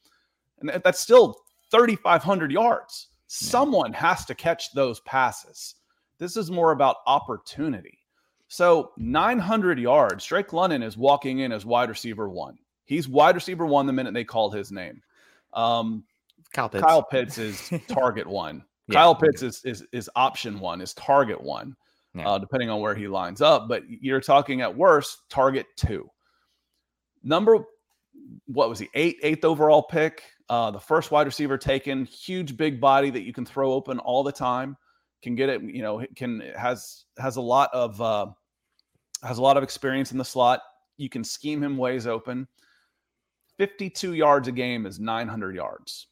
And 0.59 0.81
that's 0.83 0.99
still 0.99 1.37
3,500 1.71 2.51
yards. 2.51 3.07
Yeah. 3.11 3.49
Someone 3.49 3.93
has 3.93 4.25
to 4.25 4.35
catch 4.35 4.71
those 4.73 4.99
passes. 5.01 5.75
This 6.17 6.35
is 6.35 6.49
more 6.49 6.71
about 6.71 6.97
opportunity. 7.05 7.99
So 8.47 8.91
900 8.97 9.79
yards. 9.79 10.25
Drake 10.25 10.53
London 10.53 10.81
is 10.81 10.97
walking 10.97 11.39
in 11.39 11.51
as 11.51 11.65
wide 11.65 11.89
receiver 11.89 12.29
one. 12.29 12.57
He's 12.85 13.07
wide 13.07 13.35
receiver 13.35 13.65
one 13.65 13.85
the 13.85 13.93
minute 13.93 14.13
they 14.13 14.23
called 14.23 14.55
his 14.55 14.71
name. 14.71 15.01
Um, 15.53 16.05
Kyle 16.53 16.69
Pitts, 16.69 16.83
Kyle 16.83 17.03
Pitts 17.03 17.37
is 17.37 17.71
target 17.89 18.25
one. 18.25 18.63
yeah, 18.87 18.99
Kyle 18.99 19.15
Pitts 19.15 19.41
is, 19.41 19.63
is 19.65 19.85
is 19.91 20.09
option 20.15 20.59
one, 20.59 20.79
is 20.79 20.93
target 20.93 21.41
one, 21.41 21.75
yeah. 22.13 22.27
uh, 22.27 22.37
depending 22.37 22.69
on 22.69 22.79
where 22.79 22.95
he 22.95 23.07
lines 23.09 23.41
up. 23.41 23.67
But 23.67 23.83
you're 23.89 24.21
talking 24.21 24.61
at 24.61 24.75
worst 24.75 25.29
target 25.29 25.65
two. 25.75 26.09
Number, 27.23 27.65
what 28.45 28.69
was 28.69 28.79
he? 28.79 28.87
Eight 28.93 29.17
eighth 29.23 29.43
overall 29.43 29.83
pick. 29.83 30.23
Uh, 30.49 30.71
the 30.71 30.79
first 30.79 31.11
wide 31.11 31.27
receiver 31.27 31.57
taken. 31.57 32.05
Huge 32.05 32.55
big 32.55 32.79
body 32.79 33.09
that 33.09 33.23
you 33.23 33.33
can 33.33 33.45
throw 33.45 33.73
open 33.73 33.99
all 33.99 34.23
the 34.23 34.31
time 34.31 34.77
can 35.21 35.35
get 35.35 35.49
it. 35.49 35.61
You 35.61 35.81
know, 35.81 36.05
can 36.15 36.41
has 36.55 37.05
has 37.17 37.35
a 37.35 37.41
lot 37.41 37.69
of 37.73 38.01
uh, 38.01 38.27
has 39.23 39.37
a 39.37 39.41
lot 39.41 39.57
of 39.57 39.63
experience 39.63 40.11
in 40.11 40.17
the 40.17 40.25
slot. 40.25 40.61
You 40.97 41.09
can 41.09 41.23
scheme 41.23 41.63
him 41.63 41.77
ways 41.77 42.07
open. 42.07 42.47
52 43.57 44.13
yards 44.13 44.47
a 44.47 44.51
game 44.51 44.85
is 44.85 44.99
900 44.99 45.55
yards 45.55 46.07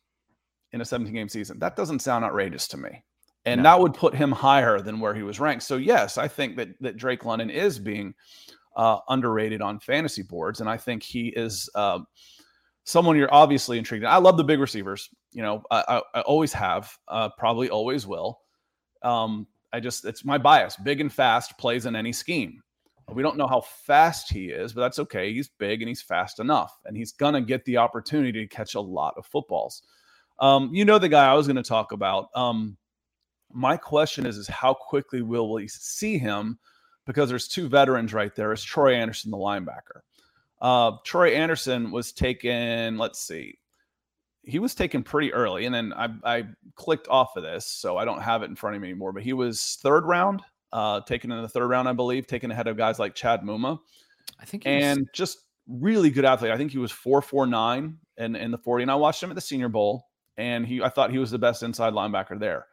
in 0.71 0.81
a 0.81 0.85
17 0.85 1.13
game 1.13 1.29
season. 1.29 1.59
That 1.59 1.75
doesn't 1.75 1.99
sound 1.99 2.25
outrageous 2.25 2.67
to 2.69 2.77
me. 2.77 3.03
And 3.45 3.61
no. 3.61 3.69
that 3.69 3.79
would 3.79 3.93
put 3.93 4.15
him 4.15 4.31
higher 4.31 4.81
than 4.81 4.99
where 4.99 5.13
he 5.13 5.21
was 5.21 5.39
ranked. 5.39 5.63
So 5.63 5.77
yes, 5.77 6.17
I 6.17 6.27
think 6.27 6.57
that 6.57 6.69
that 6.81 6.97
Drake 6.97 7.25
London 7.25 7.49
is 7.49 7.77
being 7.77 8.13
uh, 8.75 8.99
underrated 9.07 9.61
on 9.61 9.79
fantasy 9.79 10.23
boards, 10.23 10.61
and 10.61 10.69
I 10.69 10.77
think 10.77 11.03
he 11.03 11.27
is 11.29 11.69
uh, 11.75 11.99
someone 12.83 13.17
you're 13.17 13.33
obviously 13.33 13.77
intrigued. 13.77 14.03
In. 14.03 14.09
I 14.09 14.17
love 14.17 14.37
the 14.37 14.43
big 14.43 14.59
receivers. 14.59 15.09
You 15.31 15.43
know, 15.43 15.63
I, 15.69 15.83
I, 15.87 16.19
I 16.19 16.21
always 16.21 16.53
have, 16.53 16.91
uh, 17.07 17.29
probably 17.37 17.69
always 17.69 18.07
will. 18.07 18.39
Um, 19.05 19.47
I 19.71 19.79
just 19.79 20.05
it's 20.05 20.25
my 20.25 20.37
bias. 20.37 20.75
Big 20.77 21.01
and 21.01 21.11
fast 21.11 21.57
plays 21.57 21.85
in 21.85 21.95
any 21.95 22.11
scheme. 22.11 22.61
We 23.13 23.21
don't 23.21 23.37
know 23.37 23.47
how 23.47 23.61
fast 23.61 24.33
he 24.33 24.45
is, 24.47 24.73
but 24.73 24.81
that's 24.81 24.99
okay. 24.99 25.31
He's 25.31 25.47
big 25.47 25.81
and 25.81 25.87
he's 25.87 26.01
fast 26.01 26.39
enough, 26.39 26.77
and 26.85 26.97
he's 26.97 27.11
gonna 27.11 27.41
get 27.41 27.63
the 27.65 27.77
opportunity 27.77 28.41
to 28.41 28.47
catch 28.47 28.75
a 28.75 28.81
lot 28.81 29.13
of 29.17 29.25
footballs. 29.25 29.83
Um, 30.39 30.73
you 30.73 30.85
know 30.85 30.97
the 30.97 31.09
guy 31.09 31.27
I 31.27 31.33
was 31.33 31.47
going 31.47 31.55
to 31.55 31.63
talk 31.63 31.93
about. 31.93 32.27
Um, 32.35 32.75
my 33.53 33.77
question 33.77 34.25
is, 34.25 34.37
is 34.37 34.47
how 34.49 34.73
quickly 34.73 35.21
will 35.21 35.49
we 35.53 35.67
see 35.69 36.17
him? 36.17 36.59
Because 37.05 37.29
there's 37.29 37.47
two 37.47 37.69
veterans 37.69 38.13
right 38.13 38.35
there. 38.35 38.51
Is 38.51 38.61
Troy 38.61 38.95
Andersen 38.95 39.31
the 39.31 39.37
linebacker? 39.37 40.01
Uh, 40.61 40.97
Troy 41.05 41.35
Andersen 41.35 41.89
was 41.89 42.11
taken. 42.11 42.97
Let's 42.97 43.19
see 43.19 43.59
he 44.45 44.59
was 44.59 44.75
taken 44.75 45.03
pretty 45.03 45.33
early, 45.33 45.65
and 45.65 45.73
then 45.73 45.93
I, 45.93 46.09
I 46.23 46.43
clicked 46.75 47.07
off 47.07 47.35
of 47.35 47.43
this, 47.43 47.65
so 47.65 47.97
I 47.97 48.05
don't 48.05 48.21
have 48.21 48.43
it 48.43 48.45
in 48.45 48.55
front 48.55 48.75
of 48.75 48.81
me 48.81 48.89
anymore. 48.89 49.11
But 49.11 49.23
he 49.23 49.33
was 49.33 49.77
third 49.81 50.05
round, 50.05 50.41
uh, 50.71 51.01
taken 51.01 51.31
in 51.31 51.41
the 51.41 51.49
third 51.49 51.67
round, 51.67 51.87
I 51.87 51.93
believe, 51.93 52.27
taken 52.27 52.51
ahead 52.51 52.67
of 52.67 52.77
guys 52.77 52.99
like 52.99 53.15
Chad 53.15 53.41
Muma. 53.41 53.79
I 54.39 54.45
think, 54.45 54.63
and 54.65 54.99
was... 54.99 55.07
just 55.13 55.39
really 55.67 56.09
good 56.09 56.25
athlete. 56.25 56.51
I 56.51 56.57
think 56.57 56.71
he 56.71 56.77
was 56.77 56.91
449 56.91 57.97
in, 58.17 58.35
in 58.35 58.51
the 58.51 58.57
40. 58.57 58.83
And 58.83 58.91
I 58.91 58.95
watched 58.95 59.21
him 59.21 59.29
at 59.29 59.35
the 59.35 59.41
Senior 59.41 59.69
Bowl, 59.69 60.07
and 60.37 60.65
he 60.65 60.81
I 60.81 60.89
thought 60.89 61.11
he 61.11 61.17
was 61.17 61.31
the 61.31 61.39
best 61.39 61.63
inside 61.63 61.93
linebacker 61.93 62.39
there. 62.39 62.67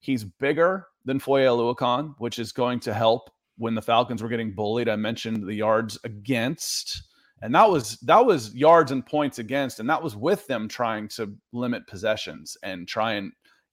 He's 0.00 0.24
bigger 0.24 0.86
than 1.04 1.20
Foye 1.20 1.42
Oluokun, 1.42 2.14
which 2.18 2.38
is 2.38 2.52
going 2.52 2.80
to 2.80 2.94
help 2.94 3.30
when 3.56 3.74
the 3.74 3.82
Falcons 3.82 4.22
were 4.22 4.28
getting 4.28 4.54
bullied. 4.54 4.88
I 4.88 4.96
mentioned 4.96 5.46
the 5.46 5.54
yards 5.54 5.98
against, 6.04 7.02
and 7.42 7.52
that 7.54 7.68
was 7.68 7.98
that 8.00 8.24
was 8.24 8.54
yards 8.54 8.92
and 8.92 9.04
points 9.04 9.40
against, 9.40 9.80
and 9.80 9.90
that 9.90 10.02
was 10.02 10.16
with 10.16 10.46
them 10.46 10.68
trying 10.68 11.08
to 11.08 11.34
limit 11.52 11.86
possessions 11.88 12.56
and 12.62 12.86
try 12.86 13.14
and 13.14 13.32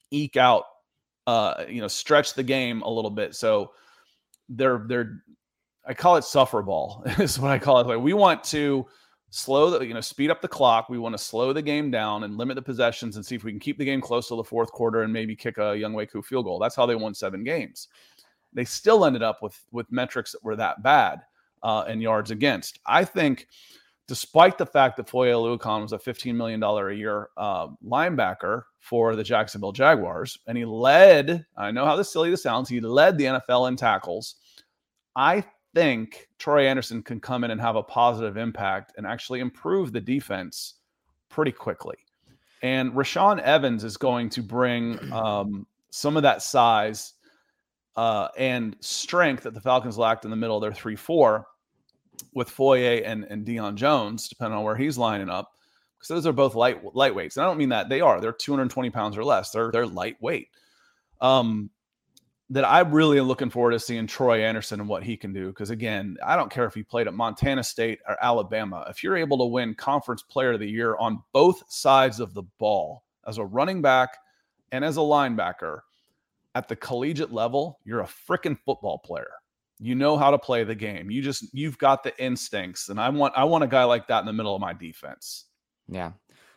eke 0.10 0.38
out, 0.38 0.64
uh, 1.28 1.66
you 1.70 1.80
know, 1.80 1.88
stretch 1.88 2.34
the 2.34 2.44
game 2.44 2.82
a 2.82 2.90
little 2.90 3.12
bit. 3.12 3.36
So 3.36 3.72
they're 4.50 4.84
they're 4.88 5.24
I 5.88 5.94
call 5.94 6.18
it 6.18 6.24
suffer 6.24 6.64
ball 6.64 7.04
is 7.20 7.40
what 7.40 7.52
I 7.52 7.60
call 7.60 7.80
it. 7.80 7.88
Like 7.88 8.00
we 8.00 8.14
want 8.14 8.44
to 8.46 8.88
slow 9.30 9.70
the 9.70 9.86
you 9.86 9.94
know 9.94 10.02
speed 10.02 10.32
up 10.32 10.42
the 10.42 10.48
clock. 10.48 10.90
We 10.90 10.98
want 10.98 11.14
to 11.14 11.24
slow 11.24 11.54
the 11.54 11.62
game 11.62 11.92
down 11.92 12.24
and 12.24 12.38
limit 12.38 12.56
the 12.56 12.64
possessions 12.64 13.18
and 13.18 13.26
see 13.26 13.36
if 13.36 13.44
we 13.44 13.52
can 13.52 13.60
keep 13.60 13.78
the 13.78 13.86
game 13.86 14.02
close 14.02 14.28
to 14.30 14.36
the 14.36 14.44
fourth 14.44 14.72
quarter 14.72 15.04
and 15.04 15.14
maybe 15.14 15.36
kick 15.36 15.60
a 15.60 15.76
Younghoe 15.78 16.12
Koo 16.12 16.24
field 16.24 16.46
goal. 16.46 16.58
That's 16.58 16.76
how 16.76 16.88
they 16.88 16.96
won 16.96 17.14
seven 17.14 17.44
games. 17.44 17.88
They 18.52 18.66
still 18.66 19.06
ended 19.06 19.22
up 19.22 19.44
with 19.44 19.64
with 19.72 19.92
metrics 19.92 20.32
that 20.32 20.44
were 20.44 20.56
that 20.56 20.82
bad 20.82 21.22
uh, 21.64 21.86
and 21.88 22.02
yards 22.02 22.32
against. 22.32 22.80
I 22.86 23.06
think, 23.06 23.48
despite 24.08 24.58
the 24.58 24.66
fact 24.66 24.98
that 24.98 25.10
Foye 25.10 25.28
Oluokun 25.28 25.82
was 25.84 25.94
a 25.94 25.98
$15 25.98 26.36
million 26.36 26.62
a 26.64 26.92
year 26.92 27.30
uh, 27.38 27.68
linebacker 27.86 28.64
for 28.80 29.16
the 29.16 29.24
Jacksonville 29.24 29.72
Jaguars, 29.72 30.38
and 30.48 30.58
he 30.58 30.66
led, 30.66 31.46
I 31.58 31.72
know 31.72 31.86
how 31.86 31.96
this 31.96 32.12
silly 32.12 32.30
this 32.30 32.44
sounds, 32.44 32.70
he 32.70 32.80
led 32.80 33.18
the 33.18 33.26
NFL 33.26 33.68
in 33.68 33.76
tackles. 33.76 34.36
I 35.16 35.44
think 35.76 36.28
Troy 36.40 36.68
Andersen 36.68 37.04
can 37.04 37.20
come 37.20 37.44
in 37.44 37.52
and 37.52 37.62
have 37.62 37.76
a 37.76 37.84
positive 37.84 38.38
impact 38.38 38.94
and 38.98 39.06
actually 39.06 39.40
improve 39.40 39.92
the 39.92 40.02
defense 40.02 40.76
pretty 41.30 41.52
quickly. 41.52 41.98
And 42.62 42.92
Rashaan 42.94 43.40
Evans 43.40 43.84
is 43.84 43.96
going 43.96 44.30
to 44.32 44.42
bring 44.42 45.00
um, 45.14 45.66
some 45.92 46.18
of 46.18 46.24
that 46.24 46.42
size 46.42 47.14
uh, 47.96 48.30
and 48.38 48.76
strength 48.80 49.44
that 49.44 49.54
the 49.54 49.62
Falcons 49.62 49.98
lacked 49.98 50.26
in 50.26 50.32
the 50.32 50.38
middle 50.38 50.58
of 50.58 50.62
their 50.62 50.74
3 50.74 50.96
4 50.96 51.46
with 52.34 52.50
Foye 52.50 53.02
and, 53.06 53.24
and 53.26 53.46
Deion 53.46 53.76
Jones, 53.76 54.28
depending 54.28 54.58
on 54.58 54.64
where 54.64 54.76
he's 54.76 54.98
lining 54.98 55.30
up. 55.30 55.52
Because 55.98 56.10
those 56.10 56.28
are 56.28 56.34
both 56.34 56.56
light 56.56 56.84
lightweights. 56.84 57.36
And 57.36 57.44
I 57.44 57.48
don't 57.48 57.58
mean 57.58 57.70
that 57.70 57.90
they 57.90 58.00
are. 58.00 58.22
They're 58.22 58.32
220 58.32 58.90
pounds 58.90 59.18
or 59.18 59.24
less. 59.24 59.52
They're 59.52 59.70
they're 59.72 59.86
lightweight. 59.86 60.48
Um, 61.20 61.70
that 62.52 62.66
I 62.66 62.80
really 62.80 63.22
looking 63.22 63.50
forward 63.50 63.72
to 63.72 63.80
seeing 63.80 64.08
Troy 64.08 64.44
Andersen 64.44 64.80
and 64.80 64.90
what 64.90 65.04
he 65.04 65.16
can 65.16 65.34
do. 65.34 65.48
Because 65.48 65.70
again, 65.70 66.18
I 66.26 66.36
don't 66.36 66.52
care 66.52 66.66
if 66.66 66.74
he 66.74 66.84
played 66.84 67.08
at 67.08 67.14
Montana 67.14 67.64
State 67.64 68.00
or 68.08 68.18
Alabama. 68.24 68.86
If 68.90 69.04
you're 69.04 69.18
able 69.18 69.38
to 69.40 69.46
win 69.46 69.76
Conference 69.76 70.24
Player 70.24 70.54
of 70.54 70.60
the 70.60 70.70
Year 70.70 70.96
on 70.98 71.22
both 71.32 71.64
sides 71.72 72.20
of 72.20 72.34
the 72.34 72.44
ball 72.58 73.04
as 73.28 73.38
a 73.38 73.46
running 73.46 73.82
back 73.82 74.18
and 74.72 74.84
as 74.84 74.98
a 74.98 75.02
linebacker 75.02 75.82
at 76.56 76.68
the 76.68 76.76
collegiate 76.76 77.32
level, 77.32 77.80
you're 77.86 78.02
a 78.02 78.06
freaking 78.06 78.58
football 78.66 78.98
player. 78.98 79.32
You 79.80 79.96
know 79.96 80.18
how 80.18 80.32
to 80.32 80.38
play 80.38 80.64
the 80.64 80.76
game. 80.76 81.10
You 81.10 81.22
just 81.22 81.46
you've 81.54 81.78
got 81.78 82.04
the 82.04 82.18
instincts, 82.22 82.90
and 82.90 83.00
I 83.00 83.10
want 83.10 83.34
I 83.36 83.46
want 83.46 83.64
a 83.64 83.68
guy 83.68 83.86
like 83.86 84.08
that 84.08 84.20
in 84.20 84.26
the 84.26 84.34
middle 84.34 84.54
of 84.54 84.62
my 84.62 84.74
defense. 84.74 85.46
Yeah, 85.88 86.12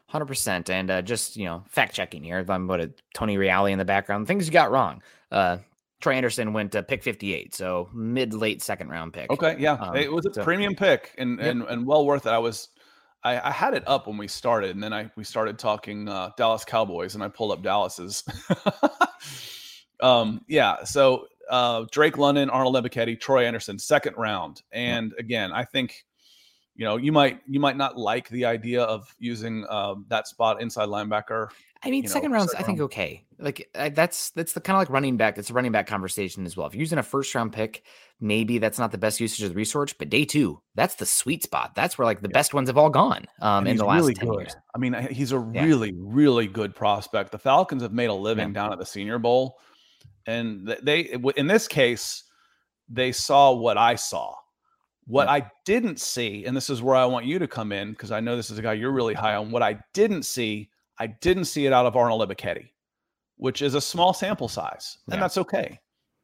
hundred 0.09 0.27
percent. 0.27 0.71
And 0.71 0.91
uh, 0.91 1.03
just 1.03 1.37
you 1.37 1.45
know, 1.45 1.65
fact 1.69 1.95
checking 1.95 2.25
here. 2.25 2.41
If 2.41 2.51
I'm 2.51 2.67
put 2.67 3.01
Tony 3.15 3.37
Reali 3.37 3.71
in 3.71 3.79
the 3.79 3.85
background. 3.85 4.27
Things 4.27 4.47
you 4.47 4.53
got 4.53 4.73
wrong. 4.73 5.03
Uh, 5.31 5.59
Troy 6.03 6.15
Andersen 6.15 6.53
went 6.53 6.73
to 6.73 6.83
pick 6.83 7.03
58, 7.03 7.55
so 7.55 7.89
mid 7.95 8.35
late 8.35 8.61
second 8.61 8.89
round 8.89 9.13
pick. 9.13 9.31
Okay, 9.31 9.57
yeah, 9.59 9.75
um, 9.75 9.97
it 9.97 10.13
was 10.13 10.27
a 10.27 10.35
so, 10.35 10.43
premium 10.43 10.75
pick 10.75 11.15
and, 11.17 11.39
yep. 11.39 11.49
and 11.49 11.63
and 11.63 11.87
well 11.87 12.05
worth 12.05 12.27
it. 12.27 12.31
I 12.31 12.39
was, 12.39 12.69
I, 13.23 13.41
I, 13.41 13.53
had 13.53 13.75
it 13.75 13.85
up 13.87 14.09
when 14.09 14.19
we 14.19 14.27
started, 14.27 14.71
and 14.71 14.83
then 14.83 14.93
I 14.93 15.11
we 15.17 15.23
started 15.23 15.59
talking 15.61 16.09
uh, 16.09 16.31
Dallas 16.37 16.65
Cowboys, 16.65 17.15
and 17.15 17.23
I 17.23 17.29
pulled 17.29 17.53
up 17.53 17.63
Dallas's. 17.63 18.25
um, 20.03 20.45
yeah, 20.49 20.83
so 20.83 21.29
uh, 21.51 21.85
Drake 21.91 22.19
London, 22.19 22.51
Arnold 22.51 22.77
Ebiketie, 22.77 23.21
Troy 23.21 23.45
Andersen, 23.45 23.79
second 23.79 24.15
round, 24.17 24.63
and 24.73 25.13
again, 25.19 25.53
I 25.53 25.65
think 25.65 26.05
you 26.75 26.85
know 26.85 26.97
you 26.97 27.13
might 27.13 27.41
you 27.47 27.61
might 27.61 27.77
not 27.77 27.99
like 27.99 28.29
the 28.29 28.45
idea 28.45 28.83
of 28.83 29.15
using 29.19 29.65
uh, 29.69 29.95
that 30.09 30.27
spot 30.27 30.61
inside 30.63 30.89
linebacker 30.89 31.49
I 31.85 31.91
mean, 31.91 32.07
second 32.07 32.31
know, 32.31 32.37
round's 32.37 32.55
I 32.55 32.63
think 32.63 32.81
okay. 32.81 33.25
Like 33.39 33.69
I, 33.75 33.89
that's 33.89 34.31
that's 34.31 34.53
the 34.53 34.61
kind 34.61 34.77
of 34.77 34.83
like 34.83 34.91
running 34.91 35.17
back. 35.17 35.37
It's 35.37 35.51
a 35.51 35.53
running 35.53 35.73
back 35.73 35.89
conversation 35.89 36.47
as 36.47 36.57
well. 36.57 36.67
If 36.69 36.75
you're 36.75 36.81
using 36.81 36.99
a 36.99 37.03
first 37.03 37.35
round 37.35 37.53
pick, 37.53 37.85
maybe 38.21 38.59
that's 38.59 38.79
not 38.79 38.93
the 38.93 38.99
best 38.99 39.19
usage 39.19 39.43
of 39.43 39.51
the 39.51 39.57
resource. 39.57 39.93
But 39.93 40.09
day 40.09 40.25
two, 40.25 40.61
that's 40.77 40.95
the 40.95 41.07
sweet 41.07 41.43
spot. 41.43 41.75
That's 41.75 41.99
where 41.99 42.07
like 42.07 42.21
the 42.21 42.29
yeah. 42.29 42.39
best 42.39 42.55
ones 42.55 42.69
have 42.69 42.79
all 42.79 42.91
gone 42.91 43.27
um, 43.41 43.67
in 43.67 43.77
the 43.77 43.85
last 43.85 44.03
really 44.03 44.15
10 44.15 44.29
good. 44.29 44.39
years. 44.39 44.57
I 44.75 44.79
mean, 44.79 44.95
he's 45.11 45.33
a 45.33 45.51
yeah. 45.53 45.65
really 45.65 45.93
really 45.97 46.47
good 46.47 46.75
prospect. 46.77 47.33
The 47.33 47.39
Falcons 47.39 47.83
have 47.83 47.93
made 47.93 48.11
a 48.11 48.15
living 48.15 48.49
yeah. 48.49 48.55
down 48.55 48.73
at 48.73 48.79
the 48.79 48.87
Senior 48.87 49.19
Bowl, 49.19 49.59
and 50.27 50.77
they 50.83 51.17
in 51.37 51.47
this 51.47 51.69
case 51.69 52.25
they 52.89 53.13
saw 53.13 53.53
what 53.53 53.79
I 53.79 53.95
saw. 53.95 54.35
What 55.07 55.29
I 55.29 55.51
didn't 55.65 55.99
see, 55.99 56.45
and 56.45 56.57
this 56.57 56.71
is 56.71 56.81
where 56.81 56.95
I 56.95 57.05
want 57.05 57.27
you 57.27 57.41
to 57.41 57.49
come 57.49 57.73
in 57.73 57.91
because 57.91 58.13
I 58.13 58.21
know 58.21 58.37
this 58.37 58.51
is 58.51 58.59
a 58.59 58.63
guy 58.63 58.75
you're 58.75 58.93
really 58.93 59.15
high 59.15 59.35
on. 59.35 59.51
What 59.51 59.63
I 59.63 59.79
didn't 59.93 60.23
see 60.23 60.71
I 60.99 61.09
didn't 61.09 61.47
see 61.47 61.67
it 61.67 61.73
out 61.73 61.87
of 61.87 61.97
Arnold 61.97 62.29
Ebiketie, 62.29 62.71
which 63.37 63.61
is 63.61 63.75
a 63.75 63.81
small 63.81 64.15
sample 64.15 64.49
size, 64.49 64.99
and 65.07 65.15
yeah. 65.15 65.21
that's 65.21 65.37
okay. 65.39 65.81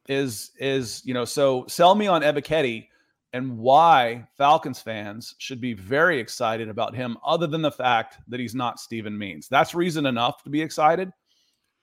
Is 0.07 0.51
is 0.57 1.01
you 1.05 1.13
know 1.13 1.25
so 1.25 1.65
sell 1.67 1.95
me 1.95 2.07
on 2.07 2.21
Ebiketie 2.21 2.87
and 3.33 3.57
why 3.57 4.25
Falcons 4.37 4.81
fans 4.81 5.35
should 5.37 5.61
be 5.61 5.73
very 5.73 6.17
excited 6.17 6.69
about 6.69 6.95
him, 6.95 7.17
other 7.25 7.45
than 7.45 7.61
the 7.61 7.71
fact 7.71 8.17
that 8.27 8.39
he's 8.39 8.55
not 8.55 8.79
Steven 8.79 9.15
Means. 9.15 9.47
That's 9.49 9.75
reason 9.75 10.05
enough 10.05 10.43
to 10.43 10.49
be 10.49 10.61
excited. 10.61 11.11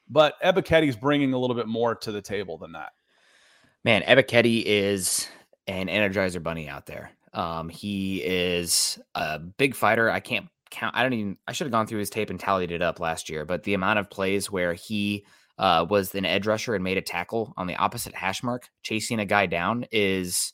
But 0.09 0.41
Ebiketie's 0.43 0.97
bringing 0.97 1.33
a 1.33 1.39
little 1.39 1.57
bit 1.57 1.67
more 1.67 1.95
to 1.97 2.13
the 2.13 2.23
table 2.23 2.59
than 2.59 2.73
that. 2.73 2.93
Man, 3.85 4.03
Ebiketie 4.03 4.63
is 4.65 5.29
an 5.67 5.89
energizer 5.89 6.43
bunny 6.43 6.69
out 6.69 6.87
there. 6.87 7.11
Um, 7.33 7.69
he 7.69 8.23
is 8.25 8.99
a 9.15 9.39
big 9.39 9.75
fighter. 9.75 10.11
I 10.11 10.21
can't 10.21 10.47
count. 10.71 10.97
I 10.97 11.03
don't 11.03 11.13
even. 11.13 11.37
I 11.47 11.53
should 11.53 11.67
have 11.67 11.73
gone 11.73 11.87
through 11.87 11.99
his 11.99 12.11
tape 12.11 12.31
and 12.31 12.41
tallied 12.41 12.71
it 12.71 12.83
up 12.83 13.01
last 13.01 13.29
year. 13.29 13.45
But 13.45 13.65
the 13.65 13.75
amount 13.75 13.99
of 13.99 14.11
plays 14.11 14.51
where 14.51 14.75
he 14.75 15.25
uh, 15.59 15.87
was 15.89 16.15
an 16.15 16.25
edge 16.25 16.47
rusher 16.47 16.75
and 16.75 16.85
made 16.85 16.99
a 16.99 17.03
tackle 17.03 17.53
on 17.57 17.67
the 17.67 17.77
opposite 17.77 18.15
hash 18.15 18.43
mark, 18.43 18.69
chasing 18.83 19.21
a 19.21 19.25
guy 19.25 19.47
down, 19.47 19.87
is 19.91 20.53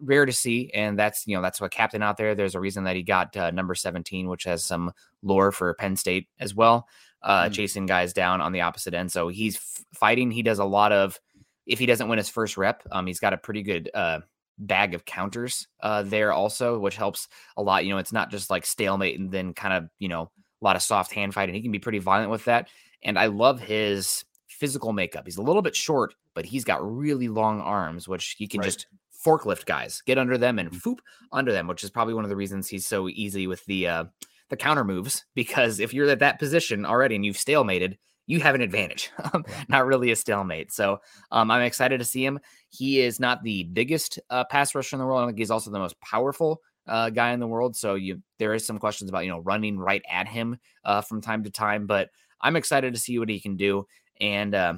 rare 0.00 0.26
to 0.26 0.32
see. 0.32 0.70
And 0.74 0.98
that's 0.98 1.26
you 1.26 1.36
know 1.36 1.42
that's 1.42 1.60
what 1.60 1.70
captain 1.72 2.02
out 2.02 2.16
there. 2.16 2.34
There's 2.34 2.54
a 2.54 2.60
reason 2.60 2.84
that 2.84 2.96
he 2.96 3.02
got 3.02 3.36
uh, 3.36 3.50
number 3.50 3.74
17, 3.74 4.28
which 4.28 4.44
has 4.44 4.64
some 4.64 4.92
lore 5.22 5.52
for 5.52 5.74
Penn 5.74 5.96
State 5.96 6.28
as 6.40 6.54
well, 6.54 6.86
uh, 7.22 7.44
mm 7.44 7.52
chasing 7.52 7.86
guys 7.86 8.12
down 8.12 8.40
on 8.40 8.52
the 8.52 8.60
opposite 8.60 8.94
end. 8.94 9.10
So 9.10 9.28
he's 9.28 9.56
f- 9.56 9.84
fighting. 9.94 10.30
He 10.30 10.42
does 10.42 10.58
a 10.58 10.64
lot 10.64 10.92
of. 10.92 11.18
If 11.66 11.78
he 11.78 11.86
doesn't 11.86 12.08
win 12.08 12.16
his 12.16 12.28
first 12.30 12.56
rep, 12.56 12.82
um, 12.92 13.06
he's 13.06 13.20
got 13.20 13.34
a 13.34 13.36
pretty 13.36 13.62
good 13.62 13.90
uh, 13.92 14.20
bag 14.58 14.94
of 14.94 15.04
counters 15.04 15.66
uh, 15.82 16.02
there 16.02 16.32
also, 16.32 16.78
which 16.78 16.96
helps 16.96 17.28
a 17.56 17.62
lot. 17.62 17.84
You 17.84 17.92
know, 17.92 17.98
it's 17.98 18.12
not 18.12 18.30
just 18.30 18.50
like 18.50 18.64
stalemate 18.64 19.18
and 19.18 19.30
then 19.30 19.52
kind 19.52 19.74
of, 19.74 19.90
you 19.98 20.08
know, 20.08 20.30
a 20.60 20.64
lot 20.64 20.76
of 20.76 20.82
soft 20.82 21.12
hand 21.12 21.34
fighting. 21.34 21.54
He 21.54 21.62
can 21.62 21.72
be 21.72 21.78
pretty 21.78 21.98
violent 21.98 22.30
with 22.30 22.44
that. 22.46 22.68
And 23.02 23.18
I 23.18 23.26
love 23.26 23.60
his 23.60 24.24
physical 24.48 24.92
makeup. 24.92 25.24
He's 25.24 25.36
a 25.36 25.42
little 25.42 25.62
bit 25.62 25.76
short, 25.76 26.14
but 26.34 26.44
he's 26.44 26.64
got 26.64 26.84
really 26.84 27.28
long 27.28 27.60
arms, 27.60 28.08
which 28.08 28.34
he 28.38 28.46
can 28.46 28.60
right. 28.60 28.66
just 28.66 28.86
forklift 29.24 29.66
guys, 29.66 30.02
get 30.06 30.18
under 30.18 30.38
them 30.38 30.58
and 30.58 30.70
foop 30.70 30.98
under 31.32 31.52
them, 31.52 31.66
which 31.66 31.84
is 31.84 31.90
probably 31.90 32.14
one 32.14 32.24
of 32.24 32.30
the 32.30 32.36
reasons 32.36 32.68
he's 32.68 32.86
so 32.86 33.08
easy 33.08 33.46
with 33.46 33.64
the 33.66 33.86
uh, 33.86 34.04
the 34.50 34.56
counter 34.56 34.84
moves. 34.84 35.24
Because 35.34 35.80
if 35.80 35.92
you're 35.92 36.08
at 36.08 36.18
that 36.20 36.38
position 36.38 36.84
already 36.84 37.14
and 37.14 37.24
you've 37.24 37.36
stalemated, 37.36 37.96
you 38.26 38.40
have 38.40 38.54
an 38.54 38.60
advantage, 38.60 39.10
um, 39.32 39.44
not 39.68 39.86
really 39.86 40.10
a 40.10 40.16
stalemate. 40.16 40.70
So 40.70 41.00
um, 41.32 41.50
I'm 41.50 41.62
excited 41.62 41.98
to 41.98 42.04
see 42.04 42.24
him. 42.24 42.38
He 42.68 43.00
is 43.00 43.18
not 43.18 43.42
the 43.42 43.64
biggest 43.64 44.18
uh, 44.30 44.44
pass 44.44 44.74
rusher 44.74 44.96
in 44.96 45.00
the 45.00 45.06
world. 45.06 45.22
I 45.22 45.26
think 45.26 45.38
he's 45.38 45.50
also 45.50 45.70
the 45.70 45.78
most 45.78 46.00
powerful 46.00 46.60
uh, 46.86 47.10
guy 47.10 47.32
in 47.32 47.40
the 47.40 47.46
world. 47.46 47.74
So 47.74 47.94
you, 47.94 48.22
there 48.38 48.54
is 48.54 48.66
some 48.66 48.78
questions 48.78 49.10
about 49.10 49.24
you 49.24 49.30
know 49.30 49.40
running 49.40 49.78
right 49.78 50.02
at 50.08 50.28
him 50.28 50.58
uh, 50.84 51.00
from 51.00 51.20
time 51.20 51.44
to 51.44 51.50
time, 51.50 51.86
but 51.86 52.10
I'm 52.40 52.56
excited 52.56 52.94
to 52.94 53.00
see 53.00 53.18
what 53.18 53.28
he 53.28 53.40
can 53.40 53.56
do. 53.56 53.86
And 54.20 54.54
uh, 54.54 54.74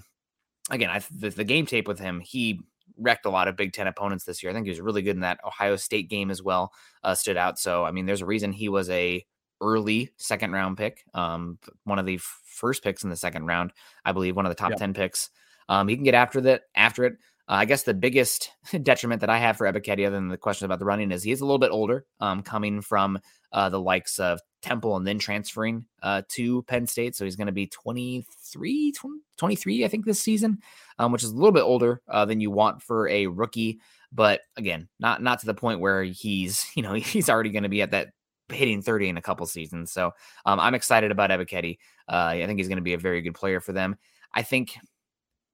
again, 0.71 0.91
I 0.91 1.03
the, 1.11 1.31
the 1.31 1.45
game 1.45 1.67
tape 1.67 1.89
with 1.89 1.99
him, 1.99 2.21
he 2.21 2.61
wrecked 2.97 3.27
a 3.27 3.31
lot 3.31 3.49
of 3.49 3.57
Big 3.57 3.73
Ten 3.73 3.87
opponents 3.87 4.25
this 4.25 4.43
year. 4.43 4.51
I 4.51 4.55
think 4.55 4.67
he 4.67 4.71
was 4.71 4.81
really 4.81 5.03
good 5.03 5.17
in 5.17 5.21
that 5.21 5.41
Ohio 5.45 5.77
State 5.77 6.09
game 6.09 6.31
as 6.31 6.43
well. 6.43 6.73
Uh, 7.03 7.15
stood 7.15 7.37
out. 7.37 7.59
So 7.59 7.85
I 7.85 7.91
mean, 7.91 8.07
there's 8.07 8.23
a 8.23 8.27
reason 8.27 8.53
he 8.53 8.69
was 8.69 8.89
a 8.91 9.25
early 9.61 10.11
second 10.17 10.53
round 10.53 10.77
pick, 10.77 11.05
um, 11.15 11.59
one 11.85 11.99
of 11.99 12.07
the 12.07 12.19
first 12.45 12.83
picks 12.83 13.05
in 13.05 13.11
the 13.11 13.17
second 13.17 13.47
round, 13.47 13.73
I 14.05 14.13
believe, 14.13 14.37
one 14.37 14.47
of 14.47 14.51
the 14.51 14.57
top 14.57 14.75
10 14.77 14.95
picks. 14.95 15.31
Um, 15.69 15.89
he 15.89 15.95
can 15.95 16.05
get 16.05 16.15
after 16.15 16.41
that 16.43 16.63
after 16.75 17.05
it. 17.05 17.15
Uh, 17.49 17.55
I 17.55 17.65
guess 17.65 17.83
the 17.83 17.95
biggest 17.95 18.51
detriment 18.83 19.21
that 19.23 19.31
I 19.31 19.39
have 19.39 19.57
for 19.57 19.67
Ebiketie, 19.67 20.07
other 20.07 20.15
than 20.17 20.29
the 20.29 20.37
question 20.37 20.67
about 20.67 20.79
the 20.79 20.85
running, 20.85 21.11
is 21.11 21.23
he's 21.23 21.41
a 21.41 21.45
little 21.45 21.59
bit 21.59 21.73
older, 21.73 22.07
um, 22.21 22.43
coming 22.43 22.81
from 22.81 23.19
uh, 23.53 23.69
the 23.69 23.81
likes 23.81 24.21
of 24.21 24.41
Temple 24.63 24.97
and 24.97 25.07
then 25.07 25.19
transferring 25.19 25.85
uh, 26.03 26.23
to 26.29 26.63
Penn 26.63 26.87
State. 26.87 27.17
So 27.17 27.25
he's 27.25 27.35
going 27.35 27.47
to 27.47 27.53
be 27.53 27.67
23, 27.67 28.93
20, 28.93 29.21
23, 29.37 29.85
I 29.85 29.89
think, 29.89 30.05
this 30.05 30.21
season, 30.21 30.59
um, 30.99 31.11
which 31.11 31.25
is 31.25 31.31
a 31.31 31.35
little 31.35 31.51
bit 31.51 31.63
older 31.63 32.03
uh, 32.09 32.25
than 32.25 32.41
you 32.41 32.51
want 32.51 32.83
for 32.83 33.09
a 33.09 33.27
rookie. 33.27 33.81
but 34.13 34.43
again, 34.57 34.89
not 35.01 35.23
not 35.23 35.41
to 35.41 35.47
the 35.47 35.55
point 35.55 35.81
where 35.81 36.05
he's 36.05 36.67
you 36.77 36.83
know 36.83 36.95
he's 36.95 37.29
already 37.29 37.51
going 37.51 37.65
to 37.65 37.69
be 37.69 37.83
at 37.83 37.91
that 37.91 38.09
hitting 38.51 38.83
30 38.83 39.11
in 39.11 39.17
a 39.17 39.23
couple 39.23 39.47
seasons. 39.47 39.93
So 39.93 40.13
um, 40.45 40.61
I'm 40.61 40.75
excited 40.75 41.11
about 41.11 41.31
Ebiketie. 41.31 41.79
Uh, 42.09 42.35
I 42.35 42.47
think 42.47 42.59
he's 42.59 42.69
going 42.69 42.77
to 42.77 42.83
be 42.83 42.95
a 42.95 42.99
very 42.99 43.23
good 43.23 43.35
player 43.35 43.61
for 43.61 43.73
them. 43.73 43.97
I 44.33 44.43
think 44.43 44.77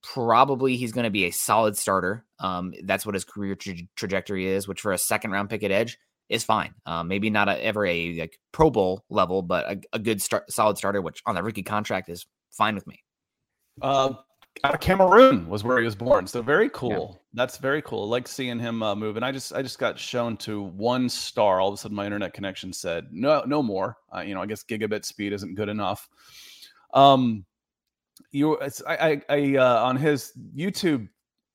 probably 0.02 0.76
he's 0.76 0.92
going 0.92 1.04
to 1.04 1.10
be 1.10 1.24
a 1.24 1.30
solid 1.30 1.76
starter. 1.76 2.24
Um, 2.38 2.74
that's 2.84 3.04
what 3.04 3.14
his 3.14 3.24
career 3.24 3.54
tra- 3.54 3.74
trajectory 3.96 4.46
is, 4.46 4.68
which 4.68 4.80
for 4.80 4.92
a 4.92 4.98
second 4.98 5.32
round 5.32 5.50
pick 5.50 5.62
at 5.62 5.70
edge 5.70 5.98
is 6.28 6.44
fine. 6.44 6.74
Um, 6.84 7.08
maybe 7.08 7.30
not 7.30 7.48
a, 7.48 7.62
ever 7.64 7.86
a 7.86 8.18
like 8.18 8.38
Pro 8.52 8.70
Bowl 8.70 9.04
level, 9.08 9.42
but 9.42 9.64
a, 9.70 9.80
a 9.94 9.98
good 9.98 10.22
start, 10.22 10.50
solid 10.50 10.78
starter, 10.78 11.00
which 11.00 11.22
on 11.26 11.34
the 11.34 11.42
rookie 11.42 11.62
contract 11.62 12.08
is 12.08 12.26
fine 12.50 12.74
with 12.74 12.86
me. 12.86 13.02
Uh, 13.80 14.14
out 14.64 14.74
of 14.74 14.80
Cameroon 14.80 15.48
was 15.48 15.64
where 15.64 15.78
he 15.78 15.84
was 15.84 15.94
born, 15.94 16.26
so 16.26 16.42
very 16.42 16.68
cool. 16.70 16.90
Yeah. 16.90 17.20
That's 17.34 17.58
very 17.58 17.82
cool. 17.82 18.04
I 18.04 18.06
like 18.06 18.28
seeing 18.28 18.58
him 18.58 18.82
uh, 18.82 18.94
move. 18.94 19.16
And 19.16 19.24
I 19.24 19.32
just 19.32 19.52
I 19.52 19.62
just 19.62 19.78
got 19.78 19.98
shown 19.98 20.36
to 20.38 20.62
one 20.62 21.08
star. 21.08 21.60
All 21.60 21.68
of 21.68 21.74
a 21.74 21.76
sudden, 21.76 21.96
my 21.96 22.04
internet 22.04 22.32
connection 22.32 22.72
said 22.72 23.06
no, 23.10 23.42
no 23.46 23.62
more. 23.62 23.96
Uh, 24.14 24.20
you 24.20 24.34
know, 24.34 24.42
I 24.42 24.46
guess 24.46 24.64
gigabit 24.64 25.04
speed 25.04 25.32
isn't 25.32 25.54
good 25.54 25.68
enough. 25.68 26.08
Um, 26.94 27.44
you, 28.32 28.58
I, 28.60 28.70
I, 28.88 29.22
I 29.28 29.56
uh, 29.56 29.84
on 29.84 29.96
his 29.96 30.32
YouTube 30.56 31.08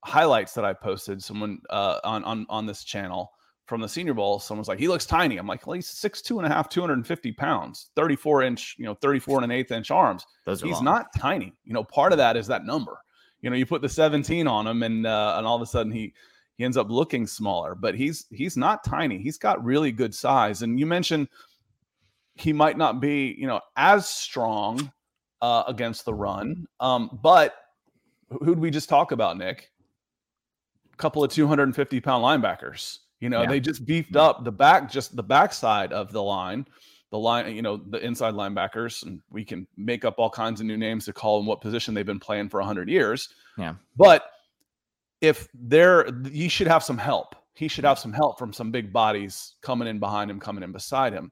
highlights 0.06 0.54
that 0.54 0.66
I 0.66 0.74
posted, 0.74 1.24
someone 1.24 1.60
uh, 1.70 1.99
on 2.04 2.24
on 2.24 2.45
on 2.49 2.66
this 2.66 2.84
channel 2.84 3.32
from 3.72 3.80
the 3.80 3.88
Senior 3.88 4.13
Bowl, 4.13 4.38
someone's 4.38 4.67
like, 4.67 4.80
he 4.80 4.89
looks 4.89 5.05
tiny. 5.05 5.38
I'm 5.38 5.47
like, 5.47 5.65
well, 5.65 5.76
he's 5.76 5.88
six 5.88 6.22
two 6.22 6.39
and 6.39 6.45
a 6.45 6.49
half, 6.49 6.67
250 6.67 7.32
pounds, 7.32 7.91
34 7.95 8.41
inch, 8.41 8.76
you 8.78 8.84
know, 8.84 8.95
34 8.95 9.38
and 9.38 9.45
an 9.45 9.51
eighth 9.51 9.72
inch 9.72 9.91
arms. 9.91 10.26
Those 10.45 10.61
he's 10.61 10.74
long. 10.74 10.84
not 10.84 11.05
tiny. 11.17 11.53
You 11.63 11.72
know, 11.72 11.86
part 11.86 12.11
of 12.11 12.17
that 12.17 12.36
is 12.36 12.47
that 12.47 12.65
number. 12.65 12.97
You 13.39 13.49
know, 13.49 13.55
you 13.55 13.65
put 13.65 13.82
the 13.82 13.88
17 13.88 14.45
on 14.45 14.67
him, 14.67 14.84
and 14.84 15.07
uh, 15.07 15.36
and 15.38 15.47
all 15.47 15.55
of 15.55 15.61
a 15.61 15.65
sudden 15.65 15.89
he 15.89 16.13
he 16.57 16.65
ends 16.65 16.76
up 16.76 16.89
looking 16.89 17.26
smaller. 17.26 17.74
But 17.74 17.95
he's 17.95 18.26
he's 18.30 18.57
not 18.57 18.84
tiny. 18.84 19.19
He's 19.19 19.38
got 19.38 19.63
really 19.63 19.93
good 19.93 20.13
size. 20.13 20.63
And 20.63 20.78
you 20.78 20.86
mentioned 20.86 21.30
he 22.36 22.51
might 22.51 22.78
not 22.78 22.99
be, 22.99 23.34
you 23.39 23.47
know, 23.47 23.61
as 23.78 24.05
strong 24.05 24.91
uh, 25.41 25.63
against 25.65 26.03
the 26.03 26.13
run. 26.13 26.67
Um, 26.82 27.17
but 27.24 27.55
who'd 28.43 28.59
we 28.59 28.69
just 28.69 28.89
talk 28.89 29.13
about, 29.13 29.38
Nick? 29.38 29.72
A 30.93 30.97
couple 30.97 31.24
of 31.24 31.32
250 31.32 32.01
pound 32.01 32.22
linebackers 32.22 32.97
you 33.22 33.30
know, 33.30 33.43
yeah. 33.43 33.47
they 33.47 33.59
just 33.59 33.86
beefed 33.86 34.15
up 34.15 34.43
the 34.43 34.51
back, 34.51 34.91
just 34.91 35.15
the 35.15 35.24
backside 35.24 35.93
of 35.93 36.11
the 36.11 36.22
line, 36.22 36.67
the 37.11 37.19
line, 37.19 37.55
you 37.55 37.61
know, 37.61 37.78
the 37.78 38.03
inside 38.03 38.34
linebackers, 38.34 39.03
and 39.03 39.22
we 39.30 39.45
can 39.45 39.67
make 39.78 40.03
up 40.03 40.15
all 40.17 40.30
kinds 40.30 40.59
of 40.59 40.65
new 40.65 40.76
names 40.76 41.05
to 41.05 41.13
call 41.13 41.38
them 41.38 41.45
what 41.45 41.61
position 41.61 41.93
they've 41.93 42.05
been 42.05 42.19
playing 42.19 42.49
for 42.49 42.59
hundred 42.61 42.89
years. 42.89 43.30
Yeah. 43.57 43.76
But 43.95 44.26
if 45.22 45.47
they're, 45.53 46.09
he 46.30 46.49
should 46.49 46.67
have 46.67 46.84
some 46.84 46.97
help. 46.97 47.36
He 47.53 47.67
should 47.67 47.86
have 47.86 47.99
some 47.99 48.11
help 48.11 48.39
from 48.39 48.51
some 48.51 48.72
big 48.72 48.91
bodies 48.91 49.55
coming 49.61 49.88
in 49.88 49.99
behind 49.99 50.32
him, 50.32 50.39
coming 50.39 50.63
in 50.63 50.72
beside 50.72 51.13
him. 51.13 51.32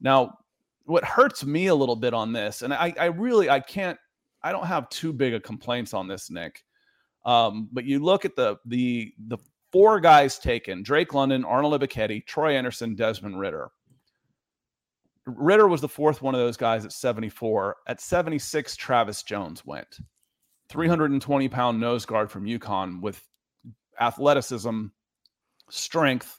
Now, 0.00 0.36
what 0.84 1.04
hurts 1.04 1.44
me 1.44 1.68
a 1.68 1.74
little 1.74 1.94
bit 1.94 2.12
on 2.12 2.32
this, 2.32 2.62
and 2.62 2.74
I, 2.74 2.92
I 2.98 3.04
really, 3.06 3.48
I 3.48 3.60
can't, 3.60 3.98
I 4.42 4.50
don't 4.50 4.66
have 4.66 4.88
too 4.88 5.12
big 5.12 5.34
of 5.34 5.44
complaints 5.44 5.94
on 5.94 6.08
this, 6.08 6.28
Nick. 6.28 6.64
Um, 7.24 7.68
but 7.70 7.84
you 7.84 7.98
look 8.00 8.24
at 8.24 8.34
the 8.34 8.56
the 8.64 9.12
the 9.28 9.36
four 9.72 10.00
guys 10.00 10.38
taken 10.38 10.82
Drake 10.82 11.14
London, 11.14 11.44
Arnold 11.44 11.80
Ebiketie, 11.80 12.26
Troy 12.26 12.56
Andersen, 12.56 12.94
Desmond 12.94 13.38
Ridder. 13.38 13.70
Ridder 15.26 15.68
was 15.68 15.80
the 15.80 15.88
fourth 15.88 16.22
one 16.22 16.34
of 16.34 16.40
those 16.40 16.56
guys 16.56 16.84
at 16.84 16.92
74. 16.92 17.76
At 17.86 18.00
76, 18.00 18.76
Travis 18.76 19.22
Jones 19.22 19.64
went. 19.64 19.98
320 20.70 21.48
pound 21.48 21.80
nose 21.80 22.06
guard 22.06 22.30
from 22.30 22.44
UConn 22.44 23.00
with 23.00 23.20
athleticism, 24.00 24.86
strength. 25.68 26.38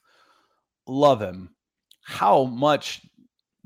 Love 0.87 1.21
him. 1.21 1.53
How 2.03 2.45
much 2.45 3.01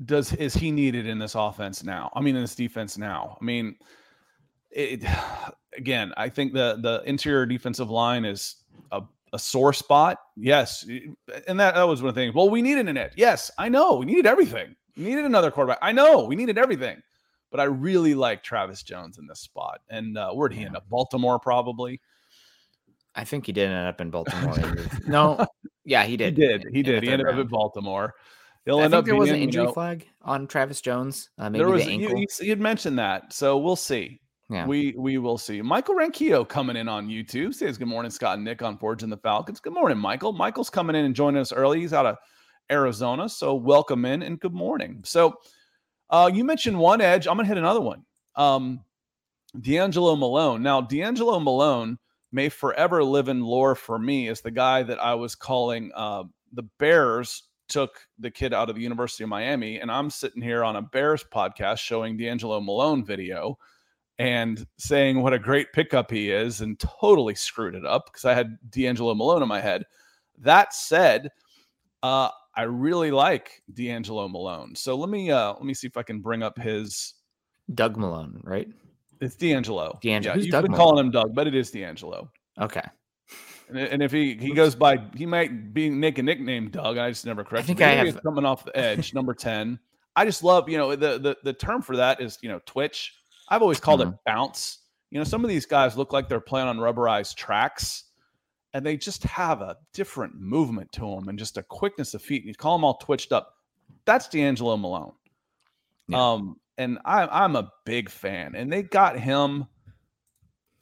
does 0.04 0.32
is 0.34 0.54
he 0.54 0.70
needed 0.70 1.06
in 1.06 1.18
this 1.18 1.34
offense 1.34 1.82
now? 1.82 2.10
I 2.14 2.20
mean, 2.20 2.36
in 2.36 2.42
this 2.42 2.54
defense 2.54 2.98
now. 2.98 3.38
I 3.40 3.44
mean, 3.44 3.76
it, 4.70 5.04
again, 5.76 6.12
I 6.16 6.28
think 6.28 6.52
the 6.52 6.78
the 6.82 7.02
interior 7.06 7.46
defensive 7.46 7.90
line 7.90 8.24
is 8.24 8.56
a 8.92 9.02
a 9.36 9.38
sore 9.38 9.74
spot. 9.74 10.18
Yes. 10.34 10.84
And 11.46 11.60
that, 11.60 11.74
that 11.74 11.82
was 11.86 12.00
one 12.00 12.08
of 12.08 12.14
the 12.14 12.20
things. 12.22 12.34
Well, 12.34 12.48
we 12.48 12.62
needed 12.62 12.88
an 12.88 12.96
edge. 12.96 13.12
Yes, 13.16 13.50
I 13.58 13.68
know. 13.68 13.96
We 13.96 14.06
needed 14.06 14.26
everything. 14.26 14.74
We 14.96 15.04
needed 15.04 15.26
another 15.26 15.50
quarterback. 15.50 15.78
I 15.82 15.92
know. 15.92 16.24
We 16.24 16.36
needed 16.36 16.56
everything. 16.56 17.02
But 17.50 17.60
I 17.60 17.64
really 17.64 18.14
like 18.14 18.42
Travis 18.42 18.82
Jones 18.82 19.18
in 19.18 19.26
this 19.26 19.40
spot. 19.40 19.80
And 19.90 20.16
uh, 20.16 20.32
where'd 20.32 20.54
he 20.54 20.64
end 20.64 20.74
up? 20.74 20.88
Baltimore, 20.88 21.38
probably. 21.38 22.00
I 23.14 23.24
think 23.24 23.46
he 23.46 23.52
did 23.52 23.70
end 23.70 23.86
up 23.86 24.00
in 24.00 24.10
Baltimore. 24.10 24.76
no. 25.06 25.46
Yeah, 25.84 26.04
he 26.04 26.16
did. 26.16 26.36
He 26.36 26.46
did. 26.46 26.64
He 26.72 26.82
did. 26.82 27.02
He 27.02 27.10
ended 27.10 27.26
round. 27.26 27.38
up 27.38 27.44
in 27.44 27.48
Baltimore. 27.48 28.14
He'll 28.64 28.78
I 28.78 28.84
end 28.84 28.92
think 28.92 29.00
up 29.00 29.04
there 29.04 29.16
was 29.16 29.30
an 29.30 29.36
injury 29.36 29.62
you 29.62 29.68
know, 29.68 29.72
flag 29.72 30.08
on 30.22 30.46
Travis 30.48 30.80
Jones. 30.80 31.28
Uh, 31.38 31.50
maybe 31.50 31.62
there 31.62 31.72
was, 31.72 31.84
the 31.84 31.90
ankle. 31.90 32.18
You, 32.18 32.26
you, 32.40 32.46
you'd 32.48 32.60
mentioned 32.60 32.98
that. 32.98 33.32
So 33.32 33.58
we'll 33.58 33.76
see. 33.76 34.20
Yeah. 34.48 34.66
We 34.66 34.94
we 34.96 35.18
will 35.18 35.38
see. 35.38 35.60
Michael 35.60 35.96
Ranquillo 35.96 36.48
coming 36.48 36.76
in 36.76 36.88
on 36.88 37.08
YouTube 37.08 37.52
says 37.52 37.76
good 37.76 37.88
morning, 37.88 38.10
Scott 38.10 38.36
and 38.36 38.44
Nick 38.44 38.62
on 38.62 38.78
Forging 38.78 39.10
the 39.10 39.16
Falcons. 39.16 39.58
Good 39.58 39.72
morning, 39.72 39.98
Michael. 39.98 40.32
Michael's 40.32 40.70
coming 40.70 40.94
in 40.94 41.04
and 41.04 41.16
joining 41.16 41.40
us 41.40 41.52
early. 41.52 41.80
He's 41.80 41.92
out 41.92 42.06
of 42.06 42.16
Arizona, 42.70 43.28
so 43.28 43.54
welcome 43.54 44.04
in 44.04 44.22
and 44.22 44.38
good 44.38 44.54
morning. 44.54 45.00
So, 45.04 45.34
uh, 46.10 46.30
you 46.32 46.44
mentioned 46.44 46.78
one 46.78 47.00
edge. 47.00 47.26
I'm 47.26 47.36
gonna 47.36 47.48
hit 47.48 47.58
another 47.58 47.80
one. 47.80 48.04
Um, 48.36 48.84
DeAngelo 49.58 50.16
Malone. 50.16 50.62
Now, 50.62 50.80
D'Angelo 50.80 51.40
Malone 51.40 51.98
may 52.30 52.48
forever 52.48 53.02
live 53.02 53.28
in 53.28 53.40
lore 53.40 53.74
for 53.74 53.98
me 53.98 54.28
as 54.28 54.42
the 54.42 54.50
guy 54.50 54.82
that 54.84 55.02
I 55.02 55.14
was 55.14 55.34
calling 55.34 55.90
uh, 55.94 56.24
the 56.52 56.64
Bears 56.78 57.44
took 57.68 57.98
the 58.20 58.30
kid 58.30 58.54
out 58.54 58.70
of 58.70 58.76
the 58.76 58.82
University 58.82 59.24
of 59.24 59.30
Miami, 59.30 59.80
and 59.80 59.90
I'm 59.90 60.10
sitting 60.10 60.42
here 60.42 60.62
on 60.62 60.76
a 60.76 60.82
Bears 60.82 61.24
podcast 61.24 61.78
showing 61.78 62.16
D'Angelo 62.16 62.60
Malone 62.60 63.04
video 63.04 63.58
and 64.18 64.66
saying 64.78 65.22
what 65.22 65.32
a 65.32 65.38
great 65.38 65.72
pickup 65.72 66.10
he 66.10 66.30
is 66.30 66.60
and 66.60 66.78
totally 66.78 67.34
screwed 67.34 67.74
it 67.74 67.84
up 67.84 68.06
because 68.06 68.24
I 68.24 68.34
had 68.34 68.58
D'Angelo 68.70 69.14
Malone 69.14 69.42
in 69.42 69.48
my 69.48 69.60
head. 69.60 69.84
That 70.38 70.72
said, 70.74 71.30
uh, 72.02 72.30
I 72.56 72.62
really 72.62 73.10
like 73.10 73.62
D'Angelo 73.72 74.28
Malone. 74.28 74.74
So 74.74 74.96
let 74.96 75.10
me 75.10 75.30
uh, 75.30 75.52
let 75.52 75.64
me 75.64 75.74
see 75.74 75.86
if 75.86 75.96
I 75.96 76.02
can 76.02 76.20
bring 76.20 76.42
up 76.42 76.58
his 76.58 77.14
Doug 77.74 77.96
Malone, 77.96 78.40
right? 78.44 78.68
It's 79.20 79.36
D'Angelo. 79.36 79.98
D'Angelo. 80.02 80.32
Yeah, 80.32 80.36
Who's 80.36 80.46
you've 80.46 80.52
Doug 80.52 80.64
been 80.64 80.72
Malone? 80.72 80.86
calling 80.86 81.06
him 81.06 81.10
Doug, 81.10 81.34
but 81.34 81.46
it 81.46 81.54
is 81.54 81.70
D'Angelo. 81.70 82.30
Okay. 82.60 82.82
And, 83.68 83.78
and 83.78 84.02
if 84.02 84.12
he 84.12 84.34
he 84.34 84.52
goes 84.52 84.74
by, 84.74 84.98
he 85.14 85.26
might 85.26 85.74
be 85.74 85.90
Nick 85.90 86.18
a 86.18 86.22
nickname 86.22 86.70
Doug. 86.70 86.98
I 86.98 87.10
just 87.10 87.26
never 87.26 87.44
correct. 87.44 87.64
I 87.64 87.66
think 87.66 87.82
I 87.82 87.88
have 87.90 88.22
coming 88.22 88.44
off 88.44 88.64
the 88.64 88.76
edge, 88.76 89.12
number 89.12 89.34
ten. 89.34 89.78
I 90.14 90.24
just 90.24 90.42
love 90.42 90.68
you 90.68 90.78
know 90.78 90.96
the 90.96 91.18
the 91.18 91.36
the 91.42 91.52
term 91.52 91.82
for 91.82 91.96
that 91.96 92.20
is 92.20 92.38
you 92.40 92.48
know 92.48 92.60
Twitch 92.64 93.14
I've 93.48 93.62
always 93.62 93.80
called 93.80 94.00
mm-hmm. 94.00 94.10
it 94.10 94.18
bounce. 94.24 94.78
You 95.10 95.18
know, 95.18 95.24
some 95.24 95.44
of 95.44 95.48
these 95.48 95.66
guys 95.66 95.96
look 95.96 96.12
like 96.12 96.28
they're 96.28 96.40
playing 96.40 96.68
on 96.68 96.78
rubberized 96.78 97.36
tracks 97.36 98.04
and 98.74 98.84
they 98.84 98.96
just 98.96 99.22
have 99.24 99.62
a 99.62 99.76
different 99.92 100.34
movement 100.38 100.90
to 100.92 101.00
them 101.00 101.28
and 101.28 101.38
just 101.38 101.56
a 101.56 101.62
quickness 101.62 102.14
of 102.14 102.22
feet. 102.22 102.44
You 102.44 102.54
call 102.54 102.76
them 102.76 102.84
all 102.84 102.98
twitched 102.98 103.32
up. 103.32 103.54
That's 104.04 104.28
D'Angelo 104.28 104.76
Malone. 104.76 105.12
Yeah. 106.08 106.32
Um, 106.32 106.60
and 106.76 106.98
I, 107.04 107.26
I'm 107.26 107.56
a 107.56 107.70
big 107.84 108.10
fan. 108.10 108.54
And 108.54 108.70
they 108.70 108.82
got 108.82 109.18
him, 109.18 109.66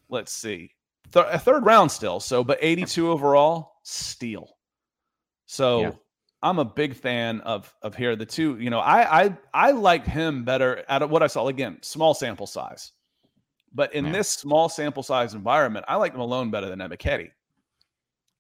let's 0.08 0.32
see, 0.32 0.72
th- 1.12 1.26
a 1.30 1.38
third 1.38 1.64
round 1.64 1.90
still. 1.90 2.18
So, 2.20 2.42
but 2.42 2.58
82 2.60 3.08
overall, 3.10 3.74
steal. 3.82 4.48
So 5.46 5.80
yeah. 5.80 5.90
I'm 6.44 6.58
a 6.58 6.64
big 6.64 6.94
fan 6.94 7.40
of 7.40 7.74
of 7.80 7.96
here. 7.96 8.14
The 8.16 8.26
two, 8.26 8.58
you 8.58 8.68
know, 8.68 8.80
I 8.80 9.24
I 9.24 9.38
I 9.54 9.70
like 9.70 10.06
him 10.06 10.44
better 10.44 10.84
out 10.90 11.00
of 11.00 11.10
what 11.10 11.22
I 11.22 11.26
saw. 11.26 11.48
Again, 11.48 11.78
small 11.80 12.12
sample 12.12 12.46
size, 12.46 12.92
but 13.72 13.94
in 13.94 14.04
yeah. 14.04 14.12
this 14.12 14.28
small 14.28 14.68
sample 14.68 15.02
size 15.02 15.32
environment, 15.32 15.86
I 15.88 15.96
like 15.96 16.14
Malone 16.14 16.50
better 16.50 16.68
than 16.68 16.80
Ebiketie. 16.80 17.30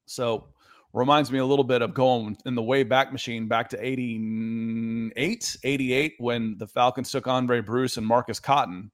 So 0.04 0.48
reminds 0.92 1.32
me 1.32 1.38
a 1.38 1.46
little 1.46 1.64
bit 1.64 1.80
of 1.80 1.94
going 1.94 2.36
in 2.44 2.54
the 2.54 2.62
way 2.62 2.82
back 2.82 3.10
machine 3.10 3.48
back 3.48 3.70
to 3.70 3.84
88, 3.84 5.56
88 5.64 6.14
when 6.18 6.58
the 6.58 6.66
Falcons 6.66 7.10
took 7.10 7.24
Aundray 7.24 7.64
Bruce 7.64 7.96
and 7.96 8.06
Marcus 8.06 8.38
Cotton. 8.38 8.90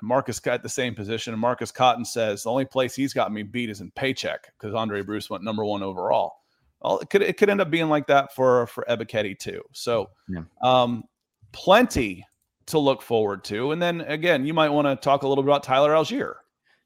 And 0.00 0.08
Marcus 0.08 0.38
got 0.38 0.62
the 0.62 0.68
same 0.68 0.94
position, 0.94 1.32
and 1.32 1.40
Marcus 1.40 1.72
Cotton 1.72 2.04
says 2.04 2.42
the 2.42 2.50
only 2.50 2.66
place 2.66 2.94
he's 2.94 3.14
got 3.14 3.32
me 3.32 3.42
beat 3.42 3.70
is 3.70 3.80
in 3.80 3.90
paycheck 3.92 4.52
because 4.58 4.74
Aundray 4.74 5.04
Bruce 5.04 5.30
went 5.30 5.42
number 5.42 5.64
one 5.64 5.82
overall 5.82 6.41
well, 6.82 6.98
it 6.98 7.10
could 7.10 7.22
it 7.22 7.36
could 7.36 7.50
end 7.50 7.60
up 7.60 7.70
being 7.70 7.88
like 7.88 8.06
that 8.08 8.34
for 8.34 8.66
for 8.66 8.84
Ebiketie 8.88 9.38
too. 9.38 9.62
So, 9.72 10.10
yeah. 10.28 10.42
um, 10.62 11.04
plenty 11.52 12.26
to 12.66 12.78
look 12.78 13.02
forward 13.02 13.44
to. 13.44 13.72
And 13.72 13.80
then 13.80 14.00
again, 14.02 14.44
you 14.46 14.54
might 14.54 14.70
want 14.70 14.86
to 14.86 14.96
talk 14.96 15.22
a 15.22 15.28
little 15.28 15.42
bit 15.42 15.50
about 15.50 15.62
Tyler 15.62 15.92
Allgeier. 15.92 16.34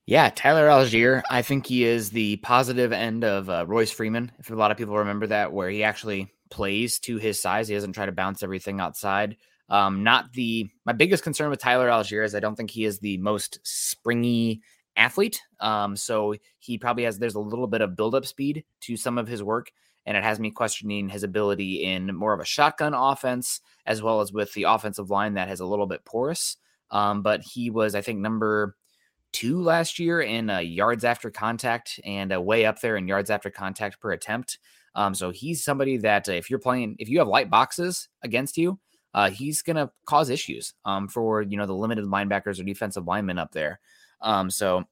Yeah, 0.06 0.30
Tyler 0.30 0.68
Allgeier. 0.68 1.22
I 1.30 1.42
think 1.42 1.66
he 1.66 1.84
is 1.84 2.10
the 2.10 2.36
positive 2.36 2.92
end 2.92 3.24
of 3.24 3.50
uh, 3.50 3.66
Royce 3.66 3.90
Freeman. 3.90 4.30
If 4.38 4.50
a 4.50 4.54
lot 4.54 4.70
of 4.70 4.76
people 4.76 4.96
remember 4.96 5.26
that, 5.26 5.52
where 5.52 5.68
he 5.68 5.82
actually 5.82 6.32
plays 6.50 7.00
to 7.00 7.16
his 7.16 7.42
size, 7.42 7.66
he 7.68 7.74
doesn't 7.74 7.92
try 7.92 8.06
to 8.06 8.12
bounce 8.12 8.42
everything 8.42 8.80
outside. 8.80 9.36
Um, 9.68 10.04
not 10.04 10.32
the 10.32 10.70
my 10.84 10.92
biggest 10.92 11.24
concern 11.24 11.50
with 11.50 11.58
Tyler 11.58 11.88
Allgeier 11.88 12.24
is 12.24 12.34
I 12.34 12.40
don't 12.40 12.54
think 12.54 12.70
he 12.70 12.84
is 12.84 13.00
the 13.00 13.18
most 13.18 13.58
springy 13.64 14.62
athlete. 14.96 15.42
Um, 15.60 15.96
so 15.96 16.34
he 16.60 16.78
probably 16.78 17.02
has 17.04 17.18
there's 17.18 17.34
a 17.34 17.40
little 17.40 17.66
bit 17.66 17.80
of 17.80 17.96
buildup 17.96 18.26
speed 18.26 18.64
to 18.82 18.96
some 18.96 19.18
of 19.18 19.26
his 19.26 19.42
work, 19.42 19.72
and 20.06 20.16
it 20.16 20.24
has 20.24 20.40
me 20.40 20.50
questioning 20.50 21.08
his 21.08 21.24
ability 21.24 21.84
in 21.84 22.14
more 22.14 22.32
of 22.32 22.40
a 22.40 22.44
shotgun 22.44 22.94
offense 22.94 23.60
as 23.84 24.02
well 24.02 24.20
as 24.20 24.32
with 24.32 24.52
the 24.54 24.62
offensive 24.62 25.10
line 25.10 25.34
that 25.34 25.48
has 25.48 25.60
a 25.60 25.66
little 25.66 25.86
bit 25.86 26.04
porous. 26.04 26.56
Um, 26.90 27.22
but 27.22 27.42
he 27.42 27.68
was, 27.68 27.94
I 27.94 28.00
think, 28.00 28.20
number 28.20 28.76
two 29.32 29.60
last 29.60 29.98
year 29.98 30.20
in 30.20 30.48
uh, 30.48 30.58
yards 30.58 31.04
after 31.04 31.30
contact 31.30 32.00
and 32.04 32.32
uh, 32.32 32.40
way 32.40 32.64
up 32.64 32.80
there 32.80 32.96
in 32.96 33.08
yards 33.08 33.28
after 33.28 33.50
contact 33.50 34.00
per 34.00 34.12
attempt. 34.12 34.58
Um, 34.94 35.14
so 35.14 35.30
he's 35.30 35.62
somebody 35.62 35.98
that 35.98 36.28
uh, 36.28 36.32
if 36.32 36.48
you're 36.48 36.58
playing, 36.58 36.96
if 36.98 37.08
you 37.08 37.18
have 37.18 37.28
light 37.28 37.50
boxes 37.50 38.08
against 38.22 38.56
you, 38.56 38.78
uh, 39.12 39.30
he's 39.30 39.62
going 39.62 39.76
to 39.76 39.90
cause 40.06 40.30
issues 40.30 40.74
um, 40.84 41.08
for 41.08 41.42
you 41.42 41.56
know 41.56 41.66
the 41.66 41.74
limited 41.74 42.04
linebackers 42.04 42.60
or 42.60 42.64
defensive 42.64 43.06
linemen 43.06 43.38
up 43.38 43.52
there. 43.52 43.80
Um, 44.20 44.50
so 44.50 44.84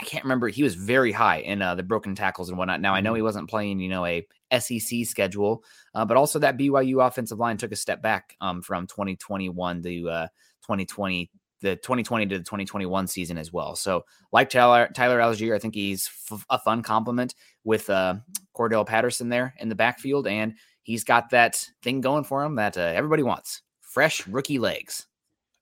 I 0.00 0.04
can't 0.04 0.24
remember. 0.24 0.48
He 0.48 0.62
was 0.62 0.76
very 0.76 1.12
high 1.12 1.40
in 1.40 1.60
uh, 1.60 1.74
the 1.74 1.82
broken 1.82 2.14
tackles 2.14 2.48
and 2.48 2.56
whatnot. 2.56 2.80
Now 2.80 2.94
I 2.94 3.02
know 3.02 3.12
he 3.12 3.18
mm-hmm. 3.18 3.26
wasn't 3.26 3.50
playing, 3.50 3.80
you 3.80 3.90
know, 3.90 4.06
a 4.06 4.26
SEC 4.58 5.04
schedule, 5.04 5.62
uh, 5.94 6.06
but 6.06 6.16
also 6.16 6.38
that 6.38 6.56
BYU 6.56 7.06
offensive 7.06 7.38
line 7.38 7.58
took 7.58 7.70
a 7.70 7.76
step 7.76 8.00
back 8.00 8.34
um, 8.40 8.62
from 8.62 8.86
2021 8.86 9.82
to 9.82 10.08
uh, 10.08 10.26
2020, 10.62 11.30
the 11.60 11.76
2020 11.76 12.26
to 12.26 12.38
the 12.38 12.44
2021 12.44 13.06
season 13.08 13.36
as 13.36 13.52
well. 13.52 13.76
So, 13.76 14.06
like 14.32 14.48
Tyler 14.48 14.88
Tyler 14.94 15.18
Allgeier, 15.18 15.54
I 15.54 15.58
think 15.58 15.74
he's 15.74 16.08
f- 16.30 16.46
a 16.48 16.58
fun 16.58 16.82
compliment 16.82 17.34
with 17.64 17.90
uh, 17.90 18.14
Cordarrelle 18.56 18.86
Patterson 18.86 19.28
there 19.28 19.54
in 19.58 19.68
the 19.68 19.74
backfield, 19.74 20.26
and 20.26 20.54
he's 20.82 21.04
got 21.04 21.28
that 21.30 21.62
thing 21.82 22.00
going 22.00 22.24
for 22.24 22.42
him 22.42 22.54
that 22.54 22.78
uh, 22.78 22.92
everybody 22.94 23.22
wants: 23.22 23.60
fresh 23.82 24.26
rookie 24.26 24.58
legs. 24.58 25.06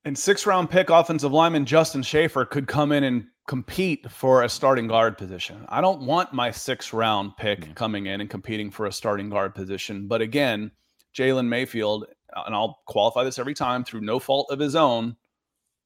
And 0.05 0.16
six 0.16 0.46
round 0.46 0.70
pick 0.70 0.90
offensive 0.90 1.32
lineman 1.32 1.64
Justin 1.64 2.03
Shaffer 2.03 2.44
could 2.44 2.66
come 2.66 2.92
in 2.92 3.05
and 3.05 3.26
compete 3.46 4.11
for 4.11 4.42
a 4.42 4.49
starting 4.49 4.86
guard 4.86 5.18
position. 5.18 5.64
I 5.68 5.80
don't 5.80 6.03
want 6.03 6.32
my 6.32 6.51
six 6.51 6.92
round 6.92 7.36
pick 7.36 7.61
mm-hmm. 7.61 7.72
coming 7.72 8.07
in 8.07 8.20
and 8.20 8.30
competing 8.30 8.70
for 8.70 8.86
a 8.86 8.92
starting 8.92 9.30
guard 9.30 9.55
position. 9.55 10.07
But 10.07 10.20
again, 10.20 10.70
Jalen 11.14 11.49
Mayfield, 11.49 12.07
and 12.46 12.55
I'll 12.55 12.80
qualify 12.86 13.24
this 13.24 13.38
every 13.38 13.55
time 13.55 13.84
through 13.84 14.03
no 14.03 14.18
fault 14.18 14.49
of 14.51 14.59
his 14.59 14.76
own, 14.76 15.16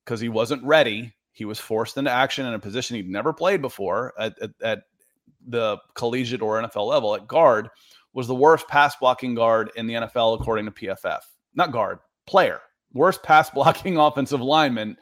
because 0.04 0.20
he 0.20 0.28
wasn't 0.28 0.62
ready. 0.64 1.14
He 1.32 1.44
was 1.44 1.58
forced 1.58 1.96
into 1.96 2.10
action 2.10 2.44
in 2.44 2.52
a 2.52 2.58
position 2.58 2.96
he'd 2.96 3.08
never 3.08 3.32
played 3.32 3.62
before 3.62 4.12
at, 4.18 4.38
at, 4.42 4.50
at 4.62 4.82
the 5.46 5.78
collegiate 5.94 6.42
or 6.42 6.60
NFL 6.60 6.86
level 6.86 7.14
at 7.14 7.26
guard, 7.26 7.68
was 8.12 8.26
the 8.26 8.34
worst 8.34 8.68
pass 8.68 8.94
blocking 8.96 9.34
guard 9.34 9.70
in 9.76 9.86
the 9.86 9.94
NFL 9.94 10.40
according 10.40 10.66
to 10.66 10.70
PFF. 10.70 11.20
Not 11.54 11.72
guard, 11.72 12.00
player. 12.26 12.60
Worst 12.94 13.22
pass 13.22 13.50
blocking 13.50 13.96
offensive 13.98 14.40
lineman 14.40 14.96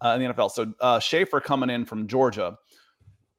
uh, 0.00 0.16
in 0.18 0.22
the 0.22 0.34
NFL. 0.34 0.50
So 0.50 0.72
uh, 0.80 0.98
Shaffer 0.98 1.40
coming 1.40 1.70
in 1.70 1.84
from 1.84 2.06
Georgia 2.06 2.56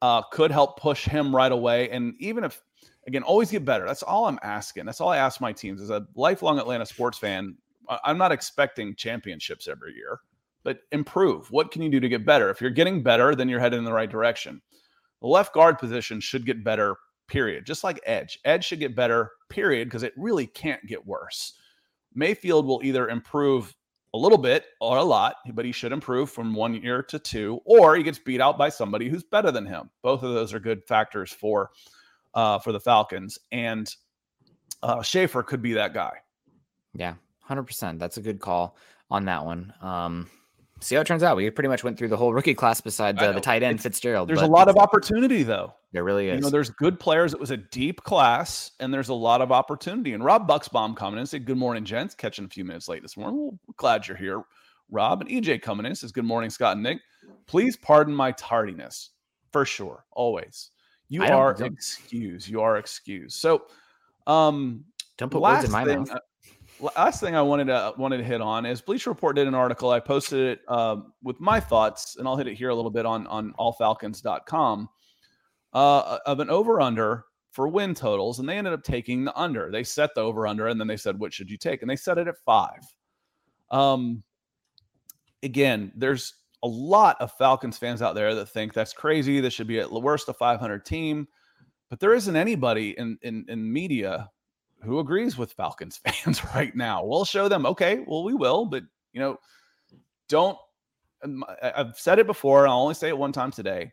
uh, 0.01 0.21
could 0.31 0.51
help 0.51 0.79
push 0.79 1.05
him 1.05 1.35
right 1.35 1.51
away. 1.51 1.89
And 1.89 2.13
even 2.19 2.43
if, 2.43 2.61
again, 3.07 3.23
always 3.23 3.51
get 3.51 3.65
better. 3.65 3.85
That's 3.85 4.03
all 4.03 4.25
I'm 4.25 4.39
asking. 4.43 4.85
That's 4.85 5.01
all 5.01 5.09
I 5.09 5.17
ask 5.17 5.39
my 5.39 5.53
teams. 5.53 5.81
As 5.81 5.89
a 5.89 6.05
lifelong 6.15 6.59
Atlanta 6.59 6.85
sports 6.85 7.17
fan, 7.17 7.55
I'm 8.03 8.17
not 8.17 8.31
expecting 8.31 8.95
championships 8.95 9.67
every 9.67 9.93
year, 9.93 10.19
but 10.63 10.79
improve. 10.91 11.51
What 11.51 11.71
can 11.71 11.81
you 11.81 11.89
do 11.89 11.99
to 11.99 12.09
get 12.09 12.25
better? 12.25 12.49
If 12.49 12.61
you're 12.61 12.69
getting 12.69 13.03
better, 13.03 13.35
then 13.35 13.49
you're 13.49 13.59
headed 13.59 13.79
in 13.79 13.85
the 13.85 13.93
right 13.93 14.09
direction. 14.09 14.61
The 15.21 15.27
left 15.27 15.53
guard 15.53 15.79
position 15.79 16.19
should 16.19 16.45
get 16.45 16.63
better, 16.63 16.95
period. 17.27 17.65
Just 17.65 17.83
like 17.83 18.01
edge. 18.05 18.39
Edge 18.45 18.65
should 18.65 18.79
get 18.79 18.95
better, 18.95 19.31
period, 19.49 19.87
because 19.87 20.03
it 20.03 20.13
really 20.17 20.47
can't 20.47 20.85
get 20.85 21.05
worse. 21.05 21.53
Mayfield 22.13 22.65
will 22.65 22.81
either 22.83 23.09
improve 23.09 23.73
a 24.13 24.17
little 24.17 24.37
bit 24.37 24.65
or 24.79 24.97
a 24.97 25.03
lot, 25.03 25.37
but 25.53 25.65
he 25.65 25.71
should 25.71 25.91
improve 25.91 26.29
from 26.29 26.53
one 26.53 26.75
year 26.75 27.01
to 27.03 27.19
two, 27.19 27.59
or 27.65 27.95
he 27.95 28.03
gets 28.03 28.19
beat 28.19 28.41
out 28.41 28.57
by 28.57 28.69
somebody 28.69 29.09
who's 29.09 29.23
better 29.23 29.51
than 29.51 29.65
him. 29.65 29.89
Both 30.01 30.23
of 30.23 30.33
those 30.33 30.53
are 30.53 30.59
good 30.59 30.83
factors 30.83 31.31
for 31.31 31.71
uh, 32.33 32.59
for 32.59 32.71
the 32.71 32.79
Falcons, 32.79 33.39
and 33.51 33.93
uh, 34.81 35.01
Shaffer 35.01 35.43
could 35.43 35.61
be 35.61 35.73
that 35.73 35.93
guy. 35.93 36.13
Yeah, 36.93 37.15
hundred 37.41 37.63
percent. 37.63 37.99
That's 37.99 38.17
a 38.17 38.21
good 38.21 38.39
call 38.39 38.77
on 39.09 39.25
that 39.25 39.45
one. 39.45 39.73
Um, 39.81 40.29
see 40.79 40.95
how 40.95 41.01
it 41.01 41.07
turns 41.07 41.23
out. 41.23 41.37
We 41.37 41.49
pretty 41.49 41.69
much 41.69 41.83
went 41.83 41.97
through 41.97 42.09
the 42.09 42.17
whole 42.17 42.33
rookie 42.33 42.53
class 42.53 42.81
besides 42.81 43.21
uh, 43.21 43.31
the 43.31 43.41
tight 43.41 43.63
end 43.63 43.75
it's, 43.75 43.83
Fitzgerald. 43.83 44.29
There's 44.29 44.41
a 44.41 44.47
lot 44.47 44.69
of 44.69 44.77
opportunity 44.77 45.43
though. 45.43 45.73
There 45.93 46.03
really 46.03 46.29
is. 46.29 46.37
You 46.37 46.41
know, 46.41 46.49
there's 46.49 46.71
good 46.71 46.99
players. 46.99 47.33
It 47.33 47.39
was 47.39 47.51
a 47.51 47.57
deep 47.57 48.01
class, 48.01 48.71
and 48.79 48.91
there's 48.91 49.09
a 49.09 49.13
lot 49.13 49.41
of 49.41 49.51
opportunity. 49.51 50.13
And 50.13 50.25
Rob 50.25 50.49
Bucksbaum 50.49 50.97
coming 50.97 51.19
in 51.19 51.27
said, 51.27 51.45
"Good 51.45 51.57
morning, 51.57 51.85
gents." 51.85 52.15
Catching 52.15 52.45
a 52.45 52.49
few 52.49 52.65
minutes 52.65 52.89
late 52.89 53.03
this 53.03 53.15
morning. 53.15 53.39
Well, 53.39 53.59
glad 53.77 54.07
you're 54.07 54.17
here, 54.17 54.41
Rob. 54.89 55.21
And 55.21 55.29
EJ 55.29 55.61
coming 55.61 55.85
in 55.85 55.93
says, 55.93 56.11
"Good 56.11 56.25
morning, 56.25 56.49
Scott 56.49 56.73
and 56.73 56.83
Nick. 56.83 56.99
Please 57.45 57.77
pardon 57.77 58.15
my 58.15 58.31
tardiness. 58.31 59.11
For 59.51 59.65
sure, 59.65 60.03
always. 60.11 60.71
You 61.09 61.23
are 61.23 61.51
excused. 61.51 62.49
You 62.49 62.61
are 62.61 62.77
excused." 62.77 63.37
So, 63.39 63.67
um, 64.25 64.85
don't 65.17 65.29
put 65.29 65.43
words 65.43 65.63
in 65.63 65.71
my 65.71 65.85
thing, 65.85 65.99
mouth. 65.99 66.09
Uh, 66.81 66.89
last 66.97 67.19
thing 67.19 67.35
I 67.35 67.43
wanted 67.43 67.67
to 67.67 67.93
wanted 67.99 68.17
to 68.17 68.23
hit 68.23 68.41
on 68.41 68.65
is 68.65 68.81
Bleacher 68.81 69.11
Report 69.11 69.35
did 69.35 69.47
an 69.47 69.53
article. 69.53 69.91
I 69.91 69.99
posted 69.99 70.39
it 70.39 70.61
uh, 70.67 71.01
with 71.21 71.39
my 71.39 71.59
thoughts, 71.59 72.15
and 72.15 72.27
I'll 72.27 72.35
hit 72.35 72.47
it 72.47 72.55
here 72.55 72.69
a 72.69 72.75
little 72.75 72.89
bit 72.89 73.05
on 73.05 73.27
on 73.27 73.53
allfalcons.com 73.59 74.89
uh, 75.73 76.19
of 76.25 76.39
an 76.39 76.49
over 76.49 76.79
under 76.79 77.25
for 77.51 77.67
win 77.67 77.93
totals, 77.93 78.39
and 78.39 78.49
they 78.49 78.57
ended 78.57 78.73
up 78.73 78.83
taking 78.83 79.23
the 79.23 79.37
under. 79.37 79.71
They 79.71 79.83
set 79.83 80.15
the 80.15 80.21
over 80.21 80.47
under, 80.47 80.67
and 80.67 80.79
then 80.79 80.87
they 80.87 80.97
said, 80.97 81.19
"What 81.19 81.33
should 81.33 81.49
you 81.49 81.57
take?" 81.57 81.81
And 81.81 81.89
they 81.89 81.95
set 81.95 82.17
it 82.17 82.27
at 82.27 82.37
five. 82.45 82.81
Um, 83.71 84.23
again, 85.41 85.91
there's 85.95 86.35
a 86.63 86.67
lot 86.67 87.19
of 87.19 87.31
Falcons 87.33 87.77
fans 87.77 88.01
out 88.01 88.15
there 88.15 88.33
that 88.35 88.47
think 88.47 88.73
that's 88.73 88.93
crazy. 88.93 89.39
This 89.39 89.53
should 89.53 89.67
be 89.67 89.79
at 89.79 89.89
the 89.89 89.99
worst 89.99 90.29
a 90.29 90.33
500 90.33 90.85
team, 90.85 91.27
but 91.89 91.99
there 91.99 92.13
isn't 92.13 92.35
anybody 92.35 92.97
in 92.97 93.17
in, 93.21 93.45
in 93.49 93.71
media 93.71 94.29
who 94.83 94.99
agrees 94.99 95.37
with 95.37 95.53
Falcons 95.53 95.97
fans 96.05 96.43
right 96.55 96.75
now. 96.75 97.05
We'll 97.05 97.25
show 97.25 97.47
them, 97.47 97.65
okay, 97.65 98.03
well, 98.07 98.23
we 98.23 98.33
will, 98.33 98.65
but 98.65 98.83
you 99.11 99.19
know, 99.19 99.37
don't. 100.29 100.57
I've 101.61 101.97
said 101.97 102.19
it 102.19 102.27
before. 102.27 102.67
I'll 102.67 102.81
only 102.81 102.95
say 102.95 103.07
it 103.07 103.17
one 103.17 103.31
time 103.31 103.51
today. 103.51 103.91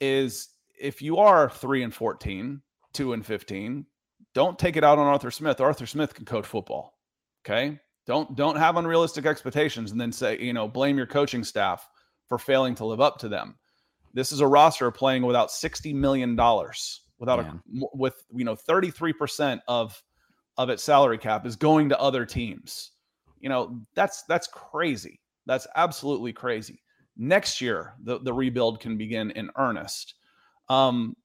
Is 0.00 0.48
if 0.80 1.02
you 1.02 1.18
are 1.18 1.50
three 1.50 1.82
and 1.82 1.94
14, 1.94 2.60
two 2.92 3.12
and 3.12 3.24
15, 3.24 3.86
don't 4.34 4.58
take 4.58 4.76
it 4.76 4.84
out 4.84 4.98
on 4.98 5.06
Arthur 5.06 5.30
Smith. 5.30 5.60
Arthur 5.60 5.86
Smith 5.86 6.14
can 6.14 6.24
coach 6.24 6.46
football. 6.46 6.98
Okay. 7.44 7.78
Don't 8.06 8.34
don't 8.34 8.56
have 8.56 8.76
unrealistic 8.76 9.26
expectations 9.26 9.92
and 9.92 10.00
then 10.00 10.12
say, 10.12 10.38
you 10.38 10.52
know, 10.52 10.66
blame 10.66 10.96
your 10.96 11.06
coaching 11.06 11.44
staff 11.44 11.88
for 12.28 12.38
failing 12.38 12.74
to 12.76 12.84
live 12.84 13.00
up 13.00 13.18
to 13.18 13.28
them. 13.28 13.56
This 14.14 14.32
is 14.32 14.40
a 14.40 14.46
roster 14.46 14.90
playing 14.90 15.22
without 15.22 15.50
$60 15.50 15.94
million 15.94 16.34
without 17.20 17.44
yeah. 17.44 17.52
a 17.82 17.86
with 17.94 18.24
you 18.34 18.44
know 18.44 18.56
33% 18.56 19.60
of 19.68 20.02
of 20.56 20.70
its 20.70 20.82
salary 20.82 21.18
cap 21.18 21.46
is 21.46 21.54
going 21.54 21.88
to 21.90 22.00
other 22.00 22.26
teams. 22.26 22.92
You 23.38 23.48
know, 23.48 23.80
that's 23.94 24.24
that's 24.24 24.48
crazy. 24.48 25.20
That's 25.46 25.66
absolutely 25.76 26.32
crazy. 26.32 26.82
Next 27.16 27.60
year, 27.60 27.94
the, 28.02 28.18
the 28.18 28.32
rebuild 28.32 28.80
can 28.80 28.96
begin 28.96 29.30
in 29.32 29.50
earnest. 29.56 30.14
Um, 30.70 31.16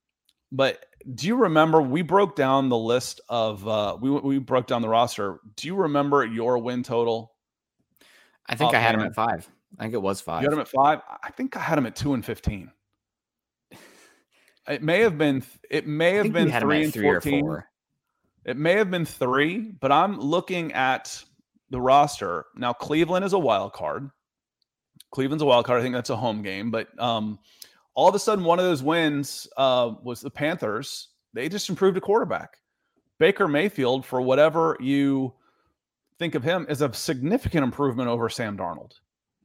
but 0.50 0.84
do 1.14 1.28
you 1.28 1.36
remember 1.36 1.80
we 1.80 2.02
broke 2.02 2.34
down 2.34 2.68
the 2.68 2.76
list 2.76 3.20
of 3.28 3.66
uh 3.66 3.96
we 4.00 4.10
we 4.10 4.38
broke 4.38 4.66
down 4.66 4.82
the 4.82 4.88
roster. 4.88 5.38
Do 5.54 5.68
you 5.68 5.76
remember 5.76 6.24
your 6.26 6.58
win 6.58 6.82
total? 6.82 7.32
I 8.46 8.56
think 8.56 8.74
I 8.74 8.80
had 8.80 8.94
him 8.94 9.02
at 9.02 9.14
five. 9.14 9.48
I 9.78 9.84
think 9.84 9.94
it 9.94 10.02
was 10.02 10.20
five. 10.20 10.42
You 10.42 10.48
had 10.48 10.54
him 10.54 10.60
at 10.60 10.68
five. 10.68 11.00
I 11.22 11.30
think 11.30 11.56
I 11.56 11.60
had 11.60 11.78
him 11.78 11.86
at 11.86 11.94
two 11.96 12.14
and 12.14 12.24
fifteen. 12.24 12.70
It 14.68 14.82
may 14.82 15.00
have 15.00 15.16
been. 15.16 15.44
It 15.70 15.86
may 15.86 16.14
have 16.14 16.32
been 16.32 16.50
three 16.50 16.84
and 16.84 16.92
three 16.92 17.04
14. 17.04 17.62
It 18.44 18.56
may 18.56 18.74
have 18.74 18.90
been 18.90 19.04
three, 19.04 19.58
but 19.58 19.92
I'm 19.92 20.20
looking 20.20 20.72
at 20.72 21.24
the 21.70 21.80
roster 21.80 22.46
now. 22.56 22.72
Cleveland 22.72 23.24
is 23.24 23.32
a 23.32 23.38
wild 23.38 23.72
card. 23.72 24.10
Cleveland's 25.12 25.42
a 25.42 25.46
wild 25.46 25.66
card. 25.66 25.80
I 25.80 25.82
think 25.82 25.94
that's 25.94 26.10
a 26.10 26.16
home 26.16 26.42
game, 26.42 26.70
but 26.70 26.88
um, 27.00 27.38
all 27.96 28.08
of 28.08 28.14
a 28.14 28.18
sudden, 28.18 28.44
one 28.44 28.60
of 28.60 28.64
those 28.64 28.82
wins 28.82 29.48
uh, 29.56 29.94
was 30.02 30.20
the 30.20 30.30
Panthers. 30.30 31.08
They 31.34 31.48
just 31.48 31.68
improved 31.68 31.96
a 31.96 32.00
quarterback. 32.00 32.58
Baker 33.18 33.48
Mayfield, 33.48 34.06
for 34.06 34.20
whatever 34.20 34.76
you 34.78 35.34
think 36.18 36.36
of 36.36 36.44
him, 36.44 36.66
is 36.68 36.82
a 36.82 36.92
significant 36.92 37.64
improvement 37.64 38.08
over 38.08 38.28
Sam 38.28 38.56
Darnold. 38.56 38.92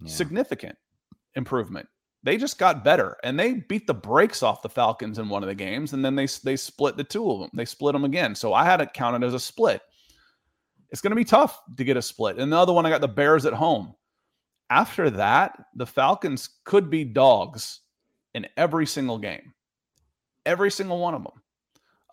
Yeah. 0.02 0.12
Significant 0.12 0.78
improvement 1.36 1.88
they 2.24 2.38
just 2.38 2.60
got 2.60 2.84
better 2.84 3.18
and 3.24 3.40
they 3.40 3.54
beat 3.54 3.88
the 3.88 3.94
brakes 3.94 4.44
off 4.44 4.62
the 4.62 4.70
Falcons 4.70 5.18
in 5.18 5.28
one 5.28 5.44
of 5.44 5.50
the 5.50 5.56
games 5.56 5.94
and 5.94 6.06
then 6.06 6.16
they 6.16 6.28
they 6.44 6.56
split 6.56 6.98
the 6.98 7.04
two 7.04 7.30
of 7.32 7.40
them. 7.40 7.50
They 7.54 7.66
split 7.66 7.94
them 7.94 8.06
again. 8.06 8.36
So 8.36 8.54
I 8.54 8.64
had 8.64 8.82
it 8.82 8.94
counted 8.94 9.24
as 9.24 9.34
a 9.34 9.40
split. 9.40 9.82
It's 10.92 11.02
going 11.02 11.12
to 11.12 11.16
be 11.16 11.24
tough 11.24 11.60
to 11.78 11.84
get 11.84 11.98
a 11.98 12.02
split. 12.02 12.38
And 12.38 12.52
the 12.52 12.58
other 12.58 12.74
one 12.74 12.86
I 12.86 12.90
got 12.90 13.02
the 13.02 13.08
Bears 13.08 13.46
at 13.46 13.54
home. 13.54 13.96
After 14.70 15.10
that, 15.12 15.58
the 15.76 15.86
Falcons 15.86 16.50
could 16.64 16.90
be 16.90 17.04
dogs 17.04 17.82
in 18.34 18.48
every 18.58 18.86
single 18.86 19.18
game. 19.18 19.54
Every 20.46 20.72
single 20.72 21.00
one 21.00 21.14
of 21.14 21.24
them. 21.24 21.42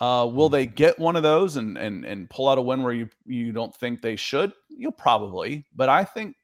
Uh, 0.00 0.26
will 0.26 0.48
they 0.48 0.66
get 0.66 0.98
one 0.98 1.16
of 1.16 1.24
those 1.24 1.56
and 1.56 1.76
and 1.76 2.04
and 2.04 2.30
pull 2.30 2.48
out 2.48 2.58
a 2.58 2.62
win 2.62 2.82
where 2.82 2.92
you 2.92 3.08
you 3.26 3.52
don't 3.52 3.74
think 3.74 4.00
they 4.00 4.16
should? 4.16 4.52
You'll 4.68 4.92
probably, 4.92 5.64
but 5.74 5.88
I 5.88 6.04
think 6.04 6.36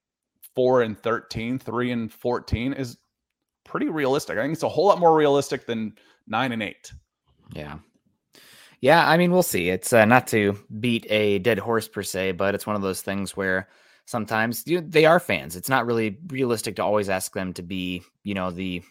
four 0.55 0.83
and 0.83 0.99
13, 0.99 1.59
three 1.59 1.91
and 1.93 2.13
14 2.13 2.73
is 2.73 2.97
pretty 3.65 3.89
realistic. 3.89 4.39
I 4.39 4.43
think 4.43 4.55
it's 4.55 4.63
a 4.63 4.69
whole 4.69 4.87
lot 4.87 4.99
more 4.99 5.17
realistic 5.17 5.67
than 5.67 5.95
nine 6.27 6.53
and 6.53 6.63
eight. 6.63 6.93
Yeah. 7.53 7.79
Yeah, 8.81 9.09
I 9.09 9.17
mean, 9.17 9.33
we'll 9.33 9.43
see. 9.43 9.71
It's 9.71 9.93
uh, 9.93 10.05
not 10.05 10.27
to 10.29 10.59
beat 10.79 11.07
a 11.09 11.39
dead 11.39 11.59
horse 11.59 11.89
per 11.89 12.03
se, 12.03 12.33
but 12.33 12.55
it's 12.55 12.67
one 12.67 12.77
of 12.77 12.83
those 12.83 13.01
things 13.01 13.37
where 13.37 13.69
sometimes 14.05 14.63
you 14.67 14.81
know, 14.81 14.87
they 14.87 15.07
are 15.07 15.19
fans. 15.19 15.57
It's 15.57 15.71
not 15.71 15.87
really 15.87 16.19
realistic 16.29 16.77
to 16.77 16.85
always 16.85 17.09
ask 17.09 17.33
them 17.33 17.55
to 17.55 17.63
be, 17.63 18.03
you 18.25 18.35
know, 18.35 18.51
the 18.51 18.83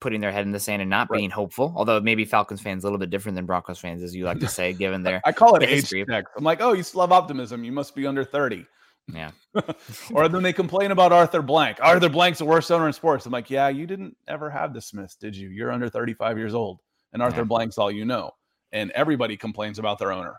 putting 0.00 0.20
their 0.20 0.32
head 0.32 0.44
in 0.44 0.52
the 0.52 0.60
sand 0.60 0.82
and 0.82 0.90
not 0.90 1.10
right. 1.10 1.18
being 1.18 1.30
hopeful. 1.30 1.72
Although 1.76 2.00
maybe 2.00 2.24
Falcons 2.24 2.60
fans 2.60 2.84
a 2.84 2.86
little 2.86 2.98
bit 2.98 3.10
different 3.10 3.36
than 3.36 3.46
Broncos 3.46 3.78
fans, 3.78 4.02
as 4.02 4.14
you 4.14 4.24
like 4.24 4.40
to 4.40 4.48
say, 4.48 4.72
given 4.72 5.02
their 5.04 5.20
I 5.24 5.32
call 5.32 5.54
it 5.56 5.62
age 5.62 5.88
check. 5.90 6.24
I'm 6.36 6.44
like, 6.44 6.60
oh, 6.60 6.72
you 6.72 6.82
still 6.82 7.00
have 7.02 7.12
optimism. 7.12 7.64
You 7.64 7.72
must 7.72 7.94
be 7.94 8.06
under 8.06 8.24
30. 8.24 8.66
Yeah. 9.12 9.30
or 10.12 10.28
then 10.28 10.42
they 10.42 10.52
complain 10.52 10.90
about 10.90 11.12
Arthur 11.12 11.42
Blank. 11.42 11.78
Arthur 11.80 12.08
Blank's 12.08 12.38
the 12.38 12.44
worst 12.44 12.70
owner 12.70 12.86
in 12.86 12.92
sports. 12.92 13.26
I'm 13.26 13.32
like, 13.32 13.50
yeah, 13.50 13.68
you 13.68 13.86
didn't 13.86 14.16
ever 14.26 14.50
have 14.50 14.74
the 14.74 14.80
Smiths, 14.80 15.16
did 15.16 15.36
you? 15.36 15.48
You're 15.48 15.70
under 15.70 15.88
35 15.88 16.38
years 16.38 16.54
old, 16.54 16.80
and 17.12 17.22
Arthur 17.22 17.38
yeah. 17.38 17.44
Blank's 17.44 17.78
all 17.78 17.90
you 17.90 18.04
know. 18.04 18.32
And 18.72 18.90
everybody 18.92 19.36
complains 19.36 19.78
about 19.78 19.98
their 19.98 20.12
owner. 20.12 20.34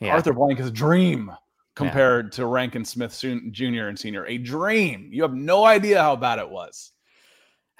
Yeah. 0.00 0.14
Arthur 0.14 0.32
Blank 0.32 0.58
is 0.58 0.66
a 0.66 0.72
dream 0.72 1.30
compared 1.76 2.26
yeah. 2.26 2.30
to 2.30 2.46
Rankin 2.46 2.84
Smith 2.84 3.18
Jr. 3.18 3.86
and 3.86 3.98
Senior. 3.98 4.26
A 4.26 4.38
dream. 4.38 5.08
You 5.12 5.22
have 5.22 5.34
no 5.34 5.64
idea 5.64 6.02
how 6.02 6.16
bad 6.16 6.38
it 6.38 6.48
was. 6.48 6.92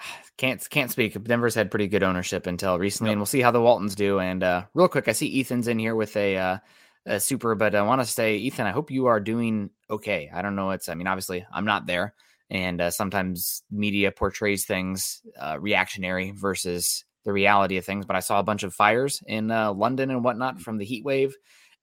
Can't 0.37 0.69
can't 0.69 0.91
speak. 0.91 1.23
Denver's 1.23 1.55
had 1.55 1.71
pretty 1.71 1.87
good 1.87 2.03
ownership 2.03 2.49
until 2.49 2.77
recently, 2.77 3.11
yep. 3.11 3.13
and 3.13 3.21
we'll 3.21 3.27
see 3.27 3.41
how 3.41 3.53
the 3.53 3.61
Waltons 3.61 3.95
do. 3.95 4.19
And 4.19 4.43
uh, 4.43 4.65
real 4.75 4.89
quick, 4.89 5.07
I 5.07 5.13
see 5.13 5.41
Ethan's 5.41 5.69
in 5.69 5.79
here 5.79 5.95
with 5.95 6.17
a, 6.17 6.37
uh, 6.37 6.59
a 7.07 7.21
super, 7.21 7.55
but 7.55 7.77
I 7.77 7.83
want 7.83 8.01
to 8.01 8.07
say, 8.07 8.35
Ethan, 8.39 8.67
I 8.67 8.73
hope 8.73 8.91
you 8.91 9.07
are 9.07 9.21
doing 9.21 9.71
okay. 9.89 10.29
I 10.35 10.43
don't 10.43 10.57
know. 10.57 10.71
It's. 10.73 10.89
I 10.89 10.95
mean, 10.95 11.07
obviously, 11.07 11.47
I'm 11.53 11.65
not 11.65 11.87
there, 11.87 12.15
and 12.51 12.81
uh, 12.81 12.91
sometimes 12.91 13.63
media 13.71 14.11
portrays 14.11 14.65
things 14.65 15.23
uh, 15.41 15.57
reactionary 15.61 16.33
versus 16.33 17.05
the 17.25 17.33
reality 17.33 17.77
of 17.77 17.85
things. 17.85 18.05
But 18.05 18.17
I 18.17 18.21
saw 18.21 18.41
a 18.41 18.45
bunch 18.45 18.65
of 18.65 18.75
fires 18.75 19.23
in 19.29 19.53
uh, 19.53 19.73
London 19.73 20.11
and 20.11 20.25
whatnot 20.25 20.61
from 20.61 20.79
the 20.79 20.85
heat 20.85 21.05
wave, 21.05 21.37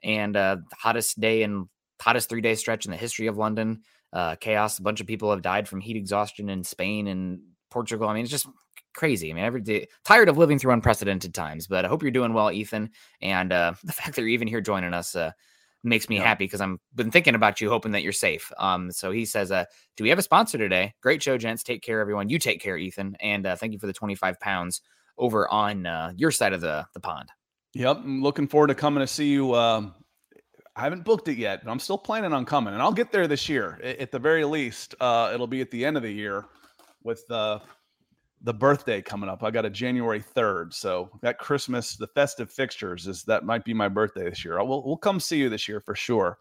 and 0.04 0.36
uh, 0.36 0.58
hottest 0.74 1.22
day 1.22 1.44
and 1.44 1.70
hottest 2.02 2.28
three 2.28 2.42
day 2.42 2.56
stretch 2.56 2.84
in 2.84 2.92
the 2.92 2.98
history 2.98 3.28
of 3.28 3.38
London. 3.38 3.84
Uh, 4.12 4.36
chaos. 4.36 4.78
A 4.78 4.82
bunch 4.82 5.00
of 5.00 5.08
people 5.08 5.32
have 5.32 5.42
died 5.42 5.70
from 5.70 5.80
heat 5.80 5.96
exhaustion 5.96 6.50
in 6.50 6.66
Spain 6.66 7.08
and 7.08 7.40
Portugal. 7.72 8.08
I 8.08 8.14
mean, 8.14 8.24
it's 8.24 8.32
just 8.32 8.48
crazy. 8.94 9.32
I 9.32 9.34
mean, 9.34 9.44
every 9.44 9.62
day 9.62 9.88
tired 10.04 10.30
of 10.30 10.38
living 10.38 10.60
through 10.60 10.74
unprecedented 10.74 11.34
times. 11.34 11.68
But 11.68 11.86
I 11.86 11.88
hope 11.88 12.04
you're 12.04 12.12
doing 12.12 12.34
well, 12.34 12.52
Ethan. 12.52 12.92
And 13.22 13.52
uh, 13.52 13.74
the 13.84 13.94
fact 13.94 14.16
that 14.16 14.22
you're 14.22 14.30
even 14.30 14.48
here 14.48 14.62
joining 14.62 14.94
us 14.94 15.16
uh, 15.16 15.32
makes 15.84 16.10
me 16.10 16.18
yeah. 16.18 16.24
happy 16.24 16.46
because 16.46 16.62
I'm 16.62 16.80
been 16.96 17.12
thinking 17.12 17.36
about 17.36 17.62
you, 17.62 17.70
hoping 17.70 17.94
that 17.94 18.04
you're 18.04 18.12
safe. 18.12 18.52
Um, 18.58 18.92
so 18.92 19.12
he 19.12 19.26
says, 19.26 19.52
uh, 19.52 19.66
"Do 19.98 20.04
we 20.04 20.10
have 20.10 20.20
a 20.20 20.24
sponsor 20.24 20.58
today? 20.58 20.94
Great 21.02 21.24
show, 21.24 21.38
gents. 21.38 21.64
Take 21.64 21.82
care, 21.82 22.00
everyone. 22.00 22.30
You 22.30 22.40
take 22.40 22.62
care, 22.62 22.78
Ethan, 22.78 23.16
and 23.20 23.46
uh, 23.46 23.56
thank 23.56 23.74
you 23.74 23.80
for 23.80 23.88
the 23.88 23.94
25 23.94 24.40
pounds 24.40 24.82
over 25.18 25.48
on 25.50 25.86
uh, 25.86 26.12
your 26.16 26.32
side 26.32 26.54
of 26.54 26.62
the 26.62 26.86
the 26.94 27.00
pond." 27.00 27.30
Yep, 27.74 27.98
I'm 28.04 28.22
looking 28.22 28.48
forward 28.48 28.68
to 28.68 28.76
coming 28.76 29.00
to 29.00 29.08
see 29.08 29.30
you. 29.30 29.56
Um, 29.56 29.96
I 30.76 30.82
haven't 30.82 31.04
booked 31.04 31.28
it 31.28 31.38
yet, 31.38 31.64
but 31.64 31.72
I'm 31.72 31.80
still 31.80 31.98
planning 31.98 32.34
on 32.34 32.46
coming, 32.46 32.74
and 32.74 32.82
I'll 32.82 32.94
get 32.94 33.12
there 33.12 33.28
this 33.28 33.50
year. 33.50 33.80
At 33.84 34.12
the 34.12 34.20
very 34.20 34.46
least, 34.46 34.96
uh, 35.00 35.32
it'll 35.34 35.48
be 35.48 35.62
at 35.62 35.72
the 35.72 35.84
end 35.84 35.98
of 35.98 36.04
the 36.04 36.12
year 36.12 36.46
with 37.04 37.30
uh, 37.30 37.60
the 38.44 38.54
birthday 38.54 39.02
coming 39.02 39.30
up. 39.30 39.44
I 39.44 39.52
got 39.52 39.66
a 39.66 39.70
January 39.70 40.22
3rd. 40.22 40.74
So 40.74 41.10
that 41.22 41.38
Christmas, 41.38 41.96
the 41.96 42.08
festive 42.08 42.52
fixtures 42.52 43.08
is 43.08 43.24
that 43.24 43.46
might 43.46 43.64
be 43.64 43.74
my 43.74 43.88
birthday 43.88 44.30
this 44.30 44.44
year. 44.44 44.64
We'll, 44.64 44.84
we'll 44.84 44.98
come 44.98 45.20
see 45.20 45.38
you 45.38 45.50
this 45.50 45.68
year 45.68 45.80
for 45.80 45.96
sure. 45.96 46.38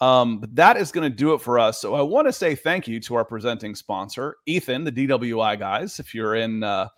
Um, 0.00 0.38
but 0.38 0.54
that 0.56 0.76
is 0.76 0.92
going 0.92 1.10
to 1.10 1.16
do 1.16 1.34
it 1.34 1.40
for 1.40 1.58
us. 1.58 1.80
So 1.80 1.94
I 1.94 2.02
want 2.02 2.26
to 2.26 2.32
say 2.32 2.54
thank 2.54 2.88
you 2.88 3.00
to 3.00 3.14
our 3.14 3.24
presenting 3.24 3.74
sponsor, 3.74 4.36
Ethan, 4.46 4.84
the 4.84 4.92
DWI 4.92 5.58
guys. 5.58 5.98
If 5.98 6.14
you're 6.14 6.34
in, 6.34 6.62
uh, 6.62 6.88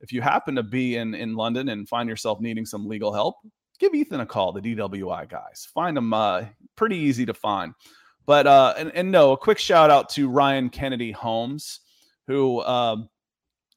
if 0.00 0.12
you 0.12 0.20
happen 0.20 0.54
to 0.56 0.62
be 0.62 0.96
in 0.96 1.14
in 1.14 1.34
London 1.34 1.70
and 1.70 1.88
find 1.88 2.08
yourself 2.08 2.40
needing 2.40 2.66
some 2.66 2.86
legal 2.86 3.12
help, 3.12 3.36
give 3.78 3.94
Ethan 3.94 4.20
a 4.20 4.26
call. 4.26 4.52
The 4.52 4.60
DWI 4.60 5.28
guys, 5.28 5.68
find 5.72 5.96
them 5.96 6.12
uh, 6.12 6.44
pretty 6.76 6.96
easy 6.96 7.24
to 7.26 7.34
find. 7.34 7.72
But 8.26 8.46
uh, 8.46 8.74
and, 8.76 8.92
and 8.94 9.10
no, 9.10 9.32
a 9.32 9.38
quick 9.38 9.58
shout 9.58 9.90
out 9.90 10.08
to 10.10 10.28
Ryan 10.28 10.68
Kennedy 10.68 11.12
Homes, 11.12 11.80
who 12.26 12.62
um, 12.62 13.08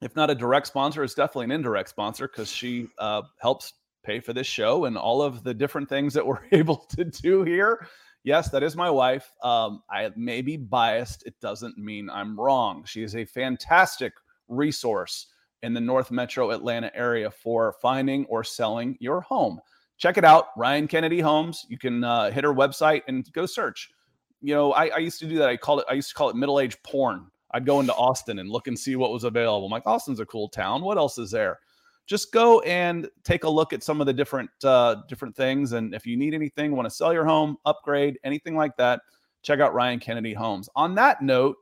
if 0.02 0.16
not 0.16 0.30
a 0.30 0.36
direct 0.36 0.68
sponsor, 0.68 1.04
is 1.04 1.14
definitely 1.14 1.46
an 1.46 1.52
indirect 1.52 1.90
sponsor 1.90 2.28
because 2.28 2.52
she 2.52 2.88
uh, 3.00 3.24
helps 3.40 3.74
pay 4.04 4.20
for 4.20 4.34
this 4.34 4.48
show 4.48 4.86
and 4.86 4.98
all 4.98 5.22
of 5.22 5.44
the 5.44 5.54
different 5.54 5.90
things 5.90 6.14
that 6.14 6.26
we're 6.28 6.44
able 6.52 6.78
to 6.96 7.04
do 7.04 7.44
here. 7.44 7.88
Yes, 8.24 8.50
that 8.50 8.64
is 8.64 8.76
my 8.76 8.90
wife. 8.90 9.32
Um, 9.42 9.82
I 9.90 10.12
may 10.16 10.42
be 10.42 10.58
biased. 10.58 11.26
It 11.26 11.40
doesn't 11.40 11.78
mean 11.78 12.10
I'm 12.10 12.40
wrong. 12.40 12.84
She 12.86 13.02
is 13.04 13.16
a 13.16 13.26
fantastic 13.26 14.14
resource 14.48 15.28
in 15.64 15.74
the 15.74 15.82
North 15.82 16.12
Metro 16.12 16.52
Atlanta 16.52 16.92
area 16.96 17.32
for 17.32 17.74
finding 17.82 18.26
or 18.26 18.44
selling 18.44 18.98
your 19.00 19.22
home. 19.22 19.60
Check 19.98 20.18
it 20.18 20.26
out, 20.26 20.48
Ryan 20.56 20.88
Kennedy 20.88 21.22
Homes. 21.22 21.66
You 21.70 21.78
can 21.80 22.04
uh, 22.04 22.30
hit 22.30 22.44
her 22.44 22.54
website 22.54 23.02
and 23.08 23.32
go 23.34 23.46
search. 23.46 23.90
You 24.42 24.54
know, 24.54 24.74
I, 24.74 24.88
I 24.88 24.98
used 24.98 25.20
to 25.20 25.26
do 25.28 25.38
that. 25.40 25.50
I 25.50 25.58
call 25.58 25.80
it. 25.80 25.86
I 25.90 25.94
used 25.94 26.10
to 26.10 26.16
call 26.16 26.30
it 26.30 26.36
middle 26.36 26.60
age 26.60 26.78
porn 26.84 27.32
I'd 27.52 27.66
go 27.66 27.80
into 27.80 27.94
Austin 27.94 28.40
and 28.40 28.50
look 28.50 28.68
and 28.68 28.78
see 28.78 28.96
what 28.96 29.12
was 29.12 29.24
available. 29.24 29.66
I'm 29.66 29.72
like, 29.72 29.86
Austin's 29.86 30.20
a 30.20 30.26
cool 30.26 30.50
town. 30.50 30.82
What 30.82 30.98
else 30.98 31.18
is 31.18 31.32
there? 31.32 31.60
Just 32.06 32.32
go 32.32 32.62
and 32.62 33.10
take 33.24 33.44
a 33.44 33.50
look 33.50 33.74
at 33.74 33.84
some 33.84 34.00
of 34.00 34.08
the 34.08 34.14
different 34.14 34.50
uh, 34.64 34.98
different 35.08 35.36
things. 35.36 35.74
And 35.74 35.94
if 35.94 36.06
you 36.06 36.16
need 36.18 36.34
anything, 36.34 36.76
want 36.76 36.86
to 36.88 36.96
sell 36.96 37.14
your 37.14 37.26
home, 37.26 37.58
upgrade, 37.66 38.18
anything 38.24 38.56
like 38.56 38.78
that, 38.78 39.02
check 39.42 39.60
out 39.60 39.74
Ryan 39.74 40.00
Kennedy 40.00 40.34
Homes. 40.34 40.70
On 40.76 40.96
that 40.96 41.22
note, 41.22 41.58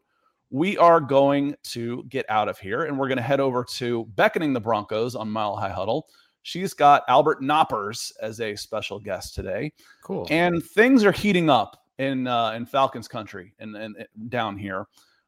we 0.51 0.77
are 0.77 1.01
going 1.01 1.55
to 1.63 2.03
get 2.09 2.25
out 2.29 2.47
of 2.47 2.59
here 2.59 2.83
and 2.83 2.97
we're 2.97 3.07
going 3.07 3.17
to 3.17 3.23
head 3.23 3.39
over 3.39 3.63
to 3.63 4.05
Beckoning 4.15 4.53
the 4.53 4.59
Broncos 4.59 5.15
on 5.15 5.29
Mile 5.29 5.55
High 5.55 5.71
Huddle. 5.71 6.07
She's 6.43 6.73
got 6.75 7.03
Albert 7.07 7.41
Knoppers 7.41 8.11
as 8.21 8.39
a 8.39 8.55
special 8.55 8.99
guest 8.99 9.33
today. 9.33 9.73
Cool. 10.03 10.27
And 10.29 10.63
things 10.63 11.03
are 11.03 11.11
heating 11.11 11.49
up 11.49 11.83
in 11.97 12.27
uh, 12.27 12.51
in 12.51 12.65
Falcons 12.65 13.07
country 13.07 13.53
and, 13.59 13.75
and, 13.75 13.95
and 13.97 14.29
down 14.29 14.57
here. 14.57 14.87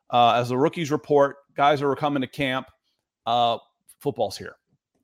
Uh, 0.10 0.34
as 0.34 0.50
the 0.50 0.58
rookies 0.58 0.92
report, 0.92 1.38
guys 1.56 1.82
are 1.82 1.96
coming 1.96 2.22
to 2.22 2.28
camp. 2.28 2.68
Uh, 3.26 3.58
football's 4.00 4.38
here. 4.38 4.56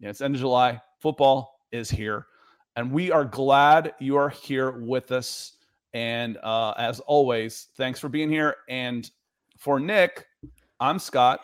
It's 0.02 0.22
end 0.22 0.36
of 0.36 0.42
July. 0.42 0.82
Football 1.00 1.60
is 1.72 1.90
here. 1.90 2.28
And 2.76 2.92
we 2.92 3.12
are 3.12 3.26
glad 3.26 3.94
you 4.00 4.16
are 4.16 4.30
here 4.30 4.72
with 4.72 5.12
us. 5.12 5.58
And 5.94 6.38
uh, 6.42 6.74
as 6.78 7.00
always, 7.02 7.68
thanks 7.78 8.00
for 8.00 8.10
being 8.10 8.30
here. 8.30 8.56
And 8.70 9.10
for 9.58 9.80
Nick, 9.80 10.26
I'm 10.80 11.00
Scott. 11.00 11.42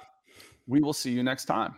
We 0.67 0.81
will 0.81 0.93
see 0.93 1.11
you 1.11 1.23
next 1.23 1.45
time. 1.45 1.75